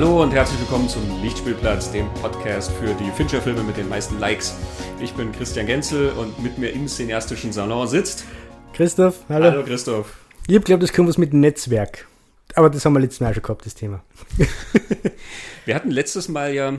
[0.00, 4.56] Hallo und herzlich willkommen zum Lichtspielplatz, dem Podcast für die Fincher-Filme mit den meisten Likes.
[4.98, 8.24] Ich bin Christian Genzel und mit mir im cineastischen Salon sitzt
[8.72, 9.22] Christoph.
[9.28, 9.50] Hallo.
[9.50, 10.16] Hallo Christoph.
[10.48, 12.08] Ich habe glaubt, das kommt was mit Netzwerk.
[12.54, 14.02] Aber das haben wir letztes Mal schon gehabt, das Thema.
[15.66, 16.78] wir hatten letztes Mal ja,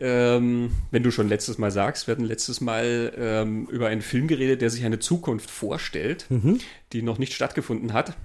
[0.00, 4.26] ähm, wenn du schon letztes Mal sagst, wir hatten letztes Mal ähm, über einen Film
[4.26, 6.60] geredet, der sich eine Zukunft vorstellt, mhm.
[6.94, 8.16] die noch nicht stattgefunden hat,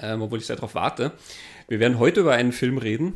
[0.00, 1.12] ähm, obwohl ich darauf warte.
[1.68, 3.12] Wir werden heute über einen Film reden,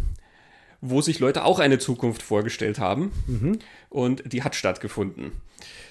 [0.81, 3.59] wo sich Leute auch eine Zukunft vorgestellt haben mhm.
[3.89, 5.33] und die hat stattgefunden.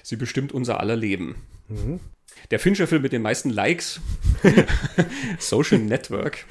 [0.02, 1.36] Sie bestimmt unser aller Leben.
[1.68, 2.00] Mhm.
[2.50, 4.00] Der Fincher-Film mit den meisten Likes,
[5.38, 6.46] Social Network,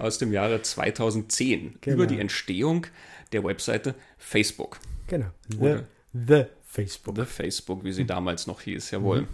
[0.00, 1.94] aus dem Jahre 2010 genau.
[1.94, 2.86] über die Entstehung
[3.32, 4.78] der Webseite Facebook.
[5.06, 5.30] Genau.
[5.48, 5.78] The,
[6.12, 7.16] the Facebook.
[7.16, 8.08] The Facebook, wie sie mhm.
[8.08, 9.22] damals noch hieß, jawohl.
[9.22, 9.28] Mhm.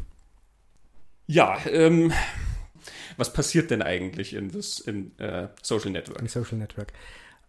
[1.26, 2.12] Ja, ähm,
[3.16, 6.20] was passiert denn eigentlich in, das, in uh, Social Network?
[6.20, 6.92] In Social Network.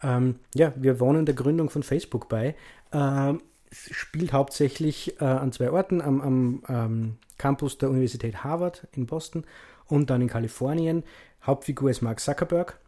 [0.01, 2.55] Ähm, ja, wir wohnen der Gründung von Facebook bei.
[2.91, 9.05] Ähm, spielt hauptsächlich äh, an zwei Orten, am, am ähm, Campus der Universität Harvard in
[9.05, 9.45] Boston
[9.85, 11.03] und dann in Kalifornien.
[11.43, 12.79] Hauptfigur ist Mark Zuckerberg,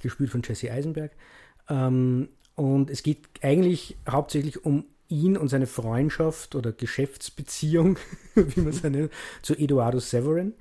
[0.00, 1.12] gespielt von Jesse Eisenberg.
[1.68, 7.98] Ähm, und es geht eigentlich hauptsächlich um ihn und seine Freundschaft oder Geschäftsbeziehung,
[8.34, 10.54] wie man es nennt, zu Eduardo Severin,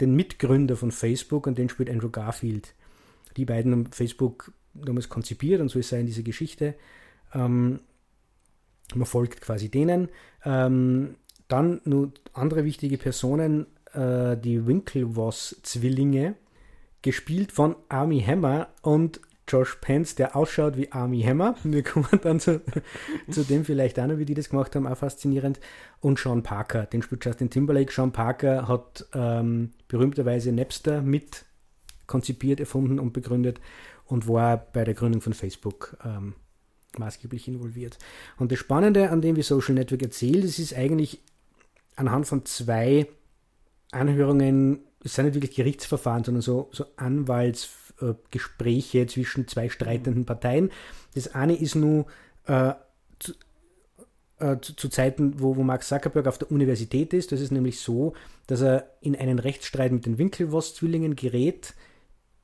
[0.00, 2.74] den Mitgründer von Facebook und den spielt Andrew Garfield.
[3.36, 6.74] Die beiden haben Facebook damals konzipiert und so ist er in diese Geschichte.
[7.34, 7.80] Ähm,
[8.94, 10.08] man folgt quasi denen.
[10.44, 11.16] Ähm,
[11.48, 16.34] dann nur andere wichtige Personen, äh, die Winklevoss-Zwillinge,
[17.02, 21.56] gespielt von Army Hammer und Josh Pence, der ausschaut wie Army Hammer.
[21.62, 22.62] Wir kommen dann zu,
[23.30, 25.60] zu dem vielleicht auch noch, wie die das gemacht haben, auch faszinierend.
[26.00, 27.92] Und Sean Parker, den spielt Justin Timberlake.
[27.92, 31.44] Sean Parker hat ähm, berühmterweise Napster mit
[32.06, 33.60] konzipiert, erfunden und begründet
[34.12, 36.34] und war bei der Gründung von Facebook ähm,
[36.98, 37.96] maßgeblich involviert.
[38.36, 41.22] Und das Spannende an dem, wie Social Network erzählt, es ist eigentlich
[41.96, 43.06] anhand von zwei
[43.90, 50.70] Anhörungen, es sind nicht wirklich Gerichtsverfahren, sondern so, so Anwaltsgespräche äh, zwischen zwei streitenden Parteien.
[51.14, 52.04] Das eine ist nur
[52.44, 52.74] äh,
[53.18, 53.32] zu,
[54.40, 57.32] äh, zu, Zeiten, wo, wo Mark Zuckerberg auf der Universität ist.
[57.32, 58.12] Das ist nämlich so,
[58.46, 61.72] dass er in einen Rechtsstreit mit den Winkelwoss-Zwillingen gerät,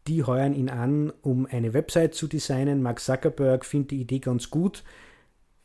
[0.09, 2.83] die heuern ihn an, um eine Website zu designen.
[2.83, 4.83] Mark Zuckerberg findet die Idee ganz gut,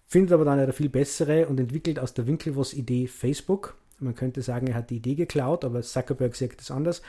[0.06, 3.76] findet aber dann eine viel bessere und entwickelt aus der Winkelvoss-Idee Facebook.
[4.00, 7.02] Man könnte sagen, er hat die Idee geklaut, aber Zuckerberg sagt es anders.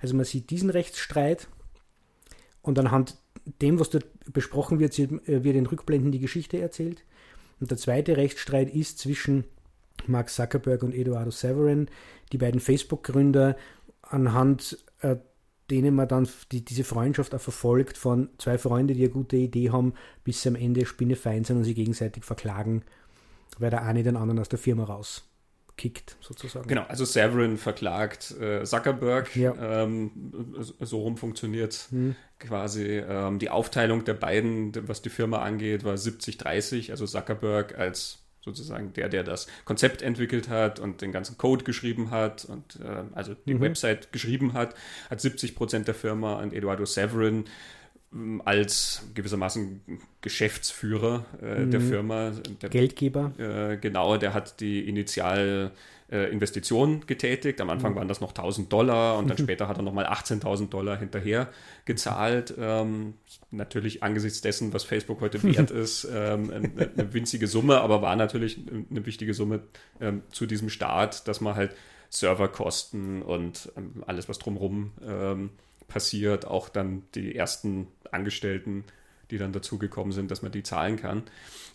[0.00, 1.46] Also man sieht diesen Rechtsstreit
[2.62, 3.16] und anhand
[3.62, 7.04] dem, was dort besprochen wird, äh, wird in Rückblenden die Geschichte erzählt.
[7.60, 9.44] Und der zweite Rechtsstreit ist zwischen
[10.06, 11.88] Mark Zuckerberg und Eduardo Severin,
[12.32, 13.56] die beiden Facebook-Gründer,
[14.02, 15.16] anhand äh,
[15.70, 19.70] denen man dann die, diese Freundschaft auch verfolgt von zwei Freunden, die eine gute Idee
[19.70, 19.94] haben,
[20.24, 22.82] bis sie am Ende spinnefeind sind und sich gegenseitig verklagen,
[23.58, 26.68] weil der eine den anderen aus der Firma rauskickt, sozusagen.
[26.68, 29.34] Genau, also Severin verklagt äh, Zuckerberg.
[29.36, 29.84] Ja.
[29.84, 30.10] Ähm,
[30.80, 32.16] so rum funktioniert hm.
[32.38, 38.19] quasi ähm, die Aufteilung der beiden, was die Firma angeht, war 70-30, also Zuckerberg als
[38.40, 43.02] sozusagen der, der das Konzept entwickelt hat und den ganzen Code geschrieben hat und äh,
[43.12, 43.60] also die mhm.
[43.60, 44.74] Website geschrieben hat,
[45.10, 47.44] hat 70 Prozent der Firma und Eduardo Severin
[48.12, 49.82] ähm, als gewissermaßen
[50.20, 51.70] Geschäftsführer äh, mhm.
[51.70, 52.32] der Firma.
[52.62, 53.32] Der, Geldgeber.
[53.38, 55.72] Äh, genau, der hat die Initial
[56.10, 57.60] äh, Investitionen getätigt.
[57.60, 57.96] Am Anfang mhm.
[57.96, 61.48] waren das noch 1000 Dollar und dann später hat er nochmal 18.000 Dollar hinterher
[61.84, 62.54] gezahlt.
[62.58, 63.14] Ähm,
[63.50, 68.16] natürlich angesichts dessen, was Facebook heute wert ist, ähm, eine, eine, winzige Summe, aber war
[68.16, 68.58] natürlich
[68.90, 69.62] eine wichtige Summe
[70.00, 71.74] ähm, zu diesem Start, dass man halt
[72.08, 75.50] Serverkosten und ähm, alles, was drumherum ähm,
[75.86, 78.84] passiert, auch dann die ersten Angestellten
[79.30, 81.22] die dann dazugekommen sind, dass man die zahlen kann.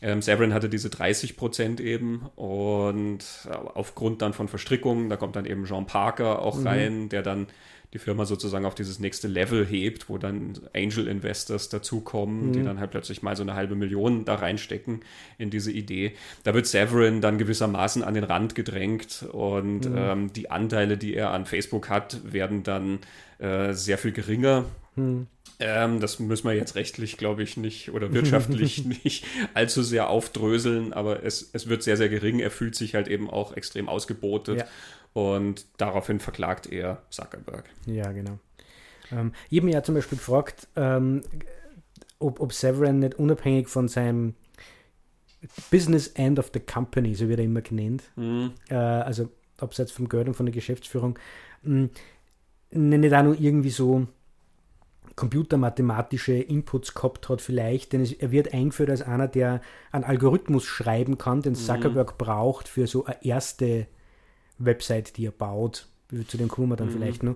[0.02, 5.36] Ähm, Severin hatte diese 30 Prozent eben und äh, aufgrund dann von Verstrickungen, da kommt
[5.36, 6.68] dann eben Jean Parker auch mhm.
[6.68, 7.48] rein, der dann
[7.96, 12.52] die Firma sozusagen auf dieses nächste Level hebt, wo dann Angel Investors dazukommen, mhm.
[12.52, 15.00] die dann halt plötzlich mal so eine halbe Million da reinstecken
[15.38, 16.12] in diese Idee.
[16.44, 19.98] Da wird Severin dann gewissermaßen an den Rand gedrängt und mhm.
[19.98, 23.00] ähm, die Anteile, die er an Facebook hat, werden dann
[23.40, 24.66] äh, sehr viel geringer.
[24.98, 25.28] Mhm.
[25.60, 30.94] Ähm, das müssen wir jetzt rechtlich, glaube ich, nicht oder wirtschaftlich nicht allzu sehr aufdröseln,
[30.94, 32.40] aber es, es wird sehr, sehr gering.
[32.40, 34.66] Er fühlt sich halt eben auch extrem ausgebotet ja.
[35.13, 37.66] und daraufhin verklagt er Zuckerberg.
[37.86, 38.40] Ja, genau.
[39.12, 41.24] Ähm, ich habe mich ja zum Beispiel gefragt, ähm,
[42.19, 44.36] ob, ob Severin nicht unabhängig von seinem
[45.69, 48.54] Business End of the Company, so wird er immer genannt, mhm.
[48.69, 51.19] äh, also abseits vom Geld und von der Geschäftsführung,
[51.63, 51.90] mh,
[52.72, 54.08] nicht auch nur irgendwie so
[55.15, 60.65] computermathematische Inputs gehabt hat, vielleicht, denn es, er wird eingeführt als einer, der einen Algorithmus
[60.65, 61.57] schreiben kann, den mhm.
[61.57, 62.17] Zuckerberg mhm.
[62.17, 63.88] braucht für so eine erste
[64.57, 65.88] Website, die er baut.
[66.27, 66.94] Zu dem kommen wir dann mhm.
[66.94, 67.35] vielleicht noch.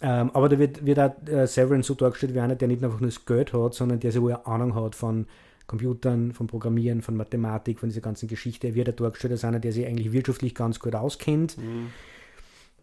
[0.00, 3.00] Ähm, aber da wird, wird auch äh, Severin so dargestellt wie einer, der nicht einfach
[3.00, 5.26] nur das Geld hat, sondern der so eine Ahnung hat von
[5.66, 8.68] Computern, von Programmieren, von Mathematik, von dieser ganzen Geschichte.
[8.68, 11.58] Er wird auch dargestellt als einer, der sich eigentlich wirtschaftlich ganz gut auskennt.
[11.58, 11.90] Mhm.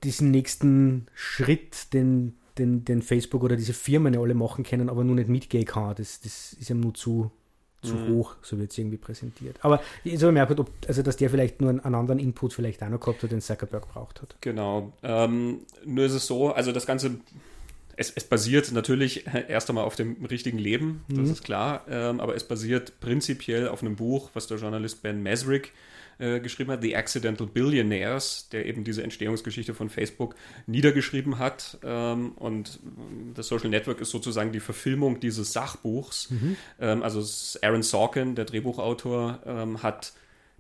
[0.03, 5.04] Diesen nächsten Schritt, den, den, den Facebook oder diese Firmen ja alle machen können, aber
[5.04, 7.31] nur nicht mitgehen kann, das, das ist ihm nur zu,
[7.81, 8.10] zu mhm.
[8.10, 9.57] hoch, so wird es irgendwie präsentiert.
[9.62, 12.81] Aber ich habe gemerkt, ob, also, dass der vielleicht nur einen, einen, anderen Input vielleicht
[12.84, 14.36] auch noch gehabt hat, den Zuckerberg braucht hat.
[14.42, 14.94] Genau.
[15.04, 17.18] Ähm, nur ist es so, also das Ganze,
[17.98, 21.31] es, es basiert natürlich erst einmal auf dem richtigen Leben, das mhm.
[21.31, 25.74] ist klar, ähm, aber es basiert prinzipiell auf einem Buch, was der Journalist Ben Mesrick
[26.19, 30.35] äh, geschrieben hat, The Accidental Billionaires, der eben diese Entstehungsgeschichte von Facebook
[30.67, 31.77] niedergeschrieben hat.
[31.83, 32.79] Ähm, und
[33.33, 36.31] das Social Network ist sozusagen die Verfilmung dieses Sachbuchs.
[36.31, 36.57] Mhm.
[36.79, 37.23] Ähm, also
[37.62, 40.13] Aaron Sorkin, der Drehbuchautor, ähm, hat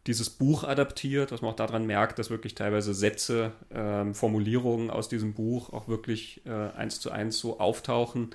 [0.07, 5.09] dieses Buch adaptiert, was man auch daran merkt, dass wirklich teilweise Sätze, ähm, Formulierungen aus
[5.09, 8.29] diesem Buch auch wirklich äh, eins zu eins so auftauchen.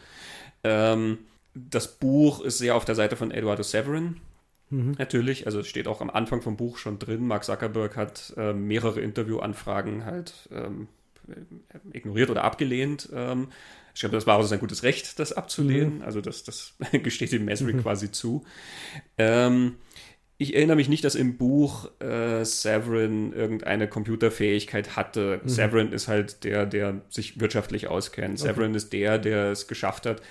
[0.65, 1.19] Ähm,
[1.55, 4.17] das Buch ist sehr auf der Seite von Eduardo Severin,
[4.71, 4.95] Mhm.
[4.99, 8.53] Natürlich, also es steht auch am Anfang vom Buch schon drin, Mark Zuckerberg hat äh,
[8.53, 10.89] mehrere Interviewanfragen halt ähm,
[11.93, 13.09] ignoriert oder abgelehnt.
[13.13, 13.49] Ähm,
[13.95, 15.97] ich glaube, das war auch sein gutes Recht, das abzulehnen.
[15.97, 16.03] Mhm.
[16.03, 17.83] Also das, das gesteht ihm Mesrick mhm.
[17.83, 18.45] quasi zu.
[19.19, 19.77] Ähm,
[20.39, 25.41] ich erinnere mich nicht, dass im Buch äh, Severin irgendeine Computerfähigkeit hatte.
[25.43, 25.49] Mhm.
[25.49, 28.41] Severin ist halt der, der sich wirtschaftlich auskennt.
[28.41, 28.49] Okay.
[28.49, 30.23] Severin ist der, der es geschafft hat,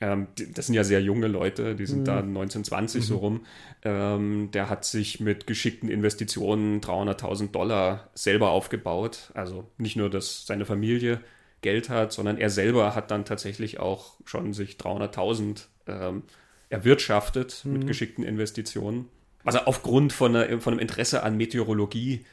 [0.00, 2.04] das sind ja sehr junge Leute, die sind mhm.
[2.04, 3.06] da 1920 mhm.
[3.06, 3.46] so rum.
[3.82, 9.30] Ähm, der hat sich mit geschickten Investitionen 300.000 Dollar selber aufgebaut.
[9.34, 11.20] Also nicht nur, dass seine Familie
[11.62, 16.22] Geld hat, sondern er selber hat dann tatsächlich auch schon sich 300.000 ähm,
[16.68, 17.72] erwirtschaftet mhm.
[17.72, 19.08] mit geschickten Investitionen.
[19.44, 22.24] Also aufgrund von, einer, von einem Interesse an Meteorologie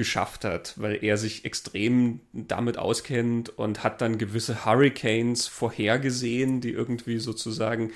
[0.00, 6.70] geschafft hat, weil er sich extrem damit auskennt und hat dann gewisse Hurricanes vorhergesehen, die
[6.70, 7.90] irgendwie sozusagen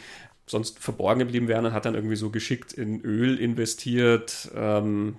[0.47, 4.51] sonst verborgen geblieben wären und hat dann irgendwie so geschickt in Öl investiert.
[4.55, 5.17] Ähm,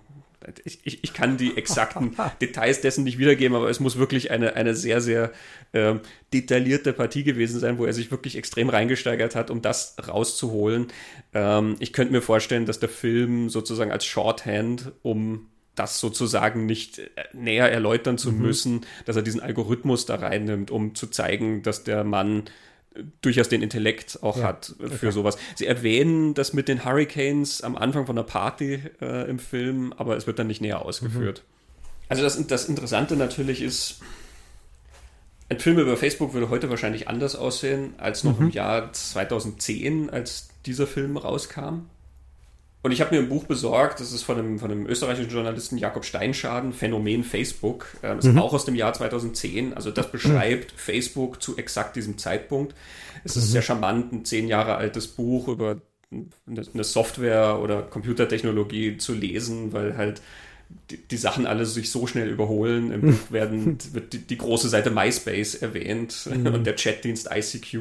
[0.64, 4.56] ich, ich, ich, kann die exakten Details dessen nicht wiedergeben, aber es muss wirklich eine,
[4.56, 5.32] eine sehr, sehr
[5.72, 5.96] äh,
[6.36, 10.90] detaillierte Partie gewesen sein, wo er sich wirklich extrem reingesteigert hat, um das rauszuholen.
[11.34, 17.00] Ähm, ich könnte mir vorstellen, dass der Film sozusagen als Shorthand, um das sozusagen nicht
[17.00, 18.42] äh, näher erläutern zu mhm.
[18.42, 22.44] müssen, dass er diesen Algorithmus da reinnimmt, um zu zeigen, dass der Mann
[22.96, 25.12] äh, durchaus den Intellekt auch ja, hat für okay.
[25.12, 25.38] sowas.
[25.56, 30.18] Sie erwähnen das mit den Hurricanes am Anfang von der Party äh, im Film, aber
[30.18, 31.44] es wird dann nicht näher ausgeführt.
[31.46, 31.56] Mhm.
[32.08, 34.00] Also das, das Interessante natürlich ist,
[35.50, 38.48] ein Film über Facebook würde heute wahrscheinlich anders aussehen als noch mhm.
[38.48, 41.88] im Jahr 2010, als dieser Film rauskam.
[42.86, 45.80] Und ich habe mir ein Buch besorgt, das ist von einem, von einem österreichischen Journalisten
[45.80, 47.88] Jakob Steinschaden, Phänomen Facebook.
[48.04, 48.38] Das ist mhm.
[48.38, 49.74] auch aus dem Jahr 2010.
[49.74, 50.78] Also das beschreibt mhm.
[50.78, 52.76] Facebook zu exakt diesem Zeitpunkt.
[53.24, 53.52] Es ist mhm.
[53.54, 55.78] sehr charmant, ein zehn Jahre altes Buch über
[56.46, 60.22] eine Software oder Computertechnologie zu lesen, weil halt
[60.92, 62.92] die, die, Sachen alle sich so schnell überholen.
[62.92, 66.54] Im Buch werden, wird die, die, große Seite MySpace erwähnt mhm.
[66.54, 67.74] und der Chatdienst ICQ.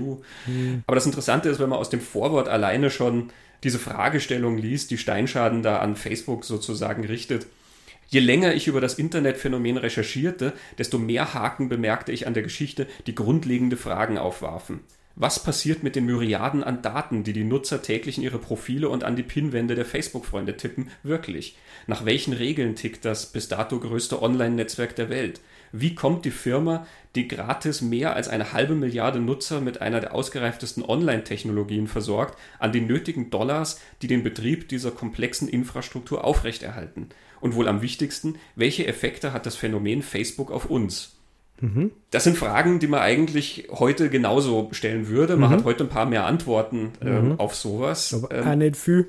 [0.46, 0.82] Mhm.
[0.87, 3.30] Aber das Interessante ist, wenn man aus dem Vorwort alleine schon
[3.64, 7.47] diese Fragestellung liest, die Steinschaden da an Facebook sozusagen richtet.
[8.09, 12.87] Je länger ich über das Internetphänomen recherchierte, desto mehr Haken bemerkte ich an der Geschichte,
[13.06, 14.80] die grundlegende Fragen aufwarfen.
[15.16, 19.04] Was passiert mit den Myriaden an Daten, die die Nutzer täglich in ihre Profile und
[19.04, 21.56] an die Pinwände der Facebook-Freunde tippen, wirklich?
[21.87, 25.40] Nach welchen Regeln tickt das bis dato größte Online-Netzwerk der Welt?
[25.76, 30.14] Wie kommt die Firma, die gratis mehr als eine halbe Milliarde Nutzer mit einer der
[30.14, 37.08] ausgereiftesten Online-Technologien versorgt, an die nötigen Dollars, die den Betrieb dieser komplexen Infrastruktur aufrechterhalten?
[37.40, 41.16] Und wohl am wichtigsten, welche Effekte hat das Phänomen Facebook auf uns?
[41.60, 41.90] Mhm.
[42.12, 45.36] Das sind Fragen, die man eigentlich heute genauso stellen würde.
[45.36, 45.54] Man mhm.
[45.54, 47.40] hat heute ein paar mehr Antworten ähm, mhm.
[47.40, 48.14] auf sowas.
[48.14, 49.08] Aber ähm, nicht viel.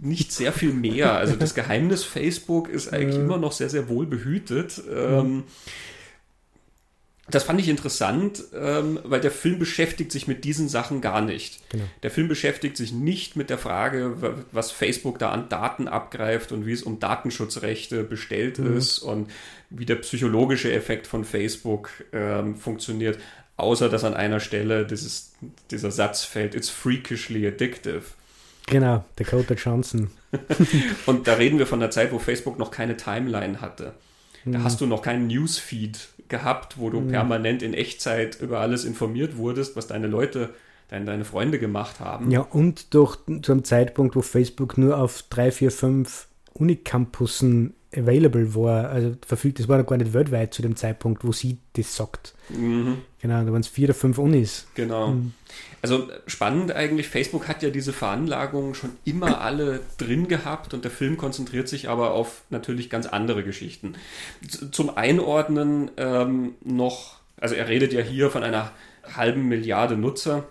[0.00, 1.12] Nicht sehr viel mehr.
[1.12, 4.82] Also das Geheimnis Facebook ist eigentlich immer noch sehr, sehr wohl behütet.
[4.92, 5.44] Ähm,
[7.30, 11.60] das fand ich interessant, ähm, weil der Film beschäftigt sich mit diesen Sachen gar nicht.
[11.70, 11.84] Genau.
[12.02, 14.16] Der Film beschäftigt sich nicht mit der Frage,
[14.50, 18.76] was Facebook da an Daten abgreift und wie es um Datenschutzrechte bestellt mhm.
[18.76, 19.30] ist und
[19.70, 23.18] wie der psychologische Effekt von Facebook ähm, funktioniert,
[23.56, 25.32] außer dass an einer Stelle dieses,
[25.70, 28.02] dieser Satz fällt, it's freakishly addictive.
[28.66, 30.10] Genau, Dakota Johnson.
[31.06, 33.94] und da reden wir von der Zeit, wo Facebook noch keine Timeline hatte.
[34.44, 34.64] Da mhm.
[34.64, 37.08] hast du noch keinen Newsfeed gehabt, wo du mhm.
[37.08, 40.50] permanent in Echtzeit über alles informiert wurdest, was deine Leute
[40.88, 42.30] deine, deine Freunde gemacht haben.
[42.30, 48.54] Ja, und durch zu einem Zeitpunkt, wo Facebook nur auf drei, vier, fünf Unicampussen available
[48.54, 51.96] war, also verfügt, das war noch gar nicht weltweit zu dem Zeitpunkt, wo sie das
[51.96, 52.34] sagt.
[52.50, 52.98] Mhm.
[53.22, 54.66] Genau, da waren es vier oder fünf Unis.
[54.74, 55.12] Genau.
[55.12, 55.32] Mhm.
[55.80, 60.90] Also spannend eigentlich, Facebook hat ja diese Veranlagungen schon immer alle drin gehabt und der
[60.90, 63.94] Film konzentriert sich aber auf natürlich ganz andere Geschichten.
[64.72, 68.72] Zum Einordnen ähm, noch, also er redet ja hier von einer
[69.16, 70.44] halben Milliarde Nutzer.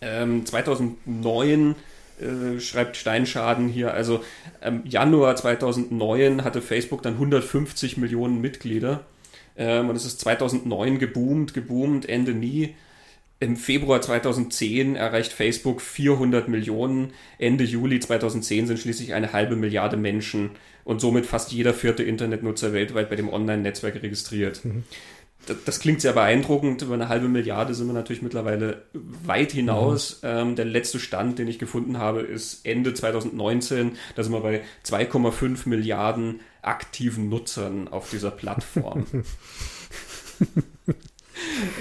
[0.00, 1.74] Ähm, 2009
[2.18, 4.24] äh, schreibt Steinschaden hier, also
[4.62, 9.04] ähm, Januar 2009 hatte Facebook dann 150 Millionen Mitglieder
[9.56, 12.74] ähm, und es ist 2009 geboomt, geboomt, Ende nie.
[13.38, 17.12] Im Februar 2010 erreicht Facebook 400 Millionen.
[17.38, 20.50] Ende Juli 2010 sind schließlich eine halbe Milliarde Menschen
[20.84, 24.64] und somit fast jeder vierte Internetnutzer weltweit bei dem Online-Netzwerk registriert.
[24.64, 24.84] Mhm
[25.46, 26.82] das, das, klingt sehr beeindruckend.
[26.82, 28.82] Über eine halbe Milliarde sind wir natürlich mittlerweile
[29.24, 30.20] weit hinaus.
[30.22, 30.28] Mhm.
[30.28, 33.96] Ähm, der letzte Stand, den ich gefunden habe, ist Ende 2019.
[34.14, 39.06] Da sind wir bei 2,5 Milliarden aktiven Nutzern auf dieser Plattform.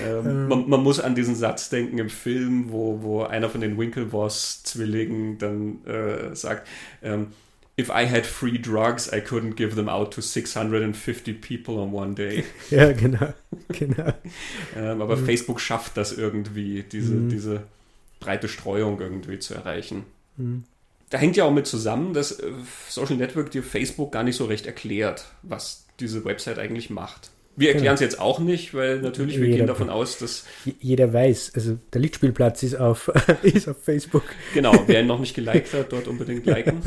[0.05, 3.77] ähm, man, man, muss an diesen Satz denken im Film, wo, wo einer von den
[3.77, 6.67] Winklevoss-Zwillingen dann äh, sagt,
[7.01, 7.27] ähm,
[7.77, 12.15] if I had free drugs, I couldn't give them out to 650 people on one
[12.15, 12.45] day.
[12.69, 13.33] Ja, genau.
[13.67, 14.13] genau.
[14.75, 15.25] ähm, aber mhm.
[15.25, 17.29] Facebook schafft das irgendwie, diese, mhm.
[17.29, 17.63] diese
[18.19, 20.05] breite Streuung irgendwie zu erreichen.
[20.37, 20.63] Mhm.
[21.09, 22.51] Da hängt ja auch mit zusammen, dass äh,
[22.89, 27.29] Social Network dir Facebook gar nicht so recht erklärt, was diese Website eigentlich macht.
[27.57, 28.11] Wir erklären es genau.
[28.11, 30.45] jetzt auch nicht, weil natürlich wir jeder, gehen davon aus, dass.
[30.79, 33.09] Jeder weiß, also der Lichtspielplatz ist auf,
[33.43, 34.23] ist auf Facebook.
[34.53, 36.81] Genau, wer ihn noch nicht geliked hat, dort unbedingt liken.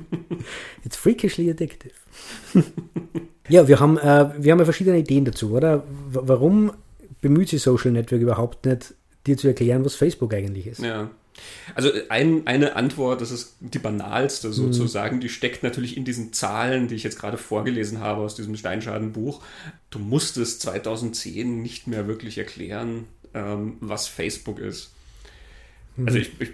[0.84, 1.94] It's freakishly addictive.
[3.48, 5.84] ja, wir haben, äh, wir haben ja verschiedene Ideen dazu, oder?
[6.10, 6.72] Warum
[7.20, 8.94] bemüht sich Social Network überhaupt nicht,
[9.26, 10.82] dir zu erklären, was Facebook eigentlich ist?
[10.82, 11.10] Ja.
[11.74, 14.52] Also ein, eine Antwort, das ist die banalste mhm.
[14.52, 15.20] sozusagen, mhm.
[15.20, 19.42] die steckt natürlich in diesen Zahlen, die ich jetzt gerade vorgelesen habe aus diesem Steinschaden-Buch.
[19.90, 24.92] Du musstest 2010 nicht mehr wirklich erklären, ähm, was Facebook ist.
[25.96, 26.06] Mhm.
[26.06, 26.50] Also ich, ich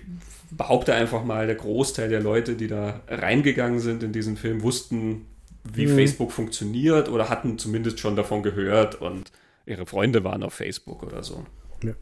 [0.51, 5.27] behaupte einfach mal, der Großteil der Leute, die da reingegangen sind in diesen Film, wussten,
[5.65, 5.95] wie mhm.
[5.95, 9.31] Facebook funktioniert oder hatten zumindest schon davon gehört und
[9.67, 11.45] ihre Freunde waren auf Facebook oder so.
[11.83, 11.93] Ja.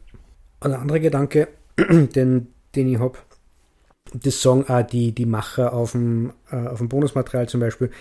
[0.61, 3.17] Ein anderer Gedanke, den den ich habe.
[4.13, 7.91] Das sagen auch die, die Macher auf dem, äh, auf dem Bonusmaterial zum Beispiel,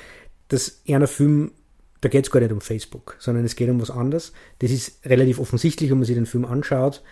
[0.48, 1.52] dass einer Film,
[2.00, 4.32] da geht es gar nicht um Facebook, sondern es geht um was anderes.
[4.60, 7.02] Das ist relativ offensichtlich, wenn man sich den Film anschaut.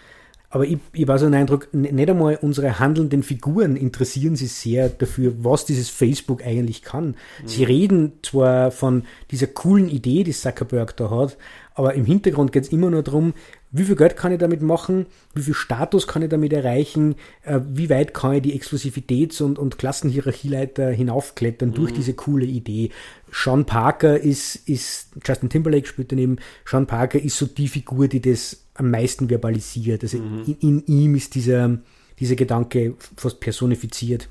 [0.54, 4.88] Aber ich, ich war so einen Eindruck, nicht einmal unsere handelnden Figuren interessieren sich sehr
[4.88, 7.06] dafür, was dieses Facebook eigentlich kann.
[7.06, 7.14] Mhm.
[7.46, 9.02] Sie reden zwar von
[9.32, 11.38] dieser coolen Idee, die Zuckerberg da hat,
[11.74, 13.34] aber im Hintergrund geht es immer nur darum,
[13.76, 17.58] wie viel Geld kann ich damit machen, wie viel Status kann ich damit erreichen, äh,
[17.68, 21.74] wie weit kann ich die Exklusivitäts- und, und Klassenhierarchieleiter hinaufklettern mhm.
[21.74, 22.90] durch diese coole Idee.
[23.32, 28.20] Sean Parker ist, ist, Justin Timberlake spielt daneben, Sean Parker ist so die Figur, die
[28.20, 30.04] das am meisten verbalisiert.
[30.04, 30.44] Also mhm.
[30.46, 31.78] in, in, ihm ist dieser,
[32.20, 34.28] dieser Gedanke fast personifiziert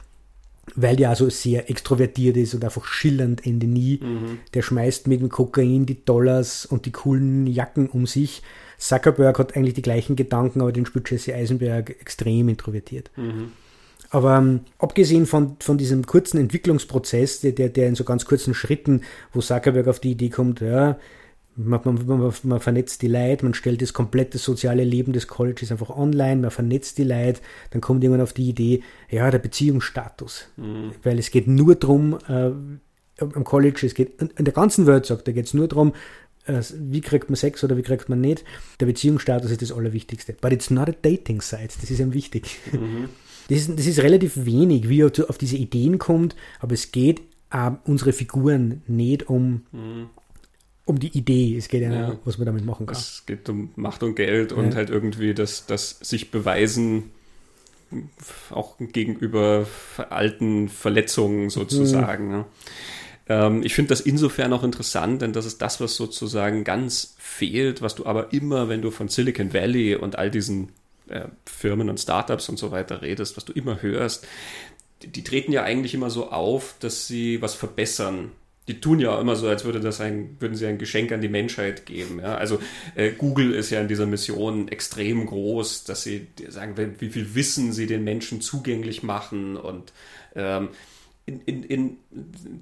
[0.76, 4.00] weil der also sehr extrovertiert ist und einfach schillernd Ende nie.
[4.02, 4.40] Mhm.
[4.54, 8.42] Der schmeißt mit dem Kokain die Dollars und die coolen Jacken um sich.
[8.84, 13.12] Zuckerberg hat eigentlich die gleichen Gedanken, aber den spielt Jesse Eisenberg extrem introvertiert.
[13.16, 13.54] Mhm.
[14.10, 19.02] Aber ähm, abgesehen von, von diesem kurzen Entwicklungsprozess, der, der, in so ganz kurzen Schritten,
[19.32, 20.98] wo Zuckerberg auf die Idee kommt, ja,
[21.56, 25.72] man, man, man, man, vernetzt die Leute, man stellt das komplette soziale Leben des Colleges
[25.72, 27.40] einfach online, man vernetzt die Leute,
[27.72, 30.50] dann kommt jemand auf die Idee, ja, der Beziehungsstatus.
[30.58, 30.92] Mhm.
[31.04, 32.52] Weil es geht nur darum, äh,
[33.20, 35.94] am College, es geht in der ganzen Welt, sagt, da geht es nur darum,
[36.46, 38.44] wie kriegt man Sex oder wie kriegt man nicht.
[38.80, 40.34] Der Beziehungsstatus ist das Allerwichtigste.
[40.34, 42.60] But it's not a dating site, das ist ihm wichtig.
[42.72, 43.10] Mhm.
[43.50, 47.22] Das, ist, das ist relativ wenig, wie er auf diese Ideen kommt, aber es geht
[47.52, 50.10] äh, unsere Figuren nicht um, mhm
[50.86, 51.58] um die Idee.
[51.58, 52.96] Es geht ja, ja, was man damit machen kann.
[52.96, 54.58] Es geht um Macht und Geld ja.
[54.58, 57.12] und halt irgendwie das, das sich beweisen,
[58.50, 59.68] auch gegenüber
[60.10, 62.38] alten Verletzungen sozusagen.
[62.38, 62.46] Mhm.
[63.28, 67.82] Ähm, ich finde das insofern auch interessant, denn das ist das, was sozusagen ganz fehlt,
[67.82, 70.72] was du aber immer, wenn du von Silicon Valley und all diesen
[71.08, 74.28] äh, Firmen und Startups und so weiter redest, was du immer hörst,
[75.02, 78.32] die, die treten ja eigentlich immer so auf, dass sie was verbessern
[78.68, 81.30] die tun ja immer so, als würde das ein, würden sie ein Geschenk an die
[81.30, 82.20] Menschheit geben.
[82.22, 82.36] Ja?
[82.36, 82.60] Also
[82.96, 87.74] äh, Google ist ja in dieser Mission extrem groß, dass sie sagen, wie viel Wissen
[87.74, 89.92] sie den Menschen zugänglich machen und
[90.36, 90.70] ähm,
[91.26, 91.98] in, in, in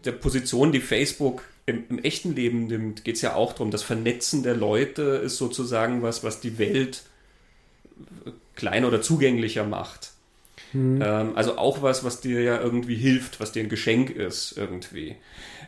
[0.05, 3.83] der Position, die Facebook im, im echten Leben nimmt, geht es ja auch darum, das
[3.83, 7.03] Vernetzen der Leute ist sozusagen was, was die Welt
[8.55, 10.11] kleiner oder zugänglicher macht.
[10.73, 11.01] Mhm.
[11.01, 15.15] Also auch was, was dir ja irgendwie hilft, was dir ein Geschenk ist irgendwie.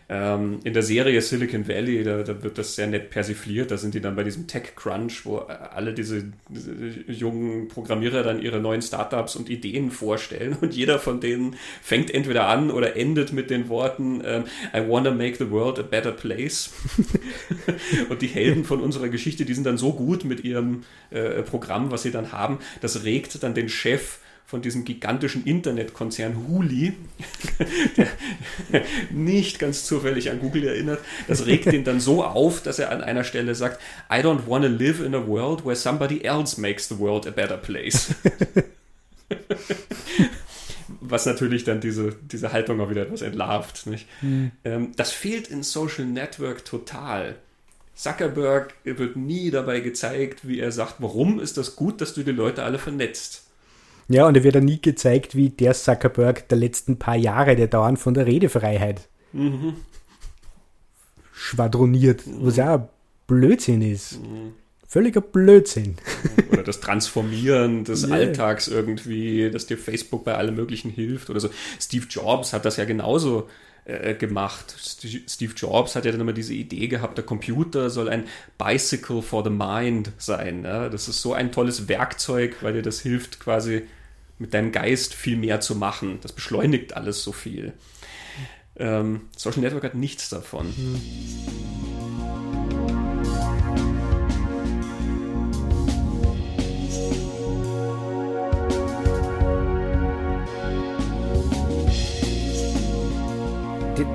[0.09, 3.71] Ähm, in der Serie Silicon Valley, da, da, wird das sehr nett persifliert.
[3.71, 6.73] Da sind die dann bei diesem Tech Crunch, wo alle diese, diese,
[7.07, 10.57] jungen Programmierer dann ihre neuen Startups und Ideen vorstellen.
[10.59, 14.43] Und jeder von denen fängt entweder an oder endet mit den Worten ähm,
[14.73, 16.71] I wanna make the world a better place.
[18.09, 21.91] und die Helden von unserer Geschichte, die sind dann so gut mit ihrem äh, Programm,
[21.91, 26.93] was sie dann haben, das regt dann den Chef von diesem gigantischen Internetkonzern Huli,
[27.97, 28.07] der
[29.11, 33.01] nicht ganz zufällig an Google erinnert, das regt ihn dann so auf, dass er an
[33.01, 33.81] einer Stelle sagt,
[34.11, 37.31] I don't want to live in a world where somebody else makes the world a
[37.31, 38.13] better place.
[40.99, 43.87] Was natürlich dann diese, diese Haltung auch wieder etwas entlarvt.
[43.87, 44.07] Nicht?
[44.21, 44.51] Mhm.
[44.63, 47.35] Ähm, das fehlt in Social Network total.
[47.95, 52.31] Zuckerberg wird nie dabei gezeigt, wie er sagt, warum ist das gut, dass du die
[52.31, 53.42] Leute alle vernetzt.
[54.07, 57.67] Ja, und er wird ja nie gezeigt, wie der Zuckerberg der letzten paar Jahre, der
[57.67, 59.75] dauern von der Redefreiheit mhm.
[61.33, 62.45] schwadroniert, mhm.
[62.45, 62.89] was ja
[63.27, 64.21] Blödsinn ist.
[64.21, 64.53] Mhm.
[64.87, 65.95] Völliger Blödsinn.
[66.51, 68.15] Oder das Transformieren des yeah.
[68.15, 71.49] Alltags irgendwie, dass dir Facebook bei allem Möglichen hilft oder so.
[71.79, 73.49] Steve Jobs hat das ja genauso
[73.85, 74.75] äh, gemacht.
[74.79, 78.25] Steve Jobs hat ja dann immer diese Idee gehabt, der Computer soll ein
[78.57, 80.63] Bicycle for the Mind sein.
[80.63, 80.89] Ja?
[80.89, 83.83] Das ist so ein tolles Werkzeug, weil dir das hilft, quasi
[84.39, 86.19] mit deinem Geist viel mehr zu machen.
[86.21, 87.73] Das beschleunigt alles so viel.
[88.75, 90.67] Ähm, Social Network hat nichts davon.
[90.67, 92.42] Mhm.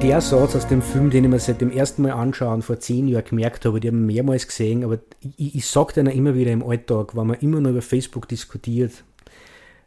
[0.03, 3.09] Der Satz aus dem Film, den ich mir seit dem ersten Mal anschauen vor zehn
[3.09, 4.99] Jahren gemerkt habe, die haben mehrmals gesehen, aber
[5.37, 9.05] ich, ich sage den immer wieder im Alltag, wenn man immer nur über Facebook diskutiert.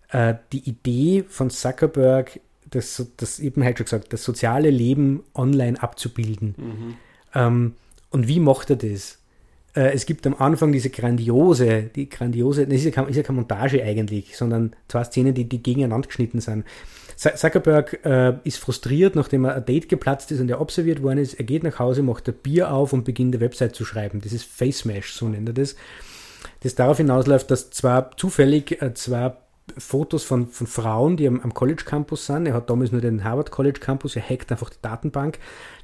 [0.10, 5.82] Äh, die Idee von Zuckerberg, das, das eben halt schon gesagt, das soziale Leben online
[5.82, 6.56] abzubilden.
[6.58, 6.94] Mhm.
[7.34, 7.74] Ähm,
[8.10, 9.20] und wie macht er das?
[9.74, 13.24] Äh, es gibt am Anfang diese grandiose, die grandiose, das ist ja, keine, ist ja
[13.24, 16.66] keine Montage eigentlich, sondern zwei Szenen, die, die gegeneinander geschnitten sind.
[17.22, 21.36] Zuckerberg äh, ist frustriert, nachdem er ein Date geplatzt ist und er observiert worden ist.
[21.36, 24.22] Er geht nach Hause, macht ein Bier auf und beginnt eine Website zu schreiben.
[24.22, 25.76] Das ist Face Smash, so nennt er das.
[26.62, 29.34] Das darauf hinausläuft, dass zwar zufällig äh, zwei
[29.78, 32.48] Fotos von, von Frauen, die am, am, College Campus sind.
[32.48, 35.38] Er hat damals nur den Harvard College Campus, er hackt einfach die Datenbank.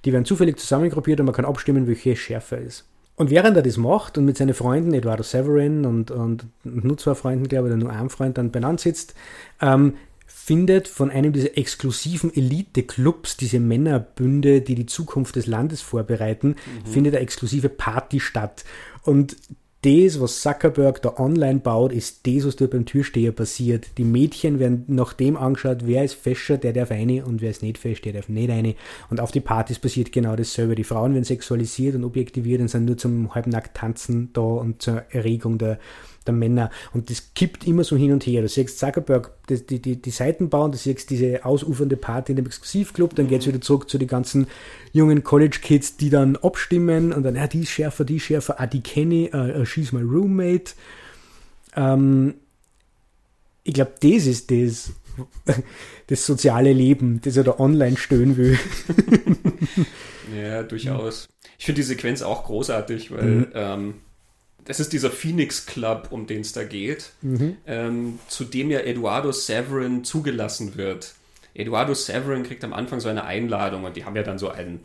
[0.06, 2.86] Die werden zufällig zusammengruppiert und man kann abstimmen, welche schärfer ist.
[3.16, 6.98] Und während er das macht und mit seinen Freunden, Eduardo Severin und, und, und nur
[6.98, 9.16] zwei Freunden, glaube ich, oder nur einem Freund dann benannt sitzt,
[9.60, 9.96] ähm,
[10.28, 16.90] findet von einem dieser exklusiven Elite-Clubs, diese Männerbünde, die die Zukunft des Landes vorbereiten, mhm.
[16.90, 18.64] findet eine exklusive Party statt.
[19.04, 19.38] Und
[19.84, 23.88] das, was Zuckerberg da online baut, ist das, was dort beim Türsteher passiert.
[23.98, 27.62] Die Mädchen werden nach dem angeschaut, wer ist fescher, der darf rein und wer ist
[27.62, 28.74] nicht fest, der darf nicht rein.
[29.10, 30.76] Und auf die Partys passiert genau dasselbe.
[30.76, 35.04] Die Frauen werden sexualisiert und objektiviert und sind nur zum halbnackt tanzen da und zur
[35.12, 35.80] Erregung der,
[36.28, 36.70] der Männer.
[36.94, 38.42] Und das kippt immer so hin und her.
[38.42, 42.36] Du siehst Zuckerberg die, die, die, die Seiten bauen, du siehst diese ausufernde Party in
[42.36, 44.48] dem Exklusivclub, dann geht es wieder zurück zu den ganzen
[44.92, 48.68] jungen College-Kids, die dann abstimmen und dann, ja, die ist schärfer, die ist schärfer, ah,
[48.68, 50.74] die kenne ich, uh, uh, she's my roommate.
[51.76, 52.36] Ähm,
[53.64, 54.92] ich glaube, das ist das,
[56.08, 58.60] das soziale Leben, das er da online stöhnen will.
[60.38, 61.28] ja, durchaus.
[61.58, 63.48] Ich finde die Sequenz auch großartig, weil mhm.
[63.54, 63.94] ähm,
[64.68, 67.58] das ist dieser Phoenix Club, um den es da geht, mhm.
[67.66, 71.14] ähm, zu dem ja Eduardo Severin zugelassen wird.
[71.54, 74.82] Eduardo Severin kriegt am Anfang so eine Einladung und die haben ja dann so einen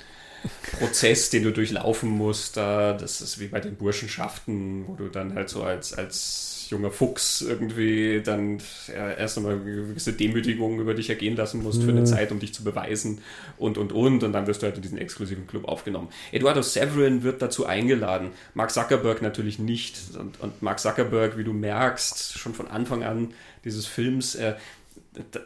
[0.78, 2.56] Prozess, den du durchlaufen musst.
[2.56, 7.40] Das ist wie bei den Burschenschaften, wo du dann halt so als, als junger Fuchs
[7.40, 8.58] irgendwie dann
[8.88, 12.64] erst einmal gewisse Demütigung über dich ergehen lassen musst für eine Zeit, um dich zu
[12.64, 13.20] beweisen
[13.58, 14.24] und, und, und.
[14.24, 16.08] Und dann wirst du halt in diesen exklusiven Club aufgenommen.
[16.32, 18.30] Eduardo Severin wird dazu eingeladen.
[18.54, 19.98] Mark Zuckerberg natürlich nicht.
[20.18, 24.54] Und, und Mark Zuckerberg, wie du merkst, schon von Anfang an dieses Films, äh,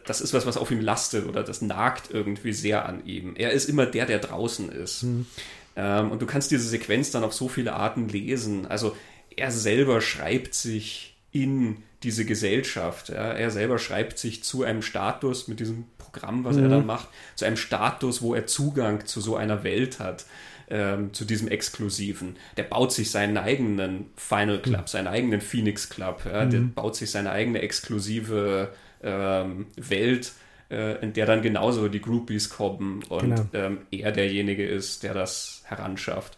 [0.05, 3.35] das ist was, was auf ihm lastet oder das nagt irgendwie sehr an ihm.
[3.37, 5.03] Er ist immer der, der draußen ist.
[5.03, 5.27] Mhm.
[5.75, 8.67] Ähm, und du kannst diese Sequenz dann auf so viele Arten lesen.
[8.67, 8.97] Also
[9.37, 13.09] er selber schreibt sich in diese Gesellschaft.
[13.09, 13.33] Ja.
[13.33, 16.65] Er selber schreibt sich zu einem Status mit diesem Programm, was mhm.
[16.65, 20.27] er dann macht, zu einem Status, wo er Zugang zu so einer Welt hat,
[20.69, 22.37] ähm, zu diesem Exklusiven.
[22.57, 24.87] Der baut sich seinen eigenen Final Club, mhm.
[24.87, 26.23] seinen eigenen Phoenix Club.
[26.25, 26.45] Ja.
[26.45, 26.51] Mhm.
[26.51, 28.71] Der baut sich seine eigene exklusive
[29.03, 30.33] ähm, Welt,
[30.71, 33.47] äh, in der dann genauso die Groupies kommen und genau.
[33.53, 36.37] ähm, er derjenige ist, der das heranschafft.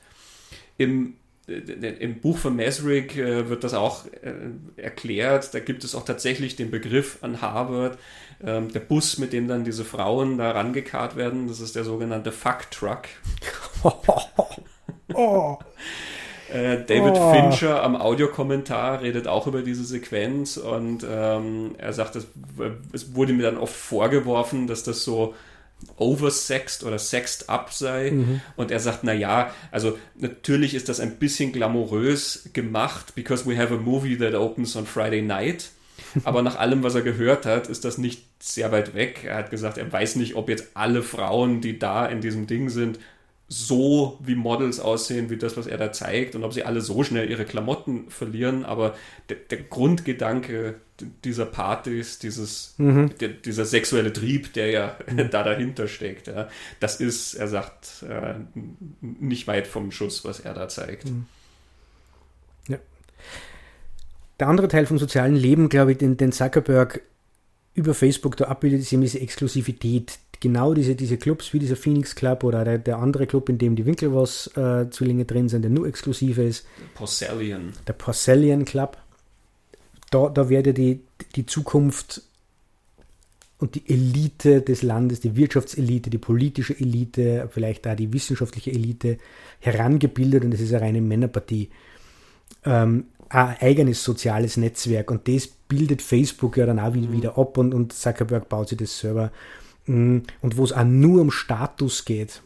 [0.76, 1.14] Im
[1.48, 5.54] im Buch von Mesrick äh, wird das auch äh, erklärt.
[5.54, 7.98] Da gibt es auch tatsächlich den Begriff an Harvard.
[8.44, 12.32] Ähm, der Bus, mit dem dann diese Frauen da rangekarrt werden, das ist der sogenannte
[12.32, 13.02] Fuck Truck.
[15.14, 15.58] oh.
[16.52, 17.32] Äh, David oh.
[17.32, 22.26] Fincher am Audiokommentar redet auch über diese Sequenz und ähm, er sagt, es,
[22.92, 25.34] es wurde mir dann oft vorgeworfen, dass das so
[25.96, 28.10] oversexed oder sexed up sei.
[28.12, 28.40] Mhm.
[28.56, 33.56] Und er sagt, na ja, also natürlich ist das ein bisschen glamourös gemacht, because we
[33.56, 35.70] have a movie that opens on Friday night.
[36.24, 39.24] Aber nach allem, was er gehört hat, ist das nicht sehr weit weg.
[39.24, 42.70] Er hat gesagt, er weiß nicht, ob jetzt alle Frauen, die da in diesem Ding
[42.70, 42.98] sind,
[43.48, 47.02] so wie Models aussehen, wie das, was er da zeigt, und ob sie alle so
[47.02, 48.64] schnell ihre Klamotten verlieren.
[48.64, 48.94] Aber
[49.28, 50.76] der, der Grundgedanke
[51.24, 53.12] dieser Partys, dieses, mhm.
[53.20, 55.30] der, dieser sexuelle Trieb, der ja mhm.
[55.30, 56.48] da dahinter steckt, ja,
[56.80, 58.34] das ist, er sagt, äh,
[59.00, 61.06] nicht weit vom Schuss, was er da zeigt.
[61.06, 61.26] Mhm.
[62.68, 62.78] Ja.
[64.40, 67.02] Der andere Teil vom sozialen Leben, glaube ich, den, den Zuckerberg
[67.74, 72.14] über Facebook da abbildet, ist eben diese Exklusivität, genau diese, diese Clubs wie dieser Phoenix
[72.14, 75.87] Club oder der, der andere Club, in dem die Winklevoss-Zwillinge äh, drin sind, der nur
[75.87, 76.66] exklusiv ist.
[76.94, 77.72] Porcellian.
[77.87, 78.96] Der Porcellian Club.
[80.10, 81.00] Da, da werde die,
[81.34, 82.22] die Zukunft
[83.58, 89.18] und die Elite des Landes, die Wirtschaftselite, die politische Elite, vielleicht da die wissenschaftliche Elite
[89.60, 91.70] herangebildet und es ist eine reine Männerpartie.
[92.64, 97.74] Ähm, ein eigenes soziales Netzwerk und das bildet Facebook ja dann auch wieder ab und,
[97.74, 99.30] und Zuckerberg baut sich das selber
[99.88, 102.42] Mm, und wo es auch nur um Status geht.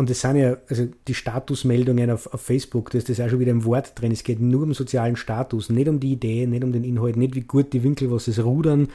[0.00, 3.38] Und das sind ja, also die Statusmeldungen auf, auf Facebook, da ist das auch schon
[3.38, 4.12] wieder im Wort drin.
[4.12, 7.34] Es geht nur um sozialen Status, nicht um die Idee, nicht um den Inhalt, nicht
[7.34, 8.88] wie gut die Winkel, was es rudern,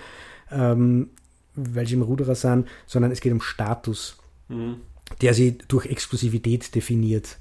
[0.52, 1.12] ähm,
[1.54, 4.18] weil sie im Ruderer sind, sondern es geht um Status,
[4.50, 4.78] mhm.
[5.22, 7.38] der sich durch Exklusivität definiert.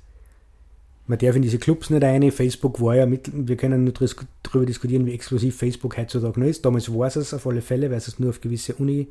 [1.06, 2.30] Man darf in diese Clubs nicht rein.
[2.32, 3.94] Facebook war ja mit, wir können nur
[4.42, 6.66] darüber diskutieren, wie exklusiv Facebook heutzutage noch ist.
[6.66, 9.08] Damals war es auf alle Fälle, weil es nur auf gewisse Uni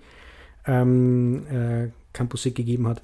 [0.67, 3.01] ähm, äh, gegeben hat.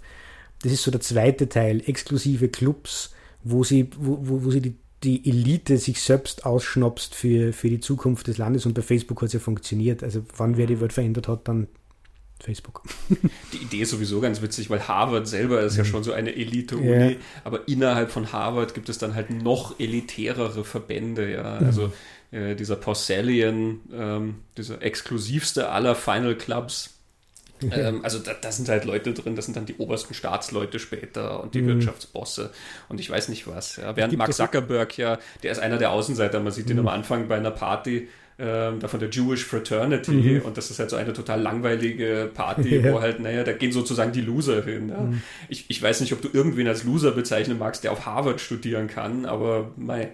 [0.62, 4.76] Das ist so der zweite Teil, exklusive Clubs, wo sie, wo, wo, wo sie die,
[5.04, 9.28] die Elite sich selbst ausschnapst für, für die Zukunft des Landes und bei Facebook hat
[9.28, 10.04] es ja funktioniert.
[10.04, 11.68] Also wann wer die Welt verändert hat, dann
[12.42, 12.84] Facebook.
[13.54, 15.88] Die Idee ist sowieso ganz witzig, weil Harvard selber ist ja mhm.
[15.88, 17.18] schon so eine Elite-Uni, ja.
[17.44, 21.60] aber innerhalb von Harvard gibt es dann halt noch elitärere Verbände, ja.
[21.60, 21.66] Mhm.
[21.66, 21.94] Also
[22.32, 26.99] äh, dieser Porcellian, ähm, dieser exklusivste aller Final Clubs,
[27.72, 31.44] ähm, also da, da, sind halt Leute drin, das sind dann die obersten Staatsleute später
[31.44, 31.68] und die mhm.
[31.68, 32.52] Wirtschaftsbosse
[32.88, 33.78] und ich weiß nicht was.
[33.78, 33.96] Ja.
[33.96, 36.74] Während Mark Zuckerberg ja, der ist einer der Außenseiter, man sieht mhm.
[36.74, 38.08] ihn am Anfang bei einer Party
[38.42, 40.42] ähm, da von der Jewish Fraternity mhm.
[40.44, 42.94] und das ist halt so eine total langweilige Party, ja.
[42.94, 44.90] wo halt, naja, da gehen sozusagen die Loser hin.
[44.90, 44.98] Ja.
[44.98, 45.22] Mhm.
[45.50, 48.88] Ich, ich weiß nicht, ob du irgendwen als Loser bezeichnen magst, der auf Harvard studieren
[48.88, 50.12] kann, aber mei.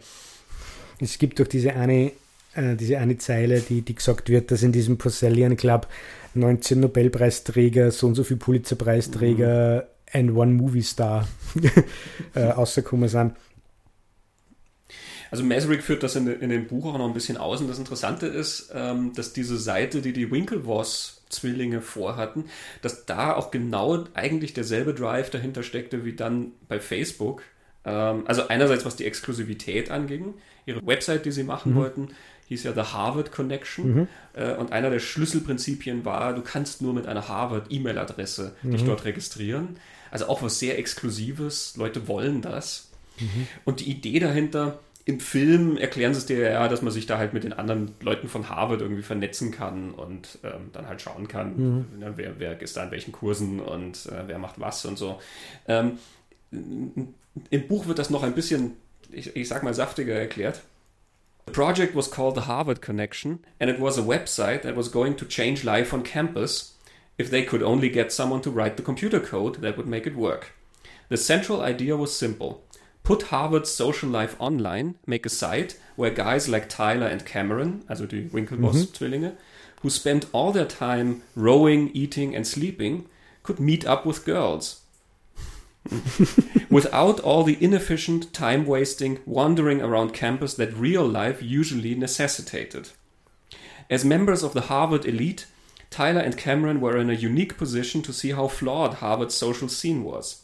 [0.99, 2.13] Es gibt doch diese eine,
[2.55, 5.88] äh, diese eine Zeile, die, die gesagt wird, dass in diesem Porcellian Club
[6.35, 10.19] 19 Nobelpreisträger, so und so viel Pulitzerpreisträger, mhm.
[10.19, 11.27] and one Movie Star
[12.33, 13.33] äh, rausgekommen sind.
[15.31, 17.79] Also Mesrick führt das in, in, dem Buch auch noch ein bisschen aus und das
[17.79, 22.45] Interessante ist, ähm, dass diese Seite, die die Winklevoss Zwillinge vorhatten,
[22.81, 27.41] dass da auch genau eigentlich derselbe Drive dahinter steckte wie dann bei Facebook.
[27.83, 31.77] Ähm, also einerseits was die Exklusivität anging, ihre Website, die sie machen mhm.
[31.77, 32.09] wollten,
[32.47, 33.95] hieß ja The Harvard Connection.
[33.95, 34.08] Mhm.
[34.34, 38.71] Äh, und einer der Schlüsselprinzipien war, du kannst nur mit einer Harvard-E-Mail-Adresse mhm.
[38.71, 39.77] dich dort registrieren.
[40.12, 41.75] Also auch was sehr Exklusives.
[41.77, 42.89] Leute wollen das.
[43.19, 43.47] Mhm.
[43.65, 47.19] Und die Idee dahinter, im Film erklären sie es dir ja, dass man sich da
[47.19, 51.27] halt mit den anderen Leuten von Harvard irgendwie vernetzen kann und ähm, dann halt schauen
[51.27, 51.99] kann, mhm.
[51.99, 55.19] ne, wer, wer, ist da in welchen Kursen und äh, wer macht was und so.
[55.67, 55.99] Ähm,
[56.51, 58.73] Im Buch wird das noch ein bisschen,
[59.12, 60.62] ich, ich sag mal, saftiger erklärt.
[61.45, 65.15] The project was called the Harvard Connection, and it was a website that was going
[65.15, 66.73] to change life on campus
[67.17, 70.15] if they could only get someone to write the computer code that would make it
[70.15, 70.53] work.
[71.10, 72.63] The central idea was simple.
[73.03, 78.08] Put Harvard's social life online, make a site where guys like Tyler and Cameron, also
[78.08, 79.38] die Winklevoss-Zwillinge, mhm.
[79.81, 83.08] who spent all their time rowing, eating and sleeping,
[83.43, 84.81] could meet up with girls
[86.69, 92.89] without all the inefficient, time wasting wandering around campus that real life usually necessitated.
[93.89, 95.45] As members of the Harvard elite,
[95.91, 100.03] Tyler and Cameron were in a unique position to see how flawed Harvard's social scene
[100.03, 100.41] was.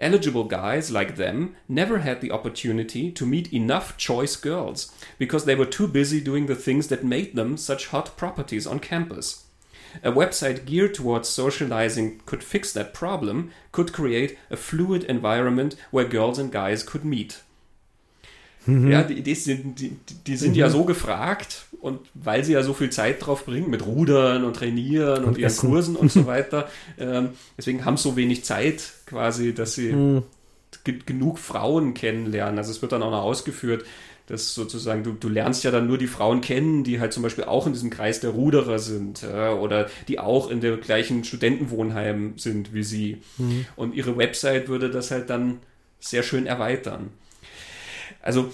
[0.00, 5.54] Eligible guys like them never had the opportunity to meet enough choice girls because they
[5.54, 9.44] were too busy doing the things that made them such hot properties on campus.
[10.02, 16.08] A website geared towards socializing could fix that problem, could create a fluid environment where
[16.08, 17.42] girls and guys could meet.
[18.66, 18.90] Mhm.
[18.90, 20.58] Ja, die, die, sind, die, die sind mhm.
[20.58, 24.54] ja so gefragt und weil sie ja so viel Zeit drauf bringen mit Rudern und
[24.54, 25.68] Trainieren und, und ihren Essen.
[25.68, 30.22] Kursen und so weiter, ähm, deswegen haben sie so wenig Zeit quasi, dass sie mhm.
[30.84, 32.58] genug Frauen kennenlernen.
[32.58, 33.84] Also es wird dann auch noch ausgeführt,
[34.32, 37.44] dass sozusagen du, du lernst ja dann nur die Frauen kennen, die halt zum Beispiel
[37.44, 42.38] auch in diesem Kreis der Ruderer sind äh, oder die auch in der gleichen Studentenwohnheim
[42.38, 43.20] sind wie sie.
[43.36, 43.66] Mhm.
[43.76, 45.58] Und ihre Website würde das halt dann
[46.00, 47.10] sehr schön erweitern.
[48.22, 48.50] Also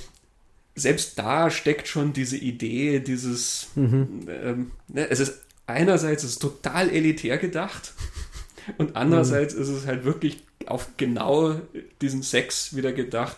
[0.74, 4.26] selbst da steckt schon diese Idee, dieses, mhm.
[4.28, 7.92] ähm, ne, es ist einerseits ist total elitär gedacht
[8.78, 9.62] und andererseits mhm.
[9.62, 11.54] ist es halt wirklich auf genau
[12.00, 13.36] diesen Sex wieder gedacht,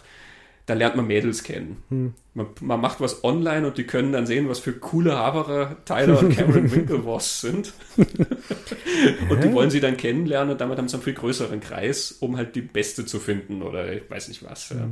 [0.70, 1.82] da lernt man Mädels kennen.
[1.88, 2.14] Hm.
[2.32, 6.20] Man, man, macht was online und die können dann sehen, was für coole Haberer Tyler
[6.20, 7.72] und Cameron Winklevoss sind.
[7.96, 12.36] und die wollen sie dann kennenlernen und damit haben sie einen viel größeren Kreis, um
[12.36, 14.68] halt die Beste zu finden oder ich weiß nicht was.
[14.68, 14.88] Ja,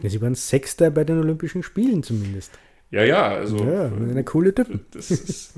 [0.00, 2.52] ja sie waren Sechster bei den Olympischen Spielen zumindest.
[2.90, 3.58] Ja, ja, also.
[3.58, 4.86] Ja, eine coole Typen.
[4.92, 5.52] Das ist,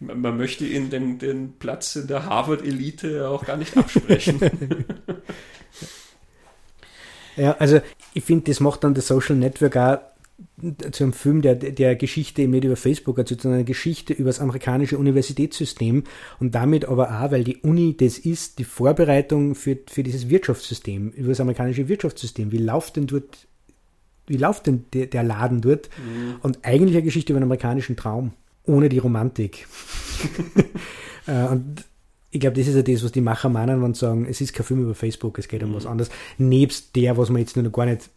[0.00, 4.38] man möchte ihnen den, den Platz in der Harvard-Elite auch gar nicht absprechen.
[7.36, 7.80] Ja, also
[8.14, 9.98] ich finde, das macht dann das Social Network auch
[10.90, 14.40] zu einem Film der, der Geschichte nicht über Facebook, also zu einer Geschichte über das
[14.40, 16.04] amerikanische Universitätssystem
[16.40, 21.10] und damit aber auch, weil die Uni das ist, die Vorbereitung für, für dieses Wirtschaftssystem,
[21.10, 22.52] über das amerikanische Wirtschaftssystem.
[22.52, 23.46] Wie läuft denn dort,
[24.26, 25.88] wie läuft denn der, der Laden dort?
[25.98, 26.36] Mhm.
[26.42, 28.32] Und eigentlich eine Geschichte über einen amerikanischen Traum,
[28.64, 29.66] ohne die Romantik.
[31.28, 31.84] Äh, und
[32.36, 34.52] ich glaube, das ist ja das, was die Macher meinen, wenn sie sagen, es ist
[34.52, 35.74] kein Film über Facebook, es geht um mhm.
[35.74, 36.10] was anderes.
[36.36, 38.10] Nebst der, was wir jetzt noch gar nicht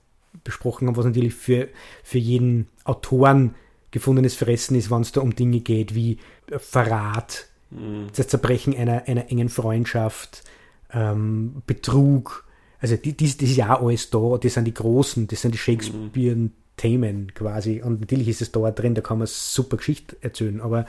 [0.44, 1.70] besprochen haben, was natürlich für,
[2.04, 3.56] für jeden Autoren
[3.92, 6.18] gefundenes Fressen ist, wenn es da um Dinge geht wie
[6.58, 8.08] Verrat, mhm.
[8.14, 10.44] das Zerbrechen einer, einer engen Freundschaft,
[10.92, 12.46] ähm, Betrug.
[12.82, 15.54] Also die, die, das ist ja auch alles da, das sind die großen, das sind
[15.54, 17.82] die Shakespeare-Themen quasi.
[17.82, 20.86] Und natürlich ist es da drin, da kann man super Geschichte erzählen, aber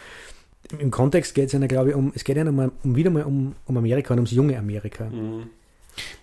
[0.79, 3.25] im Kontext geht es ja, glaube ich, um, es geht ja um, um wieder mal
[3.25, 5.05] um, um Amerika und ums junge Amerika.
[5.05, 5.49] Mhm.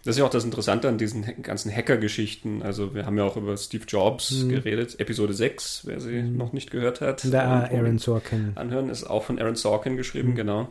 [0.03, 2.61] Das ist ja auch das Interessante an diesen ganzen Hacker-Geschichten.
[2.61, 4.49] Also wir haben ja auch über Steve Jobs mhm.
[4.49, 6.37] geredet, Episode 6, wer sie mhm.
[6.37, 7.25] noch nicht gehört hat.
[7.31, 8.53] Da ähm, Aaron Sorkin.
[8.55, 10.35] Anhören, ist auch von Aaron Sorkin geschrieben, mhm.
[10.35, 10.69] genau.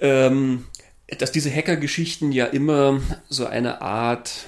[0.00, 0.64] Ähm,
[1.18, 4.46] dass diese Hacker-Geschichten ja immer so eine Art,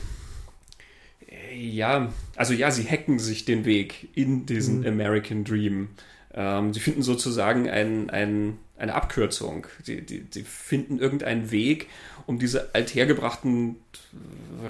[1.29, 4.87] äh, ja, also ja, sie hacken sich den Weg in diesen mhm.
[4.87, 5.89] American Dream.
[6.35, 9.67] Ähm, sie finden sozusagen ein, ein, eine Abkürzung.
[9.83, 11.89] Sie, die, die finden irgendeinen Weg,
[12.27, 13.77] um diese althergebrachten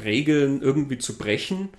[0.05, 1.71] Regeln irgendwie zu brechen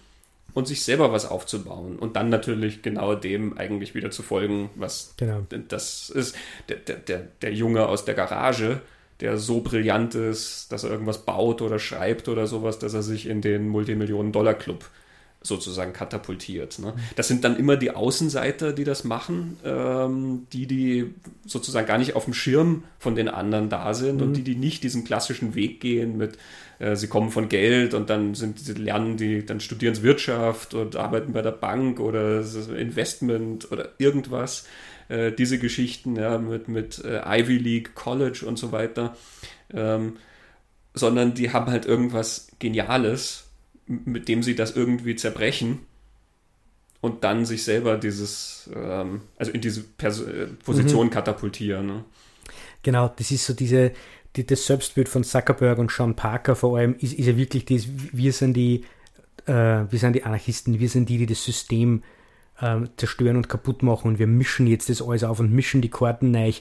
[0.56, 5.14] und sich selber was aufzubauen und dann natürlich genau dem eigentlich wieder zu folgen, was
[5.18, 5.46] genau.
[5.68, 6.36] das ist.
[6.70, 8.82] Der, der, der Junge aus der Garage,
[9.20, 13.28] der so brillant ist, dass er irgendwas baut oder schreibt oder sowas, dass er sich
[13.28, 14.86] in den Multimillionen-Dollar-Club
[15.46, 16.80] sozusagen katapultiert.
[16.80, 16.94] Ne?
[17.16, 21.14] Das sind dann immer die Außenseiter, die das machen, ähm, die, die
[21.46, 24.22] sozusagen gar nicht auf dem Schirm von den anderen da sind mhm.
[24.24, 26.38] und die, die nicht diesen klassischen Weg gehen mit,
[26.80, 30.74] äh, sie kommen von Geld und dann sind sie lernen die, dann studieren sie Wirtschaft
[30.74, 32.44] und arbeiten bei der Bank oder
[32.78, 34.66] Investment oder irgendwas.
[35.08, 39.16] Äh, diese Geschichten ja, mit, mit äh, Ivy League, College und so weiter.
[39.74, 40.18] Ähm,
[40.96, 43.45] sondern die haben halt irgendwas Geniales
[43.88, 45.80] mit dem sie das irgendwie zerbrechen
[47.02, 51.12] und dann sich selber dieses, ähm, also in diese Pers äh, Position mhm.
[51.12, 51.86] katapultieren.
[51.86, 52.04] Ne?
[52.84, 53.92] Genau, das ist so diese,
[54.36, 57.88] die, das Selbstbild von Zuckerberg und Sean Parker vor allem, ist, ist ja wirklich das,
[57.88, 58.86] wir sind die,
[59.46, 62.04] äh, wir sind die Anarchisten, wir sind die, die das System
[62.60, 65.90] äh, zerstören und kaputt machen und wir mischen jetzt das alles auf und mischen die
[65.90, 66.54] Karten neu.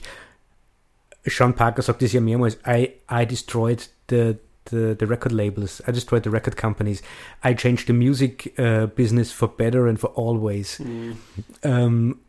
[1.25, 4.35] Sean Parker sagt das ja mehrmals, I, I destroyed the,
[4.71, 5.81] the, the record labels.
[5.87, 7.01] I destroyed the record companies.
[7.43, 10.79] I changed the music uh, business for better and for always.
[10.79, 11.17] Mhm.
[11.63, 12.19] Ähm,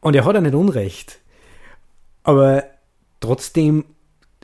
[0.00, 1.20] und er hat ja nicht Unrecht.
[2.22, 2.64] Aber
[3.20, 3.84] trotzdem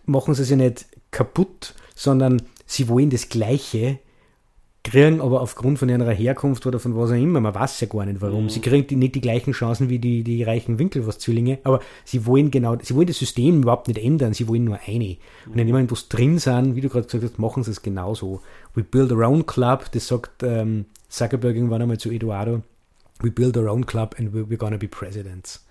[0.04, 3.98] machen sie sich nicht kaputt, sondern sie wollen das Gleiche
[4.84, 8.04] kriegen aber aufgrund von ihrer Herkunft oder von was auch immer, man weiß ja gar
[8.04, 8.48] nicht warum, mhm.
[8.50, 12.50] sie kriegen die, nicht die gleichen Chancen wie die, die reichen Winkelwurst-Zwillinge, aber sie wollen
[12.50, 15.04] genau, sie wollen das System überhaupt nicht ändern, sie wollen nur eine.
[15.04, 15.16] Mhm.
[15.50, 18.42] Und wenn jemand was drin sind, wie du gerade gesagt hast, machen sie es genauso.
[18.74, 22.62] We build our own club, das sagt ähm, Zuckerberg irgendwann einmal zu Eduardo,
[23.20, 25.64] we build our own club and we're gonna be presidents.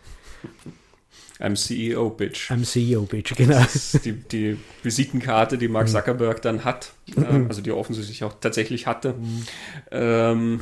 [1.40, 2.52] I'm CEO, Bitch.
[2.52, 3.60] I'm CEO, Bitch, genau.
[3.60, 5.92] Das ist die, die Visitenkarte, die Mark mhm.
[5.92, 9.14] Zuckerberg dann hat, äh, also die er offensichtlich auch tatsächlich hatte.
[9.14, 9.46] Mhm.
[9.92, 10.60] Ähm,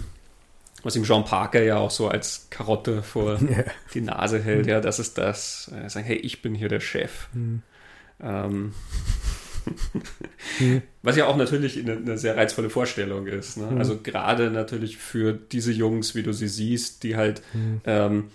[0.84, 3.64] was ihm Jean Parker ja auch so als Karotte vor ja.
[3.94, 4.72] die Nase hält, mhm.
[4.72, 5.72] ja, das ist das.
[5.76, 7.28] Äh, sagen, hey, ich bin hier der Chef.
[7.34, 7.62] Mhm.
[8.24, 8.74] Ähm,
[10.60, 10.82] mhm.
[11.04, 13.58] Was ja auch natürlich eine, eine sehr reizvolle Vorstellung ist.
[13.58, 13.68] Ne?
[13.68, 13.78] Mhm.
[13.78, 17.42] Also gerade natürlich für diese Jungs, wie du sie siehst, die halt
[17.86, 18.30] ähm,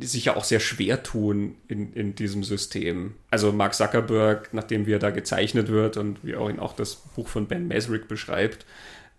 [0.00, 3.14] sich ja auch sehr schwer tun in, in diesem System.
[3.30, 6.96] Also Mark Zuckerberg, nachdem wie er da gezeichnet wird und wie auch ihn auch das
[6.96, 8.66] Buch von Ben Mesrick beschreibt,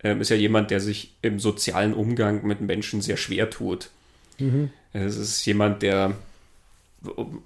[0.03, 3.89] ähm, ist ja jemand, der sich im sozialen Umgang mit Menschen sehr schwer tut.
[4.39, 4.69] Mhm.
[4.93, 6.15] Es ist jemand, der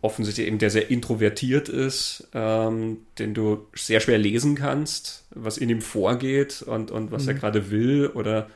[0.02, 5.70] offensichtlich eben der sehr introvertiert ist, ähm, den du sehr schwer lesen kannst, was in
[5.70, 7.30] ihm vorgeht und, und was mhm.
[7.30, 8.50] er gerade will oder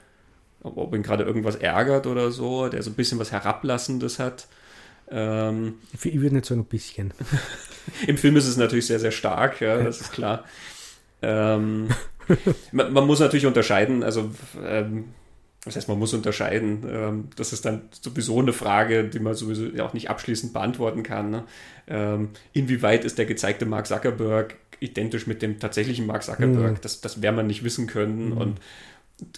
[0.64, 4.48] ob ihn gerade irgendwas ärgert oder so, der so ein bisschen was Herablassendes hat.
[5.12, 7.14] Ähm, ich würde nicht sagen ein bisschen.
[8.08, 10.46] Im Film ist es natürlich sehr, sehr stark, ja, das ist klar.
[11.22, 11.90] Ähm,
[12.72, 14.32] man, man, muss natürlich unterscheiden, also
[14.64, 15.06] ähm,
[15.66, 16.84] das heißt, man muss unterscheiden.
[16.90, 21.30] Ähm, das ist dann sowieso eine Frage, die man sowieso auch nicht abschließend beantworten kann.
[21.30, 21.44] Ne?
[21.88, 26.74] Ähm, inwieweit ist der gezeigte Mark Zuckerberg identisch mit dem tatsächlichen Mark Zuckerberg?
[26.74, 26.82] Mhm.
[26.82, 28.32] Das, das werden wir nicht wissen können.
[28.32, 28.38] Mhm.
[28.38, 28.60] Und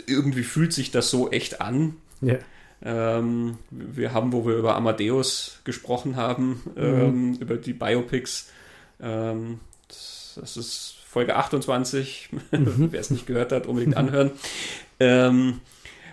[0.08, 1.96] irgendwie fühlt sich das so echt an.
[2.22, 2.38] Ja.
[2.84, 6.84] Ähm, wir haben, wo wir über Amadeus gesprochen haben, mhm.
[6.84, 8.52] ähm, über die Biopics,
[9.02, 12.88] ähm, das, das, ist Folge 28, mhm.
[12.92, 14.32] wer es nicht gehört hat, unbedingt anhören.
[15.00, 15.62] Ähm,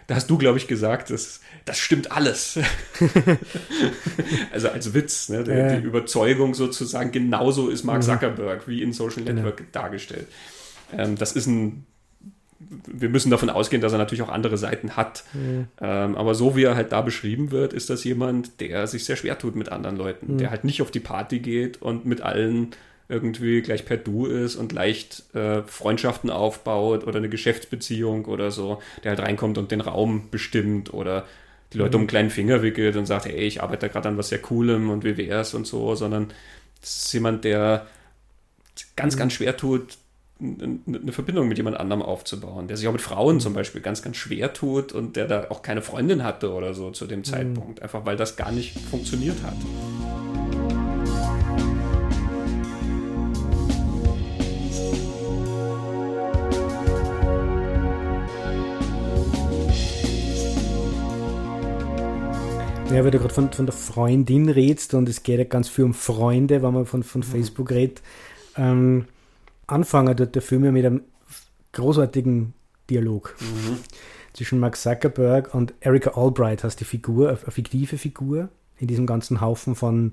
[0.06, 2.58] da hast du, glaube ich, gesagt, das, das stimmt alles.
[4.52, 5.44] also als Witz, ne?
[5.44, 5.76] Die, ja.
[5.76, 8.06] die, Überzeugung sozusagen, genauso ist Mark mhm.
[8.06, 9.34] Zuckerberg wie in Social genau.
[9.34, 9.68] Network genau.
[9.72, 10.26] dargestellt.
[10.96, 11.86] Ähm, das ist ein
[12.86, 15.24] wir müssen davon ausgehen, dass er natürlich auch andere Seiten hat.
[15.32, 15.66] Mhm.
[15.80, 19.16] Ähm, aber so wie er halt da beschrieben wird, ist das jemand, der sich sehr
[19.16, 20.38] schwer tut mit anderen Leuten, mhm.
[20.38, 22.70] der halt nicht auf die Party geht und mit allen
[23.08, 28.80] irgendwie gleich per Du ist und leicht äh, Freundschaften aufbaut oder eine Geschäftsbeziehung oder so,
[29.04, 31.26] der halt reinkommt und den Raum bestimmt oder
[31.72, 31.94] die Leute mhm.
[31.94, 34.90] um einen kleinen Finger wickelt und sagt, hey, ich arbeite gerade an was sehr Coolem
[34.90, 36.32] und wie wär's und so, sondern
[36.80, 37.86] das ist jemand, der
[38.96, 39.98] ganz, ganz schwer tut,
[40.42, 44.16] eine Verbindung mit jemand anderem aufzubauen, der sich auch mit Frauen zum Beispiel ganz, ganz
[44.16, 47.24] schwer tut und der da auch keine Freundin hatte oder so zu dem mhm.
[47.24, 49.54] Zeitpunkt, einfach weil das gar nicht funktioniert hat.
[62.92, 65.84] Ja, weil du gerade von, von der Freundin redest und es geht ja ganz viel
[65.84, 67.24] um Freunde, wenn man von, von mhm.
[67.24, 68.02] Facebook redet.
[68.56, 69.06] Ähm,
[69.72, 71.02] anfangen dort der Film ja mit einem
[71.72, 72.54] großartigen
[72.90, 73.78] Dialog mhm.
[74.32, 79.40] zwischen Mark Zuckerberg und Erika Albright, heißt die Figur, eine fiktive Figur in diesem ganzen
[79.40, 80.12] Haufen von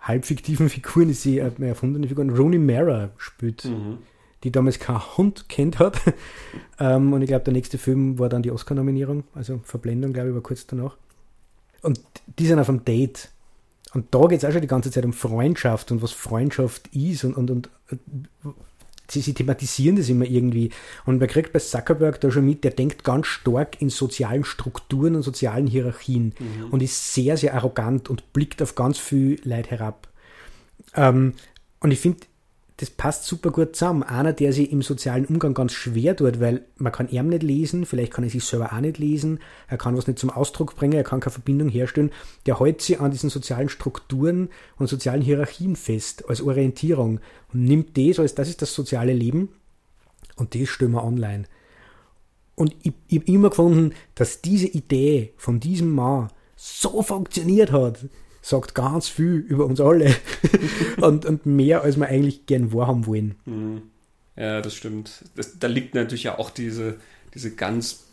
[0.00, 2.24] halbfiktiven Figuren, die sie eine erfundene Figur.
[2.24, 3.98] Und Rooney Mara spielt, mhm.
[4.44, 6.00] die damals kein Hund kennt hat.
[6.78, 10.34] ähm, und ich glaube, der nächste Film war dann die Oscar-Nominierung, also Verblendung, glaube ich,
[10.34, 10.96] war kurz danach.
[11.82, 12.00] Und
[12.38, 13.30] die sind auf einem Date.
[13.92, 17.24] Und da geht es auch schon die ganze Zeit um Freundschaft und was Freundschaft ist
[17.24, 17.96] und, und, und äh,
[19.08, 20.70] sie, sie, thematisieren das immer irgendwie.
[21.06, 25.16] Und man kriegt bei Zuckerberg da schon mit, der denkt ganz stark in sozialen Strukturen
[25.16, 26.70] und sozialen Hierarchien mhm.
[26.70, 30.08] und ist sehr, sehr arrogant und blickt auf ganz viel Leid herab.
[30.94, 31.34] Ähm,
[31.80, 32.20] und ich finde,
[32.80, 34.02] das passt super gut zusammen.
[34.02, 37.84] Einer, der sich im sozialen Umgang ganz schwer tut, weil man kann ihn nicht lesen,
[37.84, 40.94] vielleicht kann er sich selber auch nicht lesen, er kann was nicht zum Ausdruck bringen,
[40.94, 42.10] er kann keine Verbindung herstellen,
[42.46, 47.20] der hält sich an diesen sozialen Strukturen und sozialen Hierarchien fest, als Orientierung
[47.52, 49.50] und nimmt das als, das ist das soziale Leben
[50.36, 51.44] und das stellen wir online.
[52.54, 58.06] Und ich, ich habe immer gefunden, dass diese Idee von diesem Mann so funktioniert hat,
[58.42, 60.14] sagt ganz viel über uns alle
[61.00, 63.34] und, und mehr, als wir eigentlich gern wahrhaben wollen.
[63.44, 63.82] Mhm.
[64.36, 65.24] Ja, das stimmt.
[65.36, 66.96] Das, da liegt natürlich ja auch diese,
[67.34, 68.04] diese ganz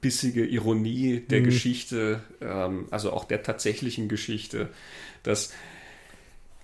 [0.00, 1.44] bissige Ironie der mhm.
[1.44, 4.68] Geschichte, ähm, also auch der tatsächlichen Geschichte,
[5.22, 5.52] dass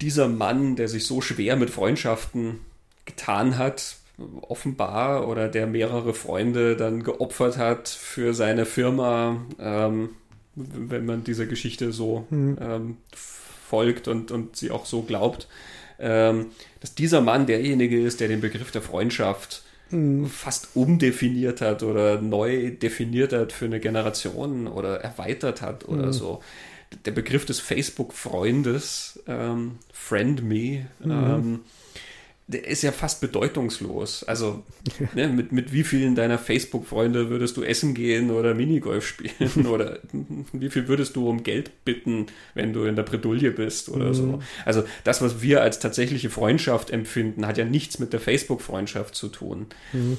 [0.01, 2.61] dieser Mann, der sich so schwer mit Freundschaften
[3.05, 3.97] getan hat,
[4.43, 10.11] offenbar, oder der mehrere Freunde dann geopfert hat für seine Firma, ähm,
[10.55, 12.59] wenn man dieser Geschichte so mhm.
[12.61, 15.49] ähm, folgt und, und sie auch so glaubt,
[15.99, 16.47] ähm,
[16.81, 20.27] dass dieser Mann derjenige ist, der den Begriff der Freundschaft mhm.
[20.27, 26.13] fast umdefiniert hat oder neu definiert hat für eine Generation oder erweitert hat oder mhm.
[26.13, 26.43] so.
[27.07, 31.11] Der Begriff des Facebook-Freundes, ähm, Friend Me, mhm.
[31.11, 31.61] ähm,
[32.53, 34.25] der ist ja fast bedeutungslos.
[34.25, 34.63] Also
[35.15, 39.99] ne, mit, mit wie vielen deiner Facebook-Freunde würdest du essen gehen oder Minigolf spielen oder
[40.53, 44.15] wie viel würdest du um Geld bitten, wenn du in der Bredouille bist oder mhm.
[44.15, 44.43] so.
[44.65, 49.29] Also das, was wir als tatsächliche Freundschaft empfinden, hat ja nichts mit der Facebook-Freundschaft zu
[49.29, 49.67] tun.
[49.93, 50.19] Mhm.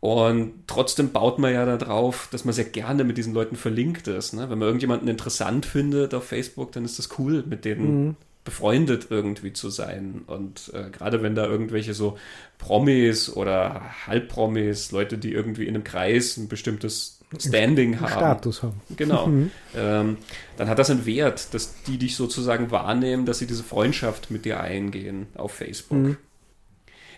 [0.00, 4.32] Und trotzdem baut man ja darauf, dass man sehr gerne mit diesen Leuten verlinkt ist.
[4.32, 4.42] Ne?
[4.48, 8.16] Wenn man irgendjemanden interessant findet auf Facebook, dann ist das cool, mit denen mhm
[8.48, 10.22] befreundet irgendwie zu sein.
[10.26, 12.16] Und äh, gerade wenn da irgendwelche so
[12.56, 18.08] Promis oder Halbpromis, Leute, die irgendwie in einem Kreis ein bestimmtes Standing haben.
[18.10, 18.80] Status haben.
[18.96, 19.26] Genau.
[19.26, 19.50] Mhm.
[19.76, 20.16] Ähm,
[20.56, 24.46] dann hat das einen Wert, dass die dich sozusagen wahrnehmen, dass sie diese Freundschaft mit
[24.46, 25.98] dir eingehen auf Facebook.
[25.98, 26.16] Mhm.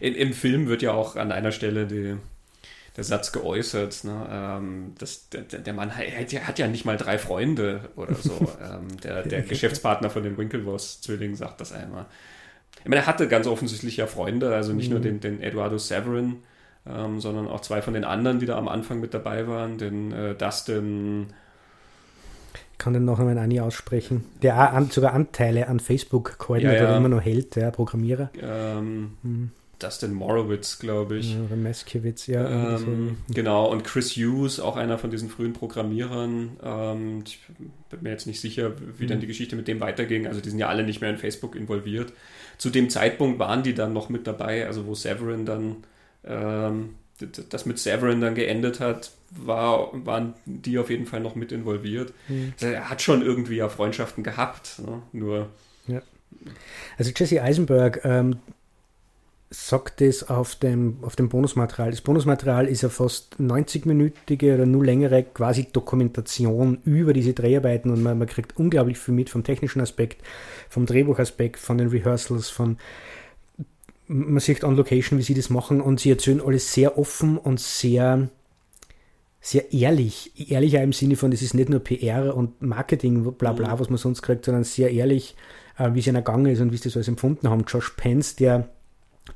[0.01, 2.17] In, Im Film wird ja auch an einer Stelle die,
[2.97, 6.97] der Satz geäußert, ne, ähm, dass der, der Mann hat ja, hat ja nicht mal
[6.97, 8.33] drei Freunde oder so.
[8.63, 12.07] ähm, der, der Geschäftspartner von den Winklevoss-Zwillingen sagt das einmal.
[12.81, 14.95] Ich meine, er hatte ganz offensichtlich ja Freunde, also nicht mhm.
[14.95, 16.39] nur den, den Eduardo Severin,
[16.87, 20.13] ähm, sondern auch zwei von den anderen, die da am Anfang mit dabei waren, den
[20.13, 21.29] äh, Dustin.
[22.73, 26.91] Ich kann den noch einmal Ani aussprechen, der an, sogar Anteile an Facebook koordiniert ja,
[26.91, 26.97] ja.
[26.97, 28.31] immer noch hält, der Programmierer.
[28.41, 29.51] Ähm, mhm.
[29.83, 31.35] Dustin Morowitz, glaube ich.
[31.35, 32.77] Ja, oder Meskiewicz, ja.
[32.77, 36.57] Ähm, genau, und Chris Hughes, auch einer von diesen frühen Programmierern.
[36.63, 37.41] Ähm, ich
[37.89, 39.09] bin mir jetzt nicht sicher, wie mhm.
[39.09, 40.27] dann die Geschichte mit dem weiterging.
[40.27, 42.13] Also die sind ja alle nicht mehr in Facebook involviert.
[42.59, 45.77] Zu dem Zeitpunkt waren die dann noch mit dabei, also wo Severin dann
[46.25, 46.91] ähm,
[47.51, 52.13] das mit Severin dann geendet hat, war, waren die auf jeden Fall noch mit involviert.
[52.29, 52.53] Mhm.
[52.61, 55.03] Also er hat schon irgendwie ja Freundschaften gehabt, ne?
[55.13, 55.49] nur.
[55.87, 56.03] Ja.
[56.97, 58.37] Also Jesse Eisenberg ähm,
[59.53, 61.91] sagt es auf dem, auf dem Bonusmaterial.
[61.91, 68.01] Das Bonusmaterial ist ja fast 90-minütige oder nur längere quasi Dokumentation über diese Dreharbeiten und
[68.01, 70.23] man, man kriegt unglaublich viel mit vom technischen Aspekt,
[70.69, 72.79] vom Drehbuchaspekt, von den Rehearsals, von
[74.07, 77.61] man sieht on Location, wie sie das machen und sie erzählen alles sehr offen und
[77.61, 78.29] sehr,
[79.41, 80.51] sehr ehrlich.
[80.51, 83.81] Ehrlicher im Sinne von, das ist nicht nur PR und Marketing, bla bla, mhm.
[83.81, 85.37] was man sonst kriegt, sondern sehr ehrlich,
[85.77, 87.65] äh, wie es einer Gang ist und wie sie das alles empfunden haben.
[87.67, 88.69] Josh Pence, der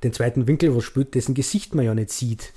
[0.02, 2.52] den zweiten Winkel was spielt, dessen Gesicht man ja nicht sieht.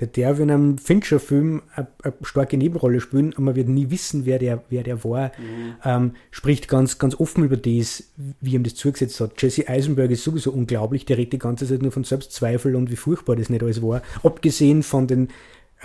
[0.00, 4.26] Der darf in einem Fincher-Film eine, eine, starke Nebenrolle spielen, aber man wird nie wissen,
[4.26, 5.28] wer der, wer der war.
[5.38, 5.74] Mhm.
[5.84, 8.04] Ähm, spricht ganz, ganz offen über das,
[8.40, 9.40] wie ihm das zugesetzt hat.
[9.40, 12.96] Jesse Eisenberg ist sowieso unglaublich, der redet die ganze Zeit nur von Selbstzweifel und wie
[12.96, 14.02] furchtbar das nicht alles war.
[14.22, 15.28] Abgesehen von den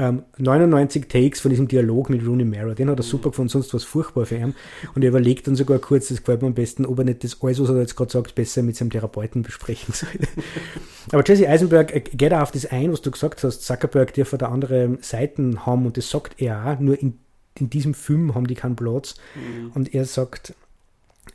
[0.02, 2.74] ähm, 99 Takes von diesem Dialog mit Rooney Mara.
[2.74, 4.56] Den hat er super gefunden, sonst war es furchtbar für ihn.
[4.96, 7.38] Und er überlegt dann sogar kurz, das gefällt mir am besten, ob er nicht das
[7.40, 10.28] alles, was er jetzt gerade sagt, besser mit seinem Therapeuten besprechen sollte.
[11.12, 13.62] Aber Jesse Eisenberg äh, geht auch auf das ein, was du gesagt hast.
[13.62, 17.20] Zuckerberg darf da andere Seiten haben und das sagt er auch, nur in,
[17.60, 19.16] in diesem Film haben die keinen Platz.
[19.36, 19.72] Mhm.
[19.76, 20.56] Und er sagt,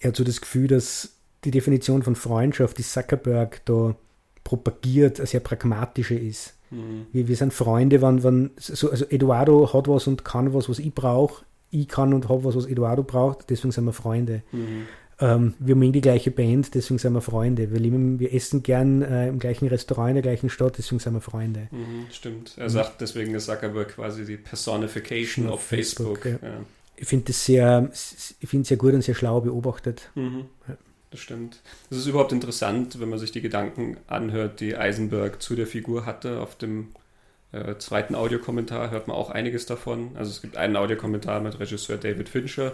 [0.00, 1.10] er hat so das Gefühl, dass
[1.44, 3.94] die Definition von Freundschaft, die Zuckerberg da
[4.42, 6.55] propagiert, eine sehr pragmatische ist.
[6.70, 7.06] Mhm.
[7.12, 10.78] Wir, wir sind Freunde, wenn, wenn so, also Eduardo hat was und kann was, was
[10.78, 11.44] ich brauche.
[11.70, 14.42] Ich kann und habe was, was Eduardo braucht, deswegen sind wir Freunde.
[14.52, 14.86] Mhm.
[15.18, 17.72] Ähm, wir haben die gleiche Band, deswegen sind wir Freunde.
[17.72, 21.14] Wir, lieben, wir essen gern äh, im gleichen Restaurant in der gleichen Stadt, deswegen sind
[21.14, 21.68] wir Freunde.
[21.70, 22.54] Mhm, stimmt.
[22.58, 26.22] Er sagt, deswegen ist Zuckerberg quasi die Personification auf Facebook.
[26.22, 26.42] Facebook.
[26.42, 26.48] Ja.
[26.48, 26.60] Ja.
[26.98, 30.10] Ich finde es sehr, ich sehr gut und sehr schlau beobachtet.
[30.14, 30.44] Mhm.
[30.68, 30.76] Ja
[31.16, 31.60] das stimmt.
[31.90, 36.04] Es ist überhaupt interessant, wenn man sich die Gedanken anhört, die Eisenberg zu der Figur
[36.04, 36.40] hatte.
[36.40, 36.88] Auf dem
[37.52, 40.10] äh, zweiten Audiokommentar hört man auch einiges davon.
[40.14, 42.72] Also es gibt einen Audiokommentar mit Regisseur David Fincher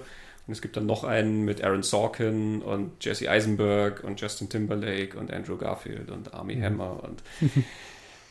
[0.49, 5.17] und es gibt dann noch einen mit Aaron Sorkin und Jesse Eisenberg und Justin Timberlake
[5.17, 6.65] und Andrew Garfield und Army mhm.
[6.65, 7.23] Hammer und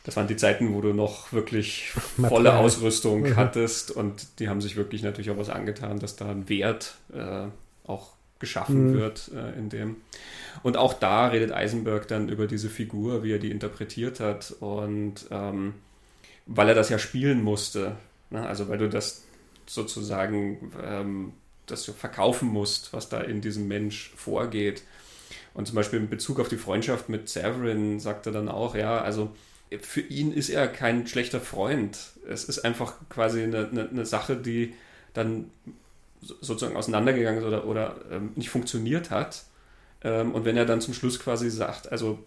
[0.04, 3.36] das waren die Zeiten, wo du noch wirklich volle Ausrüstung mhm.
[3.38, 7.48] hattest und die haben sich wirklich natürlich auch was angetan, dass da ein Wert äh,
[7.88, 8.10] auch
[8.42, 8.94] geschaffen mhm.
[8.96, 9.96] wird äh, in dem.
[10.64, 15.28] Und auch da redet Eisenberg dann über diese Figur, wie er die interpretiert hat und
[15.32, 15.76] ähm,
[16.46, 17.96] weil er das ja spielen musste.
[18.30, 18.46] Ne?
[18.46, 19.24] Also weil du das
[19.66, 21.34] sozusagen ähm,
[21.72, 24.84] das du verkaufen musst, was da in diesem Mensch vorgeht.
[25.54, 29.02] Und zum Beispiel in Bezug auf die Freundschaft mit Severin sagt er dann auch, ja,
[29.02, 29.32] also
[29.82, 31.98] für ihn ist er kein schlechter Freund.
[32.28, 34.74] Es ist einfach quasi eine, eine, eine Sache, die
[35.14, 35.50] dann
[36.22, 39.44] sozusagen auseinandergegangen ist oder, oder ähm, nicht funktioniert hat.
[40.04, 42.20] Ähm, und wenn er dann zum Schluss quasi sagt, also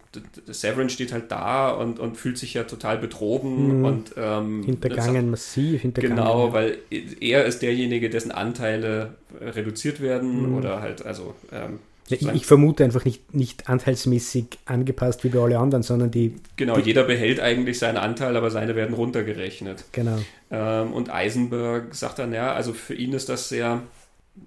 [0.47, 3.85] Severin steht halt da und, und fühlt sich ja total betrogen mhm.
[3.85, 6.17] und ähm, hintergangen, massiv hintergangen.
[6.17, 6.77] Genau, weil
[7.19, 10.57] er ist derjenige, dessen Anteile reduziert werden mhm.
[10.57, 15.57] oder halt, also ähm, ich, ich, vermute einfach nicht, nicht anteilsmäßig angepasst wie bei alle
[15.57, 16.35] anderen, sondern die.
[16.55, 19.85] Genau, die, jeder behält eigentlich seinen Anteil, aber seine werden runtergerechnet.
[19.91, 20.19] Genau.
[20.51, 23.81] Ähm, und Eisenberg sagt dann, ja, also für ihn ist das sehr.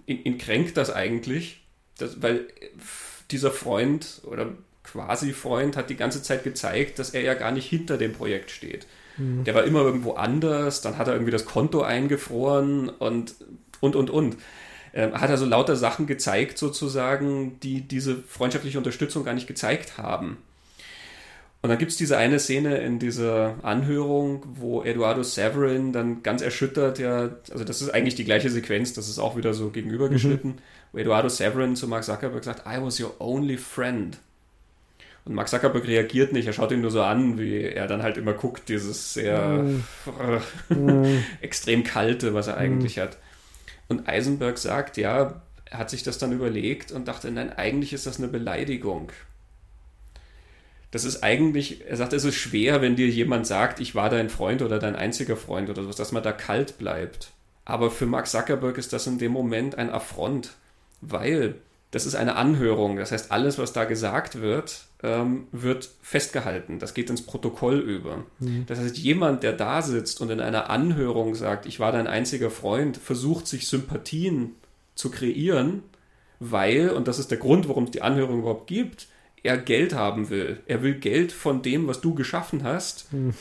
[0.06, 1.62] Ihn, ihn kränkt das eigentlich,
[1.98, 2.46] dass, weil
[3.30, 4.50] dieser Freund oder
[4.84, 8.50] quasi Freund hat die ganze Zeit gezeigt, dass er ja gar nicht hinter dem Projekt
[8.50, 8.86] steht.
[9.16, 9.42] Mhm.
[9.42, 13.34] Der war immer irgendwo anders, dann hat er irgendwie das Konto eingefroren und
[13.80, 14.36] und und und.
[14.94, 20.38] Ähm, hat also lauter Sachen gezeigt, sozusagen, die diese freundschaftliche Unterstützung gar nicht gezeigt haben.
[21.60, 26.40] Und dann gibt es diese eine Szene in dieser Anhörung, wo Eduardo Severin dann ganz
[26.40, 30.52] erschüttert, ja, also das ist eigentlich die gleiche Sequenz, das ist auch wieder so gegenübergeschnitten,
[30.52, 30.58] mhm.
[30.92, 34.18] wo Eduardo Severin zu Mark Zuckerberg sagt, I was your only friend.
[35.24, 38.18] Und Mark Zuckerberg reagiert nicht, er schaut ihn nur so an, wie er dann halt
[38.18, 39.64] immer guckt, dieses sehr
[40.70, 41.22] mm.
[41.40, 43.00] extrem kalte, was er eigentlich mm.
[43.00, 43.18] hat.
[43.88, 48.06] Und Eisenberg sagt, ja, er hat sich das dann überlegt und dachte, nein, eigentlich ist
[48.06, 49.12] das eine Beleidigung
[50.90, 54.30] das ist eigentlich, er sagt, es ist schwer, wenn dir jemand sagt, ich war dein
[54.30, 57.32] Freund oder dein einziger Freund oder sowas, dass man da kalt bleibt.
[57.64, 60.52] Aber für Mark Zuckerberg ist das in dem Moment ein Affront,
[61.02, 61.56] weil
[61.90, 62.96] das ist eine Anhörung.
[62.96, 66.78] Das heißt, alles, was da gesagt wird, ähm, wird festgehalten.
[66.78, 68.24] Das geht ins Protokoll über.
[68.40, 68.66] Mhm.
[68.66, 72.50] Das heißt, jemand, der da sitzt und in einer Anhörung sagt, ich war dein einziger
[72.50, 74.56] Freund, versucht sich Sympathien
[74.94, 75.82] zu kreieren,
[76.40, 79.08] weil, und das ist der Grund, warum es die Anhörung überhaupt gibt,
[79.42, 80.60] er Geld haben will.
[80.66, 83.34] Er will Geld von dem, was du geschaffen hast, hm.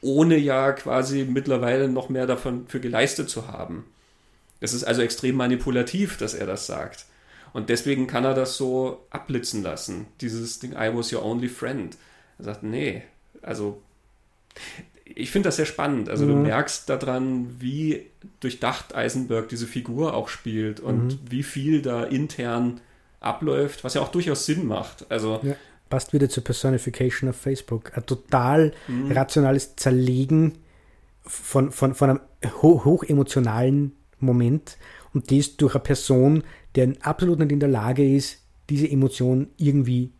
[0.00, 3.84] ohne ja quasi mittlerweile noch mehr davon für geleistet zu haben.
[4.60, 7.06] Es ist also extrem manipulativ, dass er das sagt.
[7.52, 10.06] Und deswegen kann er das so abblitzen lassen.
[10.20, 11.96] Dieses Ding, I was your only friend.
[12.38, 13.02] Er sagt, nee,
[13.42, 13.82] also
[15.04, 16.08] ich finde das sehr spannend.
[16.08, 16.28] Also mhm.
[16.28, 18.06] du merkst daran, wie
[18.40, 21.18] durchdacht Eisenberg diese Figur auch spielt und mhm.
[21.28, 22.80] wie viel da intern
[23.20, 25.10] abläuft, was ja auch durchaus Sinn macht.
[25.10, 25.56] Also ja,
[25.88, 27.96] passt wieder zur Personification auf Facebook.
[27.96, 29.12] Ein total mhm.
[29.12, 30.58] rationales Zerlegen
[31.22, 32.20] von, von, von einem
[32.62, 34.76] ho hochemotionalen Moment
[35.14, 36.44] und das durch eine Person,
[36.74, 38.38] der absolut nicht in der Lage ist,
[38.70, 40.10] diese Emotion irgendwie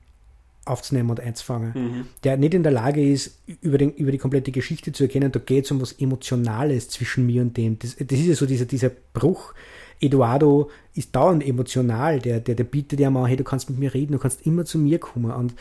[0.64, 1.72] aufzunehmen und einzufangen.
[1.74, 2.06] Mhm.
[2.24, 5.40] Der nicht in der Lage ist, über, den, über die komplette Geschichte zu erkennen, da
[5.40, 7.78] geht es um was Emotionales zwischen mir und dem.
[7.78, 9.54] Das, das ist ja so dieser, dieser Bruch,
[10.00, 13.94] Eduardo ist dauernd emotional, der, der, der bietet ja mal, hey, du kannst mit mir
[13.94, 15.54] reden, du kannst immer zu mir kommen und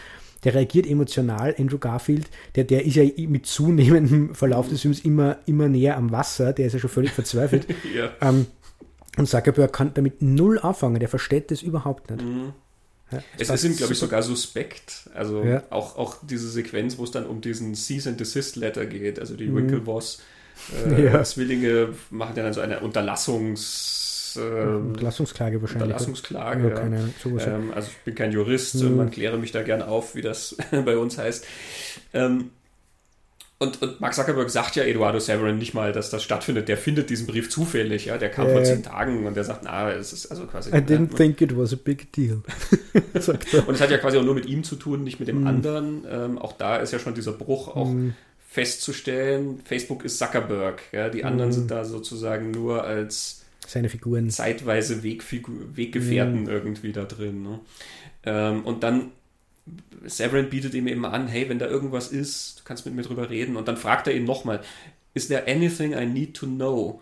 [0.43, 1.55] der reagiert emotional.
[1.57, 6.11] Andrew Garfield, der, der ist ja mit zunehmendem Verlauf des Films immer, immer näher am
[6.11, 7.65] Wasser, der ist ja schon völlig verzweifelt.
[7.95, 8.11] ja.
[8.21, 8.45] ähm,
[9.17, 12.23] und Zuckerberg kann damit null anfangen, der versteht das überhaupt nicht.
[12.23, 12.53] Mhm.
[13.11, 15.09] Ja, es ist ihm, glaube ich, sogar suspekt.
[15.13, 15.63] Also ja.
[15.69, 19.35] auch, auch diese Sequenz, wo es dann um diesen Cease and Desist Letter geht, also
[19.35, 19.55] die mhm.
[19.55, 20.21] Winklevoss
[20.87, 21.23] äh, ja.
[21.23, 24.05] Zwillinge machen dann so eine Unterlassungs
[24.37, 25.83] ähm, Unterlassungsklage wahrscheinlich.
[25.83, 26.69] Unterlassungsklage.
[26.71, 28.97] Keine, ähm, also ich bin kein Jurist mhm.
[28.97, 31.45] man kläre mich da gern auf, wie das bei uns heißt.
[32.13, 32.51] Ähm,
[33.59, 36.67] und, und Mark Zuckerberg sagt ja Eduardo Severin nicht mal, dass das stattfindet.
[36.67, 38.17] Der findet diesen Brief zufällig, ja.
[38.17, 40.69] Der kam äh, vor zehn Tagen und der sagt, na, es ist also quasi.
[40.69, 42.43] I didn't ja, think it was a big deal.
[43.13, 45.47] und es hat ja quasi auch nur mit ihm zu tun, nicht mit dem mm.
[45.47, 46.05] anderen.
[46.09, 48.13] Ähm, auch da ist ja schon dieser Bruch auch mm.
[48.47, 49.59] festzustellen.
[49.65, 51.09] Facebook ist Zuckerberg, ja.
[51.09, 51.53] Die anderen mm.
[51.53, 54.29] sind da sozusagen nur als seine Figuren.
[54.29, 56.49] Zeitweise Wegfigur, Weggefährten mhm.
[56.49, 57.43] irgendwie da drin.
[57.43, 57.59] Ne?
[58.23, 59.11] Ähm, und dann
[60.05, 63.29] Severin bietet ihm eben an, hey, wenn da irgendwas ist, du kannst mit mir drüber
[63.29, 63.57] reden.
[63.57, 64.61] Und dann fragt er ihn nochmal,
[65.13, 67.01] is there anything I need to know?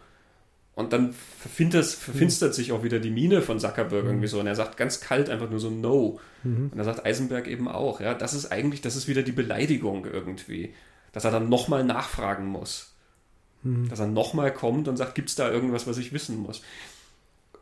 [0.75, 2.53] Und dann verfinstert, mhm.
[2.53, 4.09] sich auch wieder die Miene von Zuckerberg mhm.
[4.09, 4.39] irgendwie so.
[4.39, 6.19] Und er sagt ganz kalt einfach nur so No.
[6.43, 6.69] Mhm.
[6.71, 10.05] Und da sagt Eisenberg eben auch, ja, das ist eigentlich, das ist wieder die Beleidigung
[10.05, 10.73] irgendwie.
[11.13, 12.93] Dass er dann nochmal nachfragen muss.
[13.63, 13.87] Mhm.
[13.87, 16.61] Dass er nochmal kommt und sagt, gibt es da irgendwas, was ich wissen muss?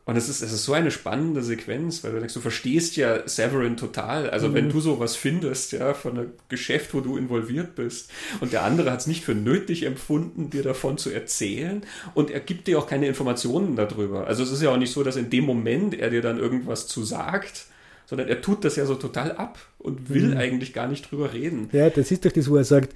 [0.06, 3.26] Und es ist, es ist so eine spannende Sequenz, weil du denkst, du verstehst ja
[3.26, 4.30] Severin total.
[4.30, 4.54] Also mhm.
[4.54, 8.92] wenn du sowas findest, ja, von einem Geschäft, wo du involviert bist, und der andere
[8.92, 11.84] hat es nicht für nötig empfunden, dir davon zu erzählen,
[12.16, 14.28] und er gibt dir auch keine Informationen darüber.
[14.28, 16.88] Also es ist ja auch nicht so, dass in dem Moment er dir dann irgendwas
[16.88, 17.68] zu sagt,
[18.06, 20.38] sondern er tut das ja so total ab und will mhm.
[20.38, 21.70] eigentlich gar nicht drüber reden.
[21.72, 22.94] Ja, das ist doch das, wo er sagt,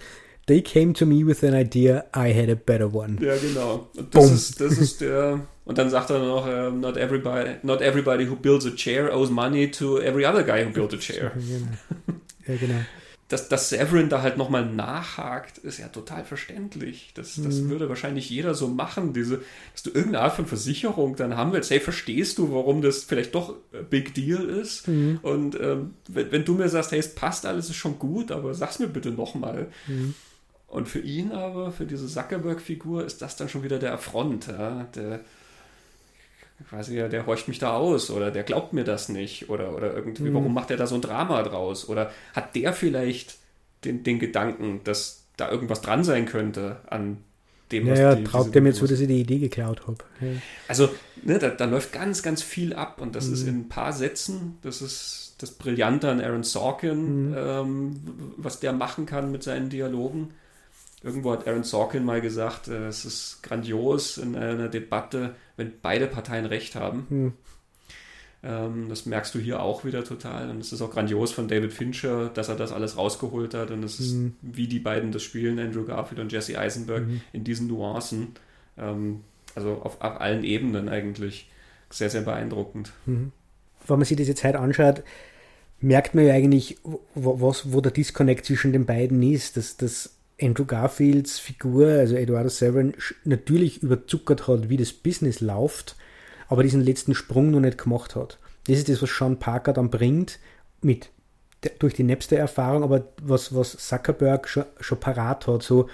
[0.47, 3.17] They came to me with an idea, I had a better one.
[3.21, 3.89] Ja, genau.
[3.95, 5.45] Und das, ist, das ist der.
[5.65, 9.29] Und dann sagt er noch, uh, not everybody, not everybody who builds a chair owes
[9.29, 11.33] money to every other guy who built a chair.
[12.47, 12.79] Ja, genau.
[13.27, 17.11] Dass, dass Severin da halt nochmal nachhakt, ist ja total verständlich.
[17.13, 17.69] Das, das mhm.
[17.69, 19.41] würde wahrscheinlich jeder so machen, diese,
[19.73, 21.69] dass du irgendeine Art von Versicherung dann haben willst.
[21.69, 23.55] Hey, verstehst du, warum das vielleicht doch
[23.89, 24.87] Big Deal ist?
[24.87, 25.19] Mhm.
[25.23, 28.53] Und ähm, wenn, wenn, du mir sagst, hey, es passt alles, ist schon gut, aber
[28.53, 29.67] sag's mir bitte nochmal.
[29.87, 30.13] Mhm.
[30.67, 34.47] Und für ihn aber, für diese Zuckerberg-Figur, ist das dann schon wieder der Affront.
[34.47, 34.87] Ja?
[34.95, 35.21] Der,
[36.69, 40.29] quasi, der horcht mich da aus oder der glaubt mir das nicht oder, oder irgendwie,
[40.29, 40.33] mhm.
[40.33, 41.87] warum macht er da so ein Drama draus?
[41.87, 43.37] Oder hat der vielleicht
[43.85, 47.17] den, den Gedanken, dass da irgendwas dran sein könnte an
[47.71, 49.97] dem, was ja, die, traut der mir zu, dass ich die Idee geklaut habe.
[50.21, 50.27] Ja.
[50.67, 50.89] Also,
[51.23, 53.33] ne, da, da, läuft ganz, ganz viel ab und das mhm.
[53.33, 57.35] ist in ein paar Sätzen, das ist das Brillante an Aaron Sorkin, mhm.
[57.37, 57.99] ähm,
[58.37, 60.29] was der machen kann mit seinen Dialogen.
[61.07, 66.07] Irgendwo hat Aaron Sorkin mal gesagt, äh, es ist grandios in einer Debatte, wenn beide
[66.07, 67.05] Parteien recht haben.
[67.09, 67.33] Hm.
[68.43, 70.49] Ähm, das merkst du hier auch wieder total.
[70.49, 73.71] Und es ist auch grandios von David Fincher, dass er das alles rausgeholt hat.
[73.71, 74.35] Und es ist, mhm.
[74.41, 77.21] wie die beiden das spielen, Andrew Garfield und Jesse Eisenberg, mhm.
[77.33, 78.29] in diesen Nuancen.
[78.77, 79.21] Ähm,
[79.55, 81.49] also auf, auf, allen Ebenen eigentlich
[81.89, 82.91] sehr, sehr beeindruckend.
[83.05, 83.31] Mhm.
[83.87, 85.03] Wenn man sich diese Zeit anschaut,
[85.79, 90.16] merkt man ja eigentlich, wo, was, wo der Disconnect zwischen den beiden ist, dass, dass
[90.41, 95.95] Andrew Garfields Figur, also Eduardo Severin, natürlich überzuckert hat, wie das Business läuft,
[96.47, 98.37] aber diesen letzten Sprung noch nicht gemacht hat.
[98.67, 100.39] Das ist das, was Sean Parker dann bringt,
[100.81, 101.09] mit
[101.79, 105.89] durch die Napster-Erfahrung, aber was, was Zuckerberg schon, schon parat hat, so,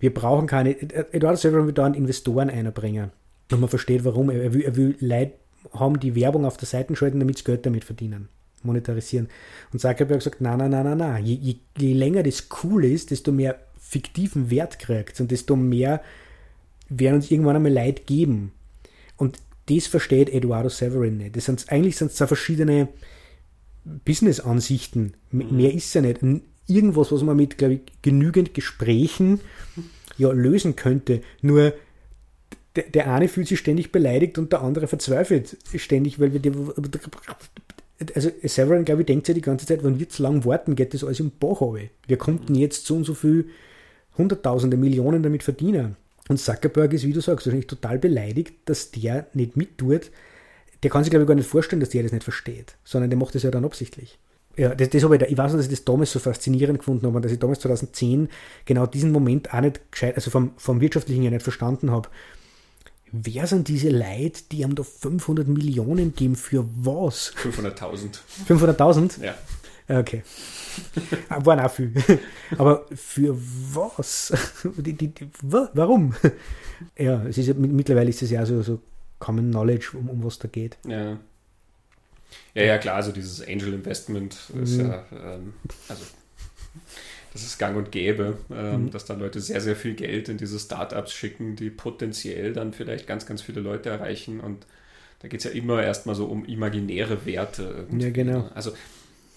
[0.00, 0.80] wir brauchen keine,
[1.12, 3.12] Eduardo Severin will da einen Investoren einbringen.
[3.52, 4.28] Und man versteht warum.
[4.28, 5.34] Er will, er will Leute
[5.72, 8.28] haben, die Werbung auf der Seite schalten, damit sie Geld damit verdienen
[8.66, 9.28] monetarisieren.
[9.72, 11.24] Und Zuckerberg sagt, nein, nein, nein, nein, nein.
[11.24, 13.58] Je, je, je, länger das cool ist, desto mehr
[13.88, 16.02] fiktiven Wert kriegt und desto mehr
[16.88, 18.52] werden uns irgendwann einmal Leid geben.
[19.16, 21.36] Und das versteht Eduardo Severin nicht.
[21.36, 22.88] Das sind, eigentlich sind es zwei verschiedene
[24.04, 25.14] Business-Ansichten.
[25.30, 25.56] Mhm.
[25.56, 26.20] Mehr ist ja nicht.
[26.68, 29.40] Irgendwas, was man mit, glaube ich, genügend Gesprächen
[30.18, 31.22] ja lösen könnte.
[31.40, 31.72] Nur
[32.74, 36.52] der, der eine fühlt sich ständig beleidigt und der andere verzweifelt ständig, weil wir die,
[38.14, 40.92] also Severin, glaube ich, denkt sich die ganze Zeit, wenn wir zu lang warten, geht
[40.92, 41.62] das alles im Bach.
[42.06, 43.48] Wir konnten jetzt so und so viel
[44.18, 45.96] Hunderttausende, Millionen damit verdienen.
[46.28, 50.10] Und Zuckerberg ist, wie du sagst, wahrscheinlich total beleidigt, dass der nicht mittut.
[50.82, 53.18] Der kann sich, glaube ich, gar nicht vorstellen, dass der das nicht versteht, sondern der
[53.18, 54.18] macht das ja dann absichtlich.
[54.56, 56.78] Ja, das, das habe ich, da, ich weiß nicht, dass ich das damals so faszinierend
[56.78, 58.28] gefunden habe, dass ich damals 2010
[58.64, 62.08] genau diesen Moment auch nicht gescheit, also vom, vom Wirtschaftlichen her nicht verstanden habe
[63.12, 67.32] wer sind diese Leute, die haben da 500 Millionen geben für was?
[67.42, 68.18] 500.000.
[68.48, 69.22] 500.000?
[69.22, 69.34] Ja.
[69.88, 70.22] Okay.
[71.28, 71.92] Waren auch viel.
[72.58, 74.32] Aber für was?
[74.76, 76.14] Die, die, die, warum?
[76.98, 78.82] Ja, es ist ja, mittlerweile ist es ja so, so
[79.18, 80.76] Common Knowledge, um, um was da geht.
[80.86, 81.18] Ja.
[82.54, 84.90] Ja, ja, klar, also dieses Angel Investment ist mhm.
[84.90, 85.54] ja, ähm,
[85.88, 86.04] also
[87.32, 88.90] das ist gang und gäbe, ähm, mhm.
[88.90, 93.06] dass da Leute sehr, sehr viel Geld in diese Startups schicken, die potenziell dann vielleicht
[93.06, 94.40] ganz, ganz viele Leute erreichen.
[94.40, 94.66] Und
[95.20, 97.62] da geht es ja immer erstmal so um imaginäre Werte.
[97.62, 98.04] Irgendwie.
[98.06, 98.38] Ja, genau.
[98.38, 98.52] Ne?
[98.54, 98.72] Also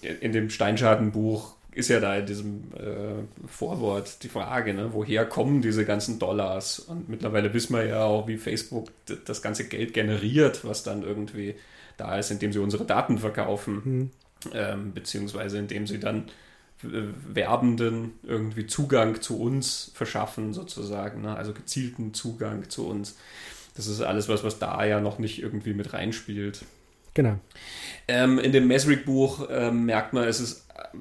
[0.02, 5.62] in dem Steinschadenbuch ist ja da in diesem äh, Vorwort die Frage, ne, woher kommen
[5.62, 6.80] diese ganzen Dollars?
[6.80, 8.88] Und mittlerweile wissen wir ja auch, wie Facebook
[9.24, 11.54] das ganze Geld generiert, was dann irgendwie
[11.96, 14.10] da ist, indem sie unsere Daten verkaufen, mhm.
[14.52, 16.24] ähm, beziehungsweise indem sie dann
[16.82, 21.36] Werbenden irgendwie Zugang zu uns verschaffen, sozusagen, ne?
[21.36, 23.18] also gezielten Zugang zu uns.
[23.76, 26.64] Das ist alles was, was da ja noch nicht irgendwie mit reinspielt.
[27.14, 27.38] Genau.
[28.08, 30.96] Ähm, in dem Mesrick-Buch ähm, merkt man, es ist äh,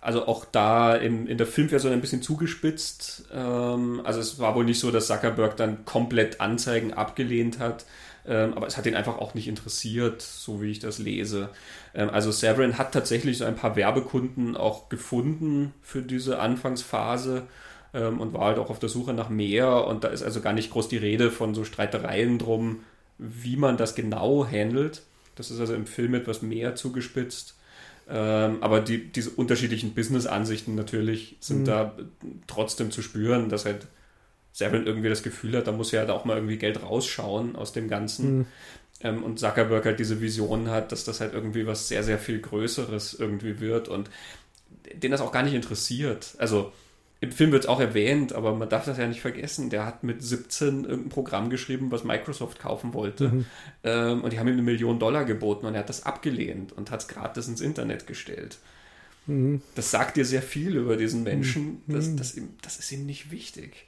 [0.00, 3.28] also auch da in, in der Filmversion ein bisschen zugespitzt.
[3.32, 7.84] Ähm, also es war wohl nicht so, dass Zuckerberg dann komplett Anzeigen abgelehnt hat,
[8.26, 11.50] ähm, aber es hat ihn einfach auch nicht interessiert, so wie ich das lese.
[11.94, 17.42] Ähm, also Severin hat tatsächlich so ein paar Werbekunden auch gefunden für diese Anfangsphase
[17.92, 19.86] ähm, und war halt auch auf der Suche nach mehr.
[19.86, 22.80] Und da ist also gar nicht groß die Rede von so Streitereien drum,
[23.18, 25.02] wie man das genau handelt.
[25.34, 27.56] Das ist also im Film etwas mehr zugespitzt.
[28.08, 31.64] Ähm, aber die, diese unterschiedlichen Business-Ansichten natürlich sind mhm.
[31.64, 31.96] da
[32.46, 33.86] trotzdem zu spüren, dass halt
[34.52, 37.72] Severin irgendwie das Gefühl hat, da muss ja halt auch mal irgendwie Geld rausschauen aus
[37.72, 38.38] dem Ganzen.
[38.38, 38.46] Mhm.
[39.02, 42.40] Ähm, und Zuckerberg halt diese Vision hat, dass das halt irgendwie was sehr, sehr viel
[42.40, 44.10] Größeres irgendwie wird und
[44.92, 46.34] den das auch gar nicht interessiert.
[46.38, 46.72] Also
[47.20, 49.68] im Film wird es auch erwähnt, aber man darf das ja nicht vergessen.
[49.68, 53.28] Der hat mit 17 irgendein Programm geschrieben, was Microsoft kaufen wollte.
[53.28, 53.46] Mhm.
[53.84, 56.90] Ähm, und die haben ihm eine Million Dollar geboten und er hat das abgelehnt und
[56.90, 58.56] hat es gratis ins Internet gestellt.
[59.26, 59.60] Mhm.
[59.74, 61.82] Das sagt dir sehr viel über diesen Menschen.
[61.86, 61.92] Mhm.
[61.92, 63.86] Das, das, das ist ihm nicht wichtig.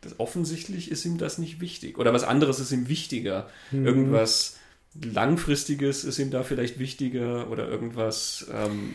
[0.00, 1.96] Das, offensichtlich ist ihm das nicht wichtig.
[1.96, 3.48] Oder was anderes ist ihm wichtiger.
[3.70, 3.86] Mhm.
[3.86, 4.56] Irgendwas
[5.00, 8.46] Langfristiges ist ihm da vielleicht wichtiger oder irgendwas.
[8.52, 8.94] Ähm,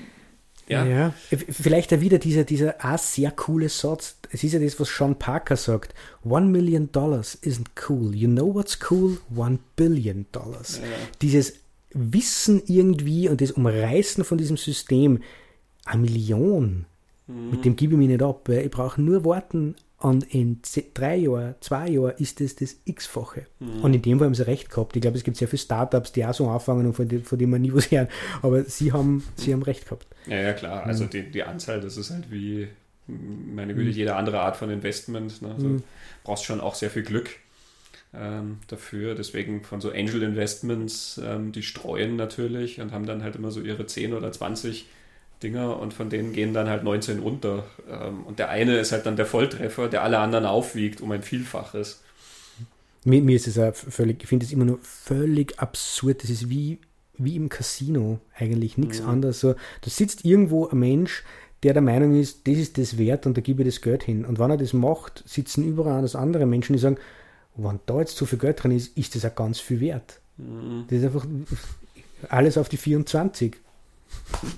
[0.71, 0.85] ja.
[0.85, 1.13] ja.
[1.29, 4.17] Vielleicht wieder dieser, dieser ah, sehr coole Satz.
[4.31, 5.93] Es ist ja das, was Sean Parker sagt.
[6.23, 8.15] One million dollars isn't cool.
[8.15, 9.17] You know what's cool?
[9.35, 10.77] One billion dollars.
[10.77, 10.87] Ja.
[11.21, 11.53] Dieses
[11.93, 15.19] Wissen irgendwie und das Umreißen von diesem System.
[15.85, 16.85] Eine Million.
[17.27, 17.51] Mhm.
[17.51, 18.47] Mit dem gebe ich mich nicht ab.
[18.49, 20.59] Ich brauche nur warten und in
[20.95, 23.45] drei Jahren, zwei Jahren ist das das X-fache.
[23.59, 23.81] Mhm.
[23.81, 24.95] Und in dem Fall haben sie recht gehabt.
[24.95, 27.37] Ich glaube, es gibt sehr viele Startups, die auch so anfangen und von, denen, von
[27.37, 28.07] denen man nie was hören.
[28.41, 30.07] Aber sie haben, sie haben recht gehabt.
[30.25, 30.87] Ja, ja, klar.
[30.87, 32.67] Also die, die Anzahl, das ist halt wie,
[33.07, 33.95] meine Güte, mhm.
[33.95, 35.39] jede andere Art von Investment.
[35.43, 35.53] Ne?
[35.53, 35.83] Also mhm.
[36.23, 37.29] brauchst schon auch sehr viel Glück
[38.15, 39.13] ähm, dafür.
[39.13, 43.61] Deswegen von so Angel Investments, ähm, die streuen natürlich und haben dann halt immer so
[43.61, 44.87] ihre 10 oder 20
[45.43, 47.65] Dinger und von denen gehen dann halt 19 unter.
[47.89, 51.23] Ähm, und der eine ist halt dann der Volltreffer, der alle anderen aufwiegt um ein
[51.23, 52.01] Vielfaches.
[53.03, 56.23] Mir, mir ist es auch völlig, ich finde es immer nur völlig absurd.
[56.23, 56.79] Das ist wie,
[57.17, 59.09] wie im Casino eigentlich, nichts mhm.
[59.09, 59.39] anderes.
[59.39, 61.23] So, da sitzt irgendwo ein Mensch,
[61.63, 64.25] der der Meinung ist, das ist das wert und da gebe ich das Geld hin.
[64.25, 66.97] Und wenn er das macht, sitzen überall anders andere Menschen, die sagen,
[67.55, 70.19] wenn da jetzt zu viel Geld drin ist, ist das auch ganz viel wert.
[70.37, 70.85] Mhm.
[70.87, 71.25] Das ist einfach
[72.29, 73.57] alles auf die 24.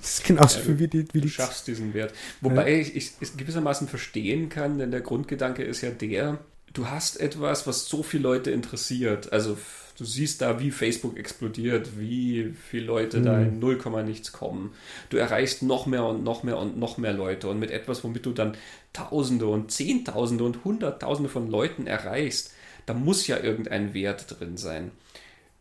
[0.02, 1.22] Das ist genauso ja, viel wie die, wie.
[1.22, 2.14] Du schaffst diesen Wert.
[2.42, 2.78] Wobei ja.
[2.80, 6.40] ich, ich es gewissermaßen verstehen kann, denn der Grundgedanke ist ja der,
[6.74, 9.32] du hast etwas, was so viele Leute interessiert.
[9.32, 9.58] Also
[9.98, 13.24] du siehst da, wie Facebook explodiert, wie viele Leute mhm.
[13.26, 14.74] da in 0, nichts kommen.
[15.10, 18.26] Du erreichst noch mehr und noch mehr und noch mehr Leute und mit etwas, womit
[18.26, 18.58] du dann
[18.92, 22.52] Tausende und Zehntausende und Hunderttausende von Leuten erreichst,
[22.86, 24.92] da muss ja irgendein Wert drin sein.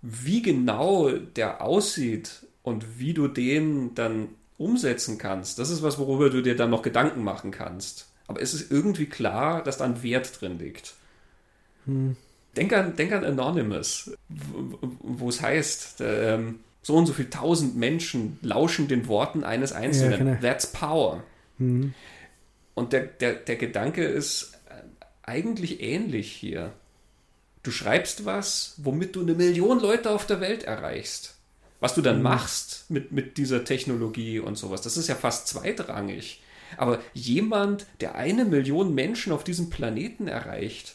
[0.03, 6.31] Wie genau der aussieht und wie du den dann umsetzen kannst, das ist was, worüber
[6.31, 8.09] du dir dann noch Gedanken machen kannst.
[8.27, 10.95] Aber es ist irgendwie klar, dass da ein Wert drin liegt.
[11.87, 12.17] Hm.
[12.57, 18.39] Denk, an, denk an Anonymous, wo es heißt, ähm, so und so viele tausend Menschen
[18.43, 20.13] lauschen den Worten eines Einzelnen.
[20.13, 20.41] Ja, genau.
[20.41, 21.25] That's power.
[21.59, 21.95] Hm.
[22.75, 24.53] Und der, der, der Gedanke ist
[25.23, 26.73] eigentlich ähnlich hier.
[27.63, 31.37] Du schreibst was, womit du eine Million Leute auf der Welt erreichst.
[31.83, 32.23] Was du dann mhm.
[32.23, 36.41] machst mit, mit dieser Technologie und sowas, das ist ja fast zweitrangig.
[36.77, 40.95] Aber jemand, der eine Million Menschen auf diesem Planeten erreicht,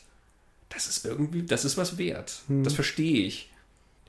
[0.70, 2.40] das ist irgendwie, das ist was wert.
[2.48, 2.64] Mhm.
[2.64, 3.52] Das verstehe ich.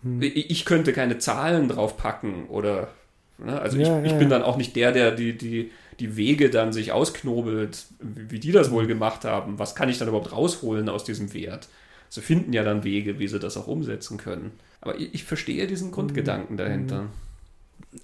[0.02, 0.22] Mhm.
[0.22, 2.92] Ich könnte keine Zahlen drauf packen oder,
[3.38, 6.16] ne, also ja, ich, ich ja, bin dann auch nicht der, der die, die, die
[6.16, 9.58] Wege dann sich ausknobelt, wie die das wohl gemacht haben.
[9.58, 11.66] Was kann ich dann überhaupt rausholen aus diesem Wert?
[12.08, 14.52] Sie finden ja dann Wege, wie sie das auch umsetzen können.
[14.80, 16.58] Aber ich, ich verstehe diesen Grundgedanken mhm.
[16.58, 17.06] dahinter.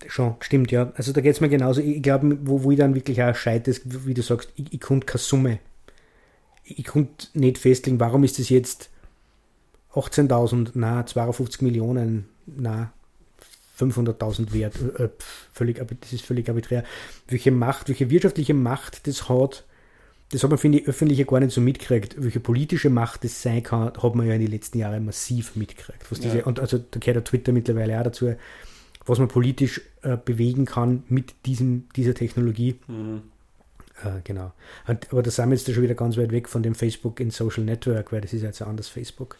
[0.08, 0.92] Schon, stimmt, ja.
[0.96, 1.80] Also da geht es mir genauso.
[1.80, 5.06] Ich glaube, wo, wo ich dann wirklich auch scheite, wie du sagst, ich, ich konnte
[5.06, 5.58] keine Summe.
[6.64, 8.90] Ich konnte nicht festlegen, warum ist das jetzt
[9.92, 12.92] 18.000, na 52 Millionen, na
[13.78, 14.74] 500.000 wert.
[14.98, 15.08] Äh,
[15.52, 16.84] völlig, das ist völlig arbiträr.
[17.28, 19.64] Welche Macht, welche wirtschaftliche Macht das hat,
[20.30, 22.16] das hat man, finde ich, öffentlich ja gar nicht so mitgekriegt.
[22.18, 26.10] Welche politische Macht das sein kann, hat man ja in den letzten Jahren massiv mitgekriegt.
[26.10, 26.44] Was diese, ja.
[26.44, 28.34] Und also da gehört der Twitter mittlerweile auch dazu,
[29.06, 32.76] was man politisch äh, bewegen kann mit diesem, dieser Technologie.
[32.88, 33.22] Mhm.
[34.02, 34.52] Äh, genau.
[34.86, 37.30] Und, aber da sind wir jetzt schon wieder ganz weit weg von dem Facebook in
[37.30, 39.36] Social Network, weil das ist jetzt ein anderes Facebook.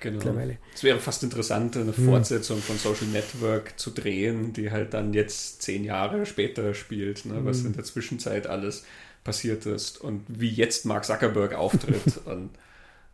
[0.00, 0.16] Genau.
[0.16, 0.56] Mittlerweile.
[0.74, 2.06] Es wäre fast interessant, eine hm.
[2.06, 2.62] Fortsetzung mhm.
[2.62, 7.60] von Social Network zu drehen, die halt dann jetzt zehn Jahre später spielt, ne, was
[7.60, 7.66] mhm.
[7.66, 8.84] in der Zwischenzeit alles
[9.24, 12.18] passiert ist und wie jetzt Mark Zuckerberg auftritt.
[12.24, 12.50] und,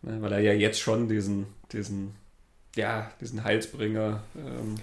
[0.03, 2.15] ne, weil er ja jetzt schon diesen, diesen,
[2.75, 4.23] ja, diesen Heilsbringer.
[4.37, 4.77] Ähm,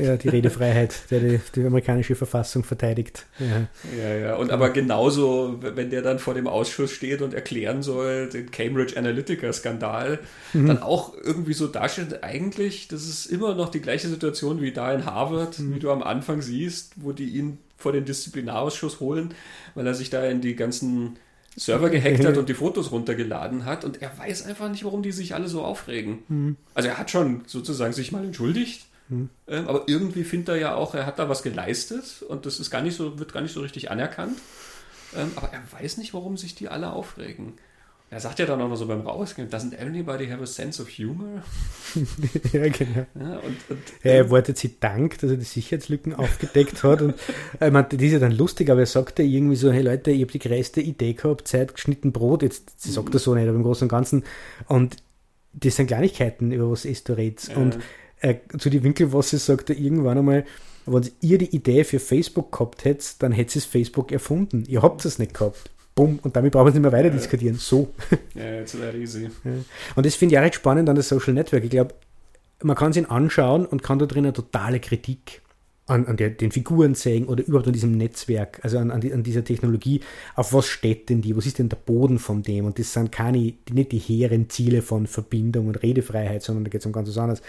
[0.00, 3.26] ja, die Redefreiheit, der die, die, amerikanische Verfassung verteidigt.
[3.38, 4.36] Ja, ja, ja.
[4.36, 8.96] Und aber genauso, wenn der dann vor dem Ausschuss steht und erklären soll, den Cambridge
[8.96, 10.18] Analytica-Skandal,
[10.52, 10.66] mhm.
[10.66, 14.92] dann auch irgendwie so darstellt, eigentlich, das ist immer noch die gleiche Situation wie da
[14.92, 15.74] in Harvard, mhm.
[15.74, 19.34] wie du am Anfang siehst, wo die ihn vor den Disziplinarausschuss holen,
[19.74, 21.16] weil er sich da in die ganzen
[21.56, 25.12] Server gehackt hat und die Fotos runtergeladen hat und er weiß einfach nicht, warum die
[25.12, 26.20] sich alle so aufregen.
[26.28, 26.56] Mhm.
[26.74, 29.28] Also er hat schon sozusagen sich mal entschuldigt, mhm.
[29.46, 32.70] ähm, aber irgendwie findet er ja auch, er hat da was geleistet und das ist
[32.70, 34.38] gar nicht so, wird gar nicht so richtig anerkannt.
[35.14, 37.54] Ähm, aber er weiß nicht, warum sich die alle aufregen.
[38.12, 40.88] Er sagt ja dann auch noch so beim Rausgehen, doesn't anybody have a sense of
[40.88, 41.44] humor?
[42.52, 43.06] ja, genau.
[43.14, 47.02] Ja, und, und, ja, er wartet sich Dank, dass er die Sicherheitslücken aufgedeckt hat.
[47.02, 47.14] Und
[47.54, 50.10] ich meine, das ist ja dann lustig, aber er sagt ja irgendwie so, hey Leute,
[50.10, 52.42] ich habe die größte Idee gehabt, Zeit geschnitten Brot.
[52.42, 54.24] Jetzt sie sagt er so nicht, aber im Großen und Ganzen.
[54.66, 54.96] Und
[55.52, 57.50] das sind Kleinigkeiten, über was es du redest.
[57.50, 57.58] Ja.
[58.20, 60.44] Äh, zu die Winkelwasser sagt er irgendwann einmal,
[60.86, 64.64] wenn ihr die Idee für Facebook gehabt hättet, dann hättet ihr Facebook erfunden.
[64.66, 67.56] Ihr habt es nicht gehabt bumm, und damit brauchen wir es nicht mehr weiter diskutieren.
[67.56, 67.92] So.
[68.34, 69.24] Ja, it's that easy.
[69.44, 69.50] Ja.
[69.96, 71.64] Und das finde ich auch recht spannend an der Social Network.
[71.64, 71.94] Ich glaube,
[72.62, 75.42] man kann es ihn anschauen und kann da drin eine totale Kritik
[75.86, 79.12] an, an der, den Figuren zeigen oder überhaupt an diesem Netzwerk, also an, an, die,
[79.12, 80.00] an, dieser Technologie.
[80.36, 81.36] Auf was steht denn die?
[81.36, 82.64] Was ist denn der Boden von dem?
[82.64, 83.38] Und das sind keine,
[83.70, 87.18] nicht die hehren Ziele von Verbindung und Redefreiheit, sondern da geht es um ganz was
[87.18, 87.42] anderes.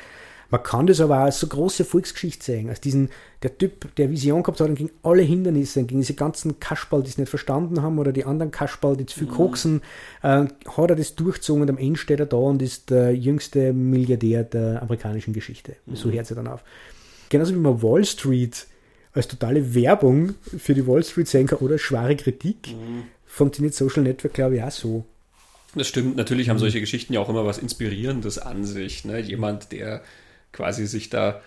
[0.51, 3.09] Man kann das aber auch als so große Volksgeschichte sehen, als diesen,
[3.41, 7.09] der Typ, der Vision gehabt hat und gegen alle Hindernisse, gegen diese ganzen Kasperl, die
[7.09, 9.33] es nicht verstanden haben, oder die anderen Kasperl, die zu viel mhm.
[9.33, 9.81] koksen,
[10.21, 13.71] äh, hat er das durchgezogen und am Ende steht er da und ist der jüngste
[13.71, 15.77] Milliardär der amerikanischen Geschichte.
[15.85, 15.95] Mhm.
[15.95, 16.63] So hört sie dann auf.
[17.29, 18.67] Genauso wie man Wall Street
[19.13, 23.03] als totale Werbung für die Wall Street sehen kann oder schwere Kritik, mhm.
[23.25, 25.05] funktioniert Social Network, glaube ich, auch so.
[25.75, 26.61] Das stimmt, natürlich haben mhm.
[26.61, 29.05] solche Geschichten ja auch immer was Inspirierendes an sich.
[29.05, 29.19] Ne?
[29.21, 30.01] Jemand, der
[30.51, 31.41] quasi sich da